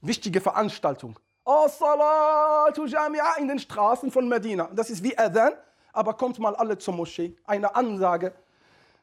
wichtige 0.00 0.40
Veranstaltung. 0.40 1.18
Salatu 1.44 2.84
Jami'a 2.84 3.38
in 3.38 3.48
den 3.48 3.58
Straßen 3.58 4.10
von 4.10 4.28
Medina. 4.28 4.70
Das 4.74 4.90
ist 4.90 5.02
wie 5.02 5.16
Adhan, 5.16 5.54
aber 5.92 6.14
kommt 6.14 6.38
mal 6.38 6.54
alle 6.56 6.78
zur 6.78 6.94
Moschee. 6.94 7.36
Eine 7.44 7.74
Ansage. 7.74 8.32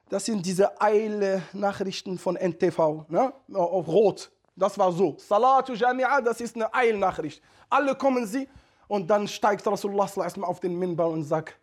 Das 0.09 0.25
sind 0.25 0.45
diese 0.45 0.79
Eilnachrichten 0.79 2.17
von 2.17 2.35
NTV, 2.35 3.05
ne? 3.09 3.33
auf 3.53 3.87
Rot. 3.87 4.31
Das 4.55 4.77
war 4.77 4.91
so. 4.91 5.17
Salatu 5.17 5.73
Jami'a, 5.73 6.21
das 6.21 6.41
ist 6.41 6.55
eine 6.55 6.73
Eilnachricht. 6.73 7.41
Alle 7.69 7.95
kommen 7.95 8.25
sie 8.25 8.47
und 8.87 9.09
dann 9.09 9.27
steigt 9.27 9.65
Rasulullah 9.65 10.09
auf 10.41 10.59
den 10.59 10.77
Minbar 10.77 11.09
und 11.09 11.23
sagt, 11.23 11.57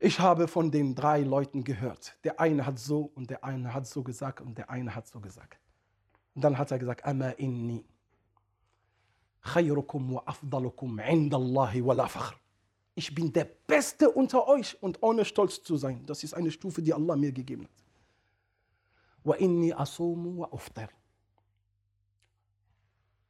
ich 0.00 0.20
habe 0.20 0.46
von 0.46 0.70
den 0.70 0.94
drei 0.94 1.22
Leuten 1.22 1.64
gehört. 1.64 2.16
Der 2.22 2.38
eine 2.38 2.64
hat 2.64 2.78
so 2.78 3.10
und 3.16 3.30
der 3.30 3.42
eine 3.42 3.74
hat 3.74 3.86
so 3.86 4.02
gesagt 4.02 4.40
und 4.40 4.56
der 4.56 4.70
eine 4.70 4.94
hat 4.94 5.08
so 5.08 5.18
gesagt. 5.18 5.58
Und 6.34 6.44
dann 6.44 6.56
hat 6.56 6.70
er 6.70 6.78
gesagt, 6.78 7.04
Ama 7.04 7.30
inni 7.30 7.84
khayrukum 9.42 10.14
wa 10.14 10.22
afdalukum 10.24 11.00
indallahi 11.00 11.84
wa 11.84 11.94
la 11.94 12.06
fakhr 12.06 12.36
Ich 12.97 13.13
bin 13.13 13.33
der 13.33 13.45
Beste 13.45 14.09
unter 14.09 14.47
euch 14.47 14.81
und 14.81 15.01
ohne 15.01 15.25
stolz 15.25 15.63
zu 15.63 15.77
sein. 15.77 16.05
Das 16.05 16.23
ist 16.23 16.33
eine 16.33 16.51
Stufe, 16.51 16.81
die 16.81 16.93
Allah 16.93 17.15
mir 17.15 17.31
gegeben 17.31 17.63
hat. 17.63 17.83
Wa 19.23 19.35
inni 19.35 19.73
asumu 19.73 20.39
wa 20.41 20.49
uftir. 20.51 20.89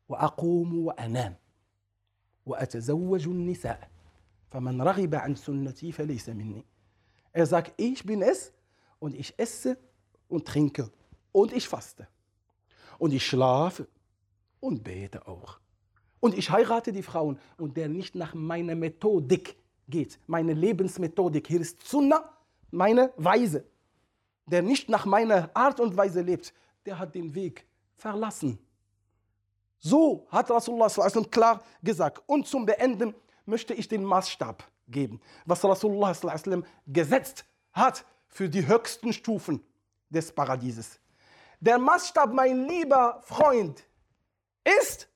وأقوم 0.09 0.85
وأنام 0.85 1.35
وأتزوج 2.45 3.27
النساء 3.27 3.89
فمن 4.51 4.81
رغب 4.81 5.15
عن 5.15 5.35
سنتي 5.35 5.91
فليس 5.91 6.29
مني. 6.29 6.65
Er 7.31 7.45
sagt, 7.45 7.73
ich 7.77 8.03
bin 8.05 8.21
es 8.21 8.51
und 8.99 9.15
ich 9.15 9.39
esse 9.39 9.77
und 10.27 10.45
trinke 10.45 10.91
und 11.31 11.51
ich 11.53 11.67
faste 11.67 12.07
und 12.99 13.11
ich 13.11 13.25
schlafe 13.25 13.87
und 14.59 14.83
bete 14.83 15.25
auch. 15.27 15.59
Und 16.20 16.36
ich 16.36 16.50
heirate 16.50 16.92
die 16.92 17.02
Frauen 17.02 17.38
und 17.56 17.76
der 17.76 17.88
nicht 17.88 18.14
nach 18.14 18.34
meiner 18.34 18.74
Methodik 18.74 19.56
geht, 19.88 20.18
meine 20.26 20.52
Lebensmethodik, 20.52 21.46
hier 21.46 21.60
ist 21.60 21.86
Sunnah, 21.86 22.32
meine 22.70 23.12
Weise, 23.16 23.64
der 24.46 24.62
nicht 24.62 24.88
nach 24.88 25.06
meiner 25.06 25.50
Art 25.54 25.80
und 25.80 25.96
Weise 25.96 26.20
lebt, 26.20 26.52
der 26.84 26.98
hat 26.98 27.14
den 27.14 27.34
Weg 27.34 27.66
verlassen. 27.96 28.58
So 29.78 30.26
hat 30.30 30.50
Rasulullah 30.50 30.88
klar 31.30 31.62
gesagt. 31.82 32.22
Und 32.26 32.46
zum 32.46 32.66
Beenden 32.66 33.14
möchte 33.46 33.74
ich 33.74 33.88
den 33.88 34.04
Maßstab 34.04 34.64
geben, 34.88 35.20
was 35.44 35.64
Rasulullah 35.64 36.14
gesetzt 36.86 37.44
hat 37.72 38.04
für 38.26 38.48
die 38.48 38.66
höchsten 38.66 39.12
Stufen 39.12 39.62
des 40.10 40.32
Paradieses. 40.32 40.98
Der 41.60 41.78
Maßstab, 41.78 42.32
mein 42.32 42.66
lieber 42.66 43.20
Freund, 43.22 43.84
ist, 44.64 45.08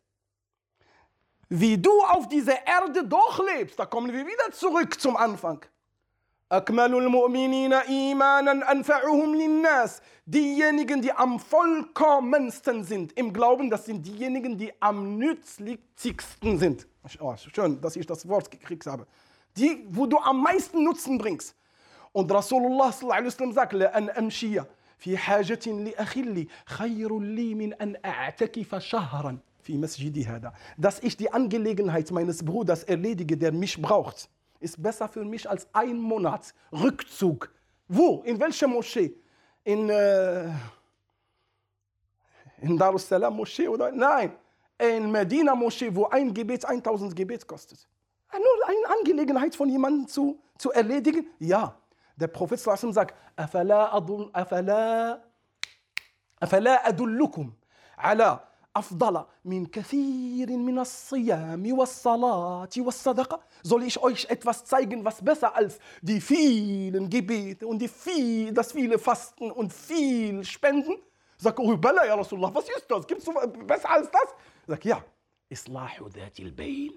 wie 1.55 1.77
du 1.77 1.91
auf 2.09 2.29
dieser 2.29 2.67
Erde 2.67 3.05
durchlebst. 3.05 3.79
Da 3.79 3.85
kommen 3.85 4.11
wir 4.11 4.27
wieder 4.27 4.51
zurück 4.53 4.99
zum 4.99 5.19
Anfang. 5.19 5.63
Diejenigen, 10.25 11.03
die 11.03 11.13
am 11.13 11.39
vollkommensten 11.39 12.85
sind 12.85 13.13
im 13.19 13.33
Glauben, 13.35 13.69
das 13.69 13.85
sind 13.85 14.07
diejenigen, 14.07 14.57
die 14.57 14.73
am 14.81 15.19
nützlichsten 15.19 16.59
sind. 16.59 16.87
Oh, 17.21 17.35
schön, 17.37 17.81
dass 17.83 17.97
ich 17.97 18.07
das 18.07 18.27
Wort 18.27 18.51
gekriegt 18.51 18.87
habe. 18.87 19.07
Die, 19.57 19.85
wo 19.91 20.07
du 20.07 20.19
am 20.19 20.43
meisten 20.43 20.83
Nutzen 20.83 21.19
bringst. 21.19 21.55
Und 22.13 22.33
Rasulullah 22.33 22.93
sallallahu 22.93 23.53
sagt, 23.53 23.75
an 23.75 24.09
amshiya 24.09 24.67
في 29.64 29.78
مسجدي 29.78 30.26
هذا. 30.26 30.54
Dass 30.78 31.00
ich 31.00 31.18
die 31.18 31.32
Angelegenheit 31.32 32.12
meines 32.12 32.44
Bruders 32.44 32.84
erledige, 32.84 33.38
der 33.38 33.52
mich 33.52 33.82
braucht 33.82 34.30
ist 34.60 34.82
besser 34.82 35.08
für 35.08 35.24
mich 35.24 35.50
als 35.50 35.68
ein 35.74 35.98
Monat 35.98 36.54
Rückzug. 36.72 37.52
Wo? 37.88 38.22
In 38.24 38.40
welcher 38.40 38.68
Moschee? 38.68 39.14
In, 39.64 39.90
äh, 39.90 40.50
in 42.62 42.78
Darussalam 42.78 43.36
Moschee 43.36 43.68
oder? 43.68 43.92
Nein, 43.92 44.34
in 44.78 45.12
Medina 45.12 45.56
Moschee, 45.56 45.94
wo 45.94 46.06
ein 46.06 46.34
Gebet 46.34 46.66
1000 46.66 47.16
Gebet 47.16 47.48
kostet. 47.48 47.88
Nur 48.34 48.68
eine 48.68 48.98
Angelegenheit 49.00 49.56
von 49.56 49.70
jemandem 49.70 50.08
zu, 50.08 50.40
zu 50.58 50.72
erledigen? 50.72 51.28
Ja. 51.40 51.76
Der 52.16 52.28
Prophet 52.28 52.60
sagt, 52.60 53.16
أفلا 53.38 53.98
أدل 53.98 54.32
أفلا 54.36 55.22
أفلا 56.44 56.90
أدلكم 56.90 57.54
على 57.98 58.40
afdala 58.75 59.29
min 59.45 59.71
kathirin 59.71 60.65
min 60.65 60.79
as-siyami 60.79 61.73
was-salati 61.77 62.85
was-sadaqa. 62.85 63.41
Soll 63.63 63.85
ich 63.85 64.03
euch 64.03 64.25
etwas 64.29 64.65
zeigen, 64.65 65.05
was 65.05 65.23
besser 65.23 65.55
als 65.55 65.79
die 66.01 66.21
vielen 66.21 67.09
Gebete 67.09 67.67
und 67.67 67.79
die 67.79 67.89
viel, 67.89 68.53
das 68.53 68.73
viele 68.73 68.99
Fasten 68.99 69.51
und 69.51 69.73
viel 69.73 70.45
Spenden? 70.45 70.97
Sag, 71.37 71.59
oh, 71.59 71.77
Bella, 71.77 72.07
ja 72.07 72.15
Rasulullah, 72.15 72.55
was 72.55 72.69
ist 72.69 72.87
das? 72.89 73.07
Gibt's 73.07 73.25
so 73.25 73.33
besser 73.67 73.91
als 73.91 74.11
das? 74.11 74.35
Sag, 74.67 74.85
ja. 74.85 75.05
Islahu 75.49 76.09
dhatil 76.09 76.53
bayn. 76.53 76.93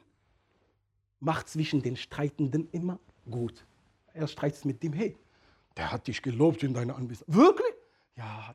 Macht 1.19 1.49
zwischen 1.49 1.82
den 1.82 1.97
Streitenden 1.97 2.69
immer 2.71 2.99
gut. 3.30 3.65
Er 4.13 4.28
streitet 4.28 4.63
mit 4.65 4.82
dem, 4.82 4.93
hey, 4.93 5.17
der 5.76 5.91
hat 5.91 6.07
dich 6.07 6.21
gelobt 6.21 6.63
in 6.63 6.73
deiner 6.73 6.95
Anwesenheit. 6.95 7.36
Wirklich? 7.36 7.74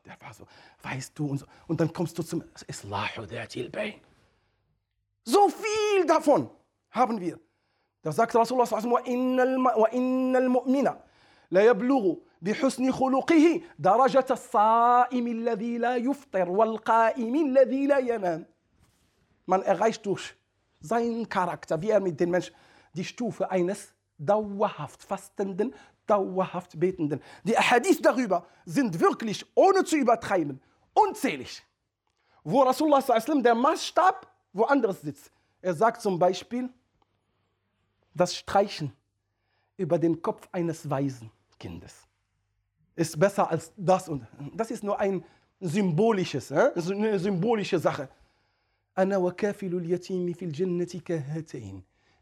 der 0.04 0.16
war 0.20 0.32
so, 0.32 0.46
weißt 0.82 1.18
du, 1.18 1.26
und, 1.26 1.38
so. 1.38 1.46
und 1.66 1.80
dann 1.80 1.92
kommst 1.92 2.16
du 2.18 2.22
zum 2.22 2.42
Islahu 2.66 3.26
dhatil 3.26 3.70
bayn. 3.70 4.00
So 5.24 5.48
viel 5.48 6.06
davon 6.06 6.48
haben 6.90 7.20
wir. 7.20 7.38
Da 8.02 8.12
sagt 8.12 8.34
Rasulullah 8.34 8.66
وإن 9.76 10.36
المؤمن 10.36 10.88
لا 11.50 11.62
يبلغ 11.64 12.14
بحسن 12.42 12.92
خلقه 12.92 13.60
درجة 13.78 14.26
الصائم 14.30 15.26
الذي 15.26 15.78
لا 15.78 15.96
يفطر 15.96 16.50
والقائم 16.50 17.34
الذي 17.34 17.86
لا 17.86 17.98
ينام. 17.98 18.46
Man 19.46 19.62
erreicht 19.62 20.06
durch 20.06 20.34
seinen 20.80 21.28
Charakter, 21.28 21.80
wie 21.82 21.90
er 21.90 22.00
mit 22.00 22.18
den 22.18 22.30
Menschen, 22.30 22.54
die 22.94 23.04
Stufe 23.04 23.50
eines 23.50 23.94
dauerhaft 24.18 25.02
Fastenden, 25.02 25.74
dauerhaft 26.07 26.79
Betenden. 26.79 27.21
Die 27.43 27.57
Hadith 27.57 28.01
darüber 28.01 28.45
sind 28.65 28.99
wirklich, 28.99 29.45
ohne 29.55 29.83
zu 29.83 29.97
übertreiben, 29.97 30.61
unzählig. 30.93 31.63
Wo 32.43 32.63
Rasulullah 32.63 33.01
der 33.41 33.55
Maßstab 33.55 34.27
woanders 34.53 35.01
sitzt. 35.01 35.31
Er 35.61 35.73
sagt 35.73 36.01
zum 36.01 36.17
Beispiel, 36.17 36.69
das 38.13 38.35
Streichen 38.35 38.91
über 39.77 39.97
den 39.97 40.21
Kopf 40.21 40.49
eines 40.51 40.89
Waisenkindes 40.89 42.07
ist 42.95 43.19
besser 43.19 43.49
als 43.49 43.71
das 43.77 44.09
und 44.09 44.27
das 44.53 44.71
ist 44.71 44.83
nur 44.83 44.99
ein 44.99 45.23
symbolisches, 45.59 46.51
äh? 46.51 46.71
eine 46.75 47.19
symbolische 47.19 47.79
Sache. 47.79 48.09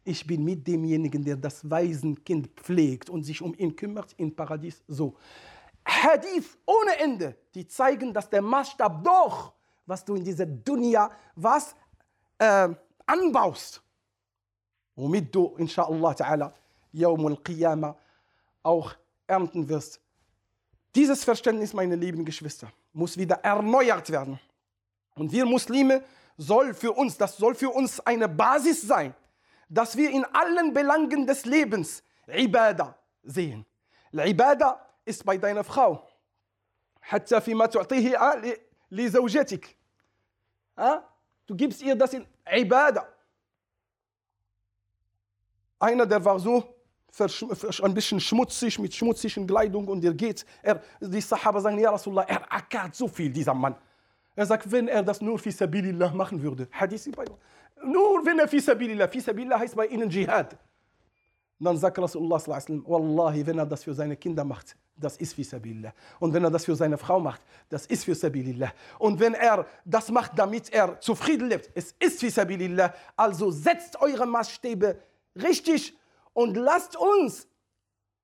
Ich 0.10 0.26
bin 0.26 0.44
mit 0.44 0.66
demjenigen, 0.68 1.24
der 1.24 1.38
das 1.38 1.70
Waisenkind 1.70 2.50
pflegt 2.56 3.12
und 3.12 3.22
sich 3.22 3.44
um 3.44 3.54
ihn 3.54 3.76
kümmert, 3.76 4.16
im 4.18 4.36
Paradies 4.36 4.82
so. 4.88 5.16
Hadith 5.86 6.58
ohne 6.66 6.98
Ende, 6.98 7.36
die 7.54 7.68
zeigen, 7.68 8.12
dass 8.12 8.28
der 8.28 8.42
Maßstab 8.42 9.04
doch, 9.04 9.54
was 9.86 10.04
du 10.04 10.16
in 10.16 10.24
dieser 10.24 10.48
Dunya 10.48 11.12
was 11.36 11.76
äh, 12.40 12.70
anbaust, 13.06 13.84
womit 14.96 15.36
du 15.36 15.56
inshallah 15.58 16.14
ta'ala 16.14 16.54
Yawm 16.92 17.28
al-Qiyamah 17.28 17.96
auch 18.64 18.96
ernten 19.28 19.70
wirst. 19.70 20.02
Dieses 20.96 21.24
Verständnis, 21.24 21.72
meine 21.72 21.96
lieben 21.96 22.26
Geschwister, 22.26 22.72
muss 22.94 23.16
wieder 23.16 23.36
erneuert 23.44 24.10
werden. 24.10 24.40
Und 25.14 25.32
wir 25.32 25.46
Muslime 25.46 26.04
soll 26.36 26.74
für 26.74 26.94
uns, 26.94 27.16
das 27.16 27.38
soll 27.38 27.54
für 27.54 27.70
uns 27.70 28.00
eine 28.00 28.28
Basis 28.28 28.82
sein, 28.82 29.14
dass 29.69 29.97
wir 29.97 30.11
in 30.11 30.25
allen 30.27 30.73
Belangen 30.73 31.27
des 31.27 31.45
Lebens 31.45 32.03
Ibadah 32.27 32.97
sehen. 33.23 33.65
Ibadah 34.13 34.81
ist 35.05 35.25
bei 35.25 35.37
deiner 35.37 35.65
Frau. 35.65 36.09
حتى 37.05 37.41
فيما 37.41 37.67
تعطيه 37.67 38.19
لزوجتك. 38.91 39.77
Du 41.47 41.55
gibst 41.55 41.83
ihr 41.83 41.95
das 41.95 42.15
in 42.15 42.27
Ibadah. 42.47 43.07
Einer, 45.79 46.07
der 46.07 46.25
war 46.25 46.39
so 46.39 46.75
ein 47.83 47.95
bisschen 47.95 48.19
schmutzig, 48.19 48.79
mit 48.79 48.95
schmutzigen 48.95 49.47
Kleidung 49.47 49.87
und 49.87 50.03
er 50.03 50.15
geht. 50.15 50.47
Er, 50.63 50.83
die 51.01 51.21
Sahaba 51.21 51.61
sagen, 51.61 51.79
ja 51.79 51.91
Rasulullah, 51.91 52.23
er 52.23 52.51
ackert 52.51 52.95
so 52.95 53.07
viel, 53.07 53.31
dieser 53.31 53.53
Mann. 53.53 53.77
Er 54.35 54.47
sagt, 54.47 54.71
wenn 54.73 54.89
er 54.89 55.03
das 55.03 55.21
nur 55.21 55.39
fi 55.39 55.51
sabilillah 55.51 56.13
machen 56.15 56.43
würde. 56.43 56.67
Hadith 56.73 57.07
nur 57.84 58.26
wenn 58.26 58.40
er 58.40 58.48
fi 58.48 58.60
sabilillah. 58.60 59.08
Fi 59.08 59.20
sabilillah 59.20 59.60
heißt 59.60 59.76
bei 59.76 59.88
ihnen 59.88 60.10
Jihad. 60.10 60.58
Dann 61.60 61.78
sagt 61.78 62.00
Rasulullah 62.00 62.40
Wallahi, 62.40 63.46
wenn 63.46 63.58
er 63.58 63.66
das 63.66 63.84
für 63.84 63.94
seine 63.94 64.16
Kinder 64.16 64.46
macht, 64.46 64.78
das 64.96 65.18
ist 65.18 65.34
fi 65.34 65.44
sabilillah. 65.44 65.94
Und 66.20 66.34
wenn 66.34 66.44
er 66.44 66.50
das 66.50 66.66
für 66.66 66.76
seine 66.76 66.98
Frau 66.98 67.20
macht, 67.20 67.42
das 67.68 67.86
ist 67.86 68.06
fi 68.06 68.14
sabilillah. 68.14 68.72
Und 68.98 69.20
wenn 69.20 69.34
er 69.34 69.66
das 69.84 70.10
macht, 70.10 70.38
damit 70.38 70.72
er 70.72 71.00
zufrieden 71.02 71.50
lebt, 71.50 71.70
es 71.76 71.94
ist 72.00 72.20
fi 72.20 72.30
sabilillah. 72.30 72.94
Also 73.16 73.52
setzt 73.52 74.00
eure 74.02 74.26
Maßstäbe 74.26 74.98
richtig 75.36 75.98
und 76.34 76.56
lasst 76.56 76.96
uns 76.96 77.48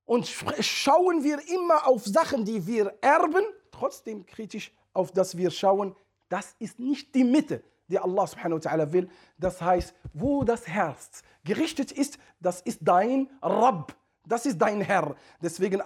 und 0.06 0.26
schauen 0.60 1.22
wir 1.22 1.38
immer 1.48 1.86
auf 1.86 2.04
Sachen, 2.04 2.44
die 2.44 2.66
wir 2.66 2.94
erben, 3.00 3.44
trotzdem 3.70 4.24
kritisch 4.24 4.72
auf 4.94 5.12
das 5.12 5.36
wir 5.36 5.50
schauen, 5.50 5.94
das 6.28 6.56
ist 6.58 6.78
nicht 6.78 7.14
die 7.14 7.24
Mitte, 7.24 7.62
die 7.88 7.98
Allah 7.98 8.26
subhanahu 8.26 8.62
wa 8.62 8.70
ta'ala 8.70 8.92
will. 8.92 9.08
Das 9.38 9.60
heißt, 9.60 9.94
wo 10.12 10.44
das 10.44 10.66
Herz 10.66 11.22
gerichtet 11.44 11.92
ist, 11.92 12.18
das 12.40 12.60
ist 12.60 12.80
dein 12.82 13.28
Rabb, 13.42 13.94
das 14.26 14.46
ist 14.46 14.58
dein 14.58 14.80
Herr. 14.80 15.14
Deswegen, 15.40 15.80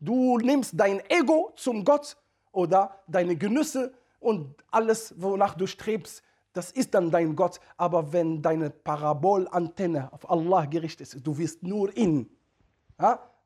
Du 0.00 0.38
nimmst 0.38 0.72
dein 0.76 1.00
Ego 1.08 1.52
zum 1.56 1.84
Gott 1.84 2.16
oder 2.52 2.98
deine 3.06 3.36
Genüsse 3.36 3.92
und 4.20 4.54
alles, 4.70 5.14
wonach 5.16 5.54
du 5.54 5.66
strebst, 5.66 6.22
das 6.52 6.72
ist 6.72 6.94
dann 6.94 7.10
dein 7.10 7.36
Gott. 7.36 7.60
Aber 7.76 8.12
wenn 8.12 8.42
deine 8.42 8.70
Parabolantenne 8.70 10.12
auf 10.12 10.28
Allah 10.28 10.64
gerichtet 10.66 11.14
ist, 11.14 11.26
du 11.26 11.36
wirst 11.38 11.62
nur 11.62 11.96
ihn, 11.96 12.28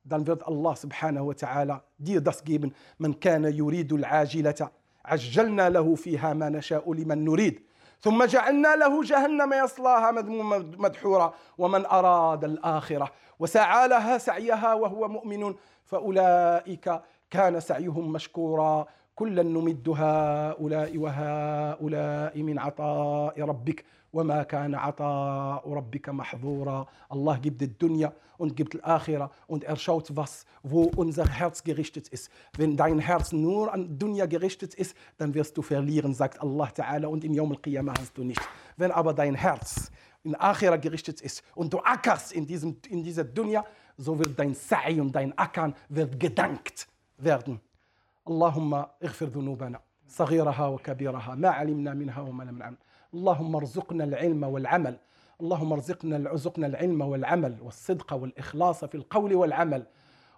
dann 0.05 0.27
wird 0.27 0.47
Allah 0.47 0.77
subhanahu 0.77 1.27
wa 1.29 1.35
ta'ala 1.35 1.83
dir 1.99 2.21
das 2.21 2.45
geben. 2.45 2.75
Man 2.99 3.19
kana 3.19 3.49
yuridu 3.49 3.97
al-ajilata, 3.97 4.71
عجلنا 5.05 5.71
له 5.71 5.95
فيها 5.95 6.35
ما 6.35 6.49
نشاء 6.49 6.93
لمن 6.93 7.25
نريد. 7.25 7.61
ثم 8.01 8.25
جعلنا 8.25 8.77
له 8.77 9.03
جهنم 9.03 9.53
يصلاها 9.53 10.11
مذموما 10.11 10.59
مدحورا. 10.79 11.35
ومن 11.59 11.87
أراد 11.87 12.45
الآخرة 12.45 13.11
وسعى 13.39 13.89
لها 13.89 14.19
سعيها 14.19 14.75
وهو 14.75 15.09
مؤمن 15.09 15.55
فأولئك 15.85 17.01
كان 17.31 17.61
سعيهم 17.61 18.13
مشكورا. 18.13 18.87
كلا 19.15 19.43
نمد 19.43 19.89
هؤلاء 19.89 20.99
وهؤلاء 20.99 22.43
من 22.43 22.59
عطاء 22.59 23.43
ربك. 23.43 23.85
وما 24.14 24.44
كان 24.44 24.76
عطاء 24.76 25.74
ربك 25.74 26.10
محظورا 26.10 26.86
الله 27.12 27.42
gibt 27.42 27.62
die 27.62 27.78
Dunya 27.78 28.14
und 28.38 28.56
gibt 28.56 28.74
die 28.74 28.84
Akhira 28.84 29.30
und 29.48 29.64
er 29.64 29.76
schaut 29.76 30.16
was 30.16 30.46
wo 30.64 30.84
unser 30.96 31.28
Herz 31.28 31.64
gerichtet 31.64 32.08
ist 32.08 32.30
wenn 32.58 32.78
dein 32.78 33.00
Herz 33.00 33.32
nur 33.32 33.74
an 33.74 33.98
Dunya 34.00 34.26
gerichtet 34.26 34.74
ist 34.74 34.96
dann 35.18 35.34
wirst 35.34 35.58
du 35.58 35.62
verlieren 35.62 36.14
sagt 36.14 36.42
Allah 36.42 36.70
Ta'ala 36.70 37.08
und 37.08 37.24
im 37.24 37.34
Yawm 37.34 37.52
al-Qiyamah 37.52 37.94
hast 38.00 38.18
du 38.18 38.24
nicht 38.24 38.42
wenn 38.78 38.92
aber 38.92 39.14
dein 39.14 39.36
Herz 39.36 39.92
in 40.24 40.36
Akhira 40.36 40.78
gerichtet 40.78 41.22
ist 41.22 41.44
und 41.56 41.74
du 41.74 41.80
ackerst 41.80 42.32
in, 42.32 42.48
diesem, 42.48 42.78
in 42.90 43.04
dieser 43.04 43.24
Dunya 43.24 43.66
so 43.98 44.18
wird 44.18 44.38
dein 44.40 44.54
Sa'i 44.54 45.02
und 45.02 45.12
dein 45.14 45.38
Ackern 45.38 45.74
wird 45.90 46.20
gedankt 46.20 46.88
werden 47.18 47.60
اللهم 48.28 48.74
اغفر 49.04 49.26
ذنوبنا 49.26 49.80
صغيرها 50.08 50.68
وكبيرها 50.68 51.36
ما 51.36 51.50
علمنا 51.50 51.94
منها 51.94 52.22
وما 52.22 52.44
لم 52.44 52.58
نعلم 52.58 52.78
اللهم 53.14 53.56
ارزقنا 53.56 54.04
العلم 54.04 54.44
والعمل 54.44 54.98
اللهم 55.42 55.74
ارزقنا 55.74 56.30
ارزقنا 56.30 56.68
العلم 56.68 57.02
والعمل 57.02 57.58
والصدق 57.62 58.14
والإخلاص 58.14 58.86
في 58.86 58.96
القول 58.96 59.36
والعمل 59.36 59.86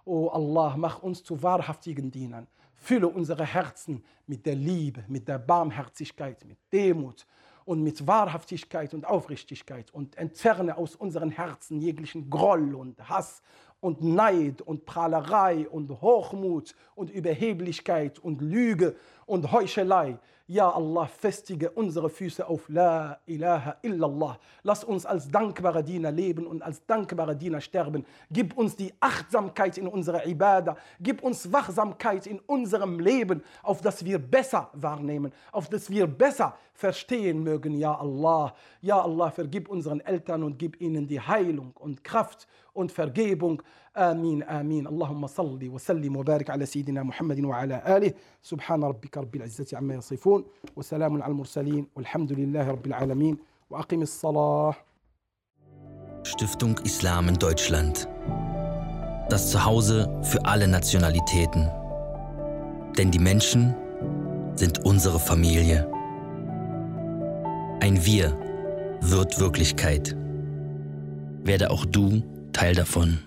O 0.06 0.28
Allah, 0.28 0.76
mach 0.76 1.02
uns 1.02 1.22
zu 1.22 1.42
wahrhaftigen 1.42 2.10
Dienern. 2.10 2.46
Fülle 2.74 3.06
unsere 3.06 3.44
Herzen 3.44 4.02
mit 4.26 4.46
der 4.46 4.54
Liebe, 4.54 5.04
mit 5.08 5.28
der 5.28 5.38
Barmherzigkeit, 5.38 6.42
mit 6.46 6.58
Demut 6.72 7.26
und 7.66 7.82
mit 7.82 8.06
Wahrhaftigkeit 8.06 8.94
und 8.94 9.06
Aufrichtigkeit 9.06 9.92
und 9.92 10.16
entferne 10.16 10.76
aus 10.76 10.96
unseren 10.96 11.30
Herzen 11.30 11.80
jeglichen 11.80 12.30
Groll 12.30 12.74
und 12.74 13.08
Hass 13.08 13.42
und 13.80 14.02
Neid 14.02 14.62
und 14.62 14.86
Prahlerei 14.86 15.68
und 15.68 15.90
Hochmut 16.00 16.74
und 16.94 17.10
Überheblichkeit 17.10 18.18
und 18.18 18.40
Lüge 18.40 18.96
und 19.26 19.52
Heuchelei. 19.52 20.18
Ja, 20.47 20.69
Allah, 20.69 21.07
festige 21.07 21.71
unsere 21.71 22.07
Füße 22.07 22.47
auf 22.47 22.69
La 22.69 23.17
ilaha 23.25 23.77
illallah. 23.81 24.37
Lass 24.61 24.83
uns 24.83 25.03
als 25.03 25.27
dankbare 25.27 25.83
Diener 25.83 26.11
leben 26.11 26.45
und 26.45 26.61
als 26.61 26.85
dankbare 26.85 27.35
Diener 27.35 27.59
sterben. 27.61 28.05
Gib 28.29 28.55
uns 28.55 28.75
die 28.75 28.93
Achtsamkeit 28.99 29.75
in 29.79 29.87
unserer 29.87 30.23
Ibadah. 30.27 30.77
Gib 30.99 31.23
uns 31.23 31.51
Wachsamkeit 31.51 32.27
in 32.27 32.39
unserem 32.41 32.99
Leben, 32.99 33.41
auf 33.63 33.81
das 33.81 34.05
wir 34.05 34.19
besser 34.19 34.69
wahrnehmen, 34.73 35.33
auf 35.51 35.67
das 35.67 35.89
wir 35.89 36.05
besser 36.05 36.55
verstehen 36.75 37.41
mögen. 37.41 37.75
Ja, 37.75 37.95
Allah. 37.95 38.53
Ja, 38.81 39.01
Allah, 39.01 39.31
vergib 39.31 39.67
unseren 39.67 39.99
Eltern 40.01 40.43
und 40.43 40.59
gib 40.59 40.79
ihnen 40.79 41.07
die 41.07 41.21
Heilung 41.21 41.73
und 41.79 42.03
Kraft 42.03 42.47
und 42.73 42.91
Vergebung. 42.91 43.63
آمين 43.96 44.42
آمين 44.42 44.86
اللهم 44.86 45.26
صل 45.26 45.68
وسلم 45.68 46.16
وبارك 46.16 46.50
على 46.50 46.66
سيدنا 46.66 47.02
محمد 47.02 47.44
وعلى 47.44 47.82
آله 47.96 48.12
سبحان 48.42 48.84
ربك 48.84 49.18
رب 49.18 49.36
العزة 49.36 49.76
عما 49.76 49.94
يصفون 49.94 50.44
وسلام 50.76 51.22
على 51.22 51.30
المرسلين 51.32 51.86
والحمد 51.96 52.32
لله 52.32 52.70
رب 52.70 52.86
العالمين 52.86 53.38
وأقم 53.70 54.02
الصلاة 54.02 54.74
Stiftung 56.22 56.78
Islam 56.84 57.28
in 57.28 57.34
Deutschland. 57.38 58.06
Das 59.30 59.50
Zuhause 59.50 60.20
für 60.22 60.44
alle 60.44 60.68
Nationalitäten. 60.68 61.70
Denn 62.98 63.10
die 63.10 63.18
Menschen 63.18 63.74
sind 64.54 64.84
unsere 64.84 65.18
Familie. 65.18 65.90
Ein 67.80 68.04
Wir 68.04 68.36
wird 69.00 69.40
Wirklichkeit. 69.40 70.14
Werde 71.42 71.70
auch 71.70 71.86
du 71.86 72.22
Teil 72.52 72.74
davon. 72.74 73.18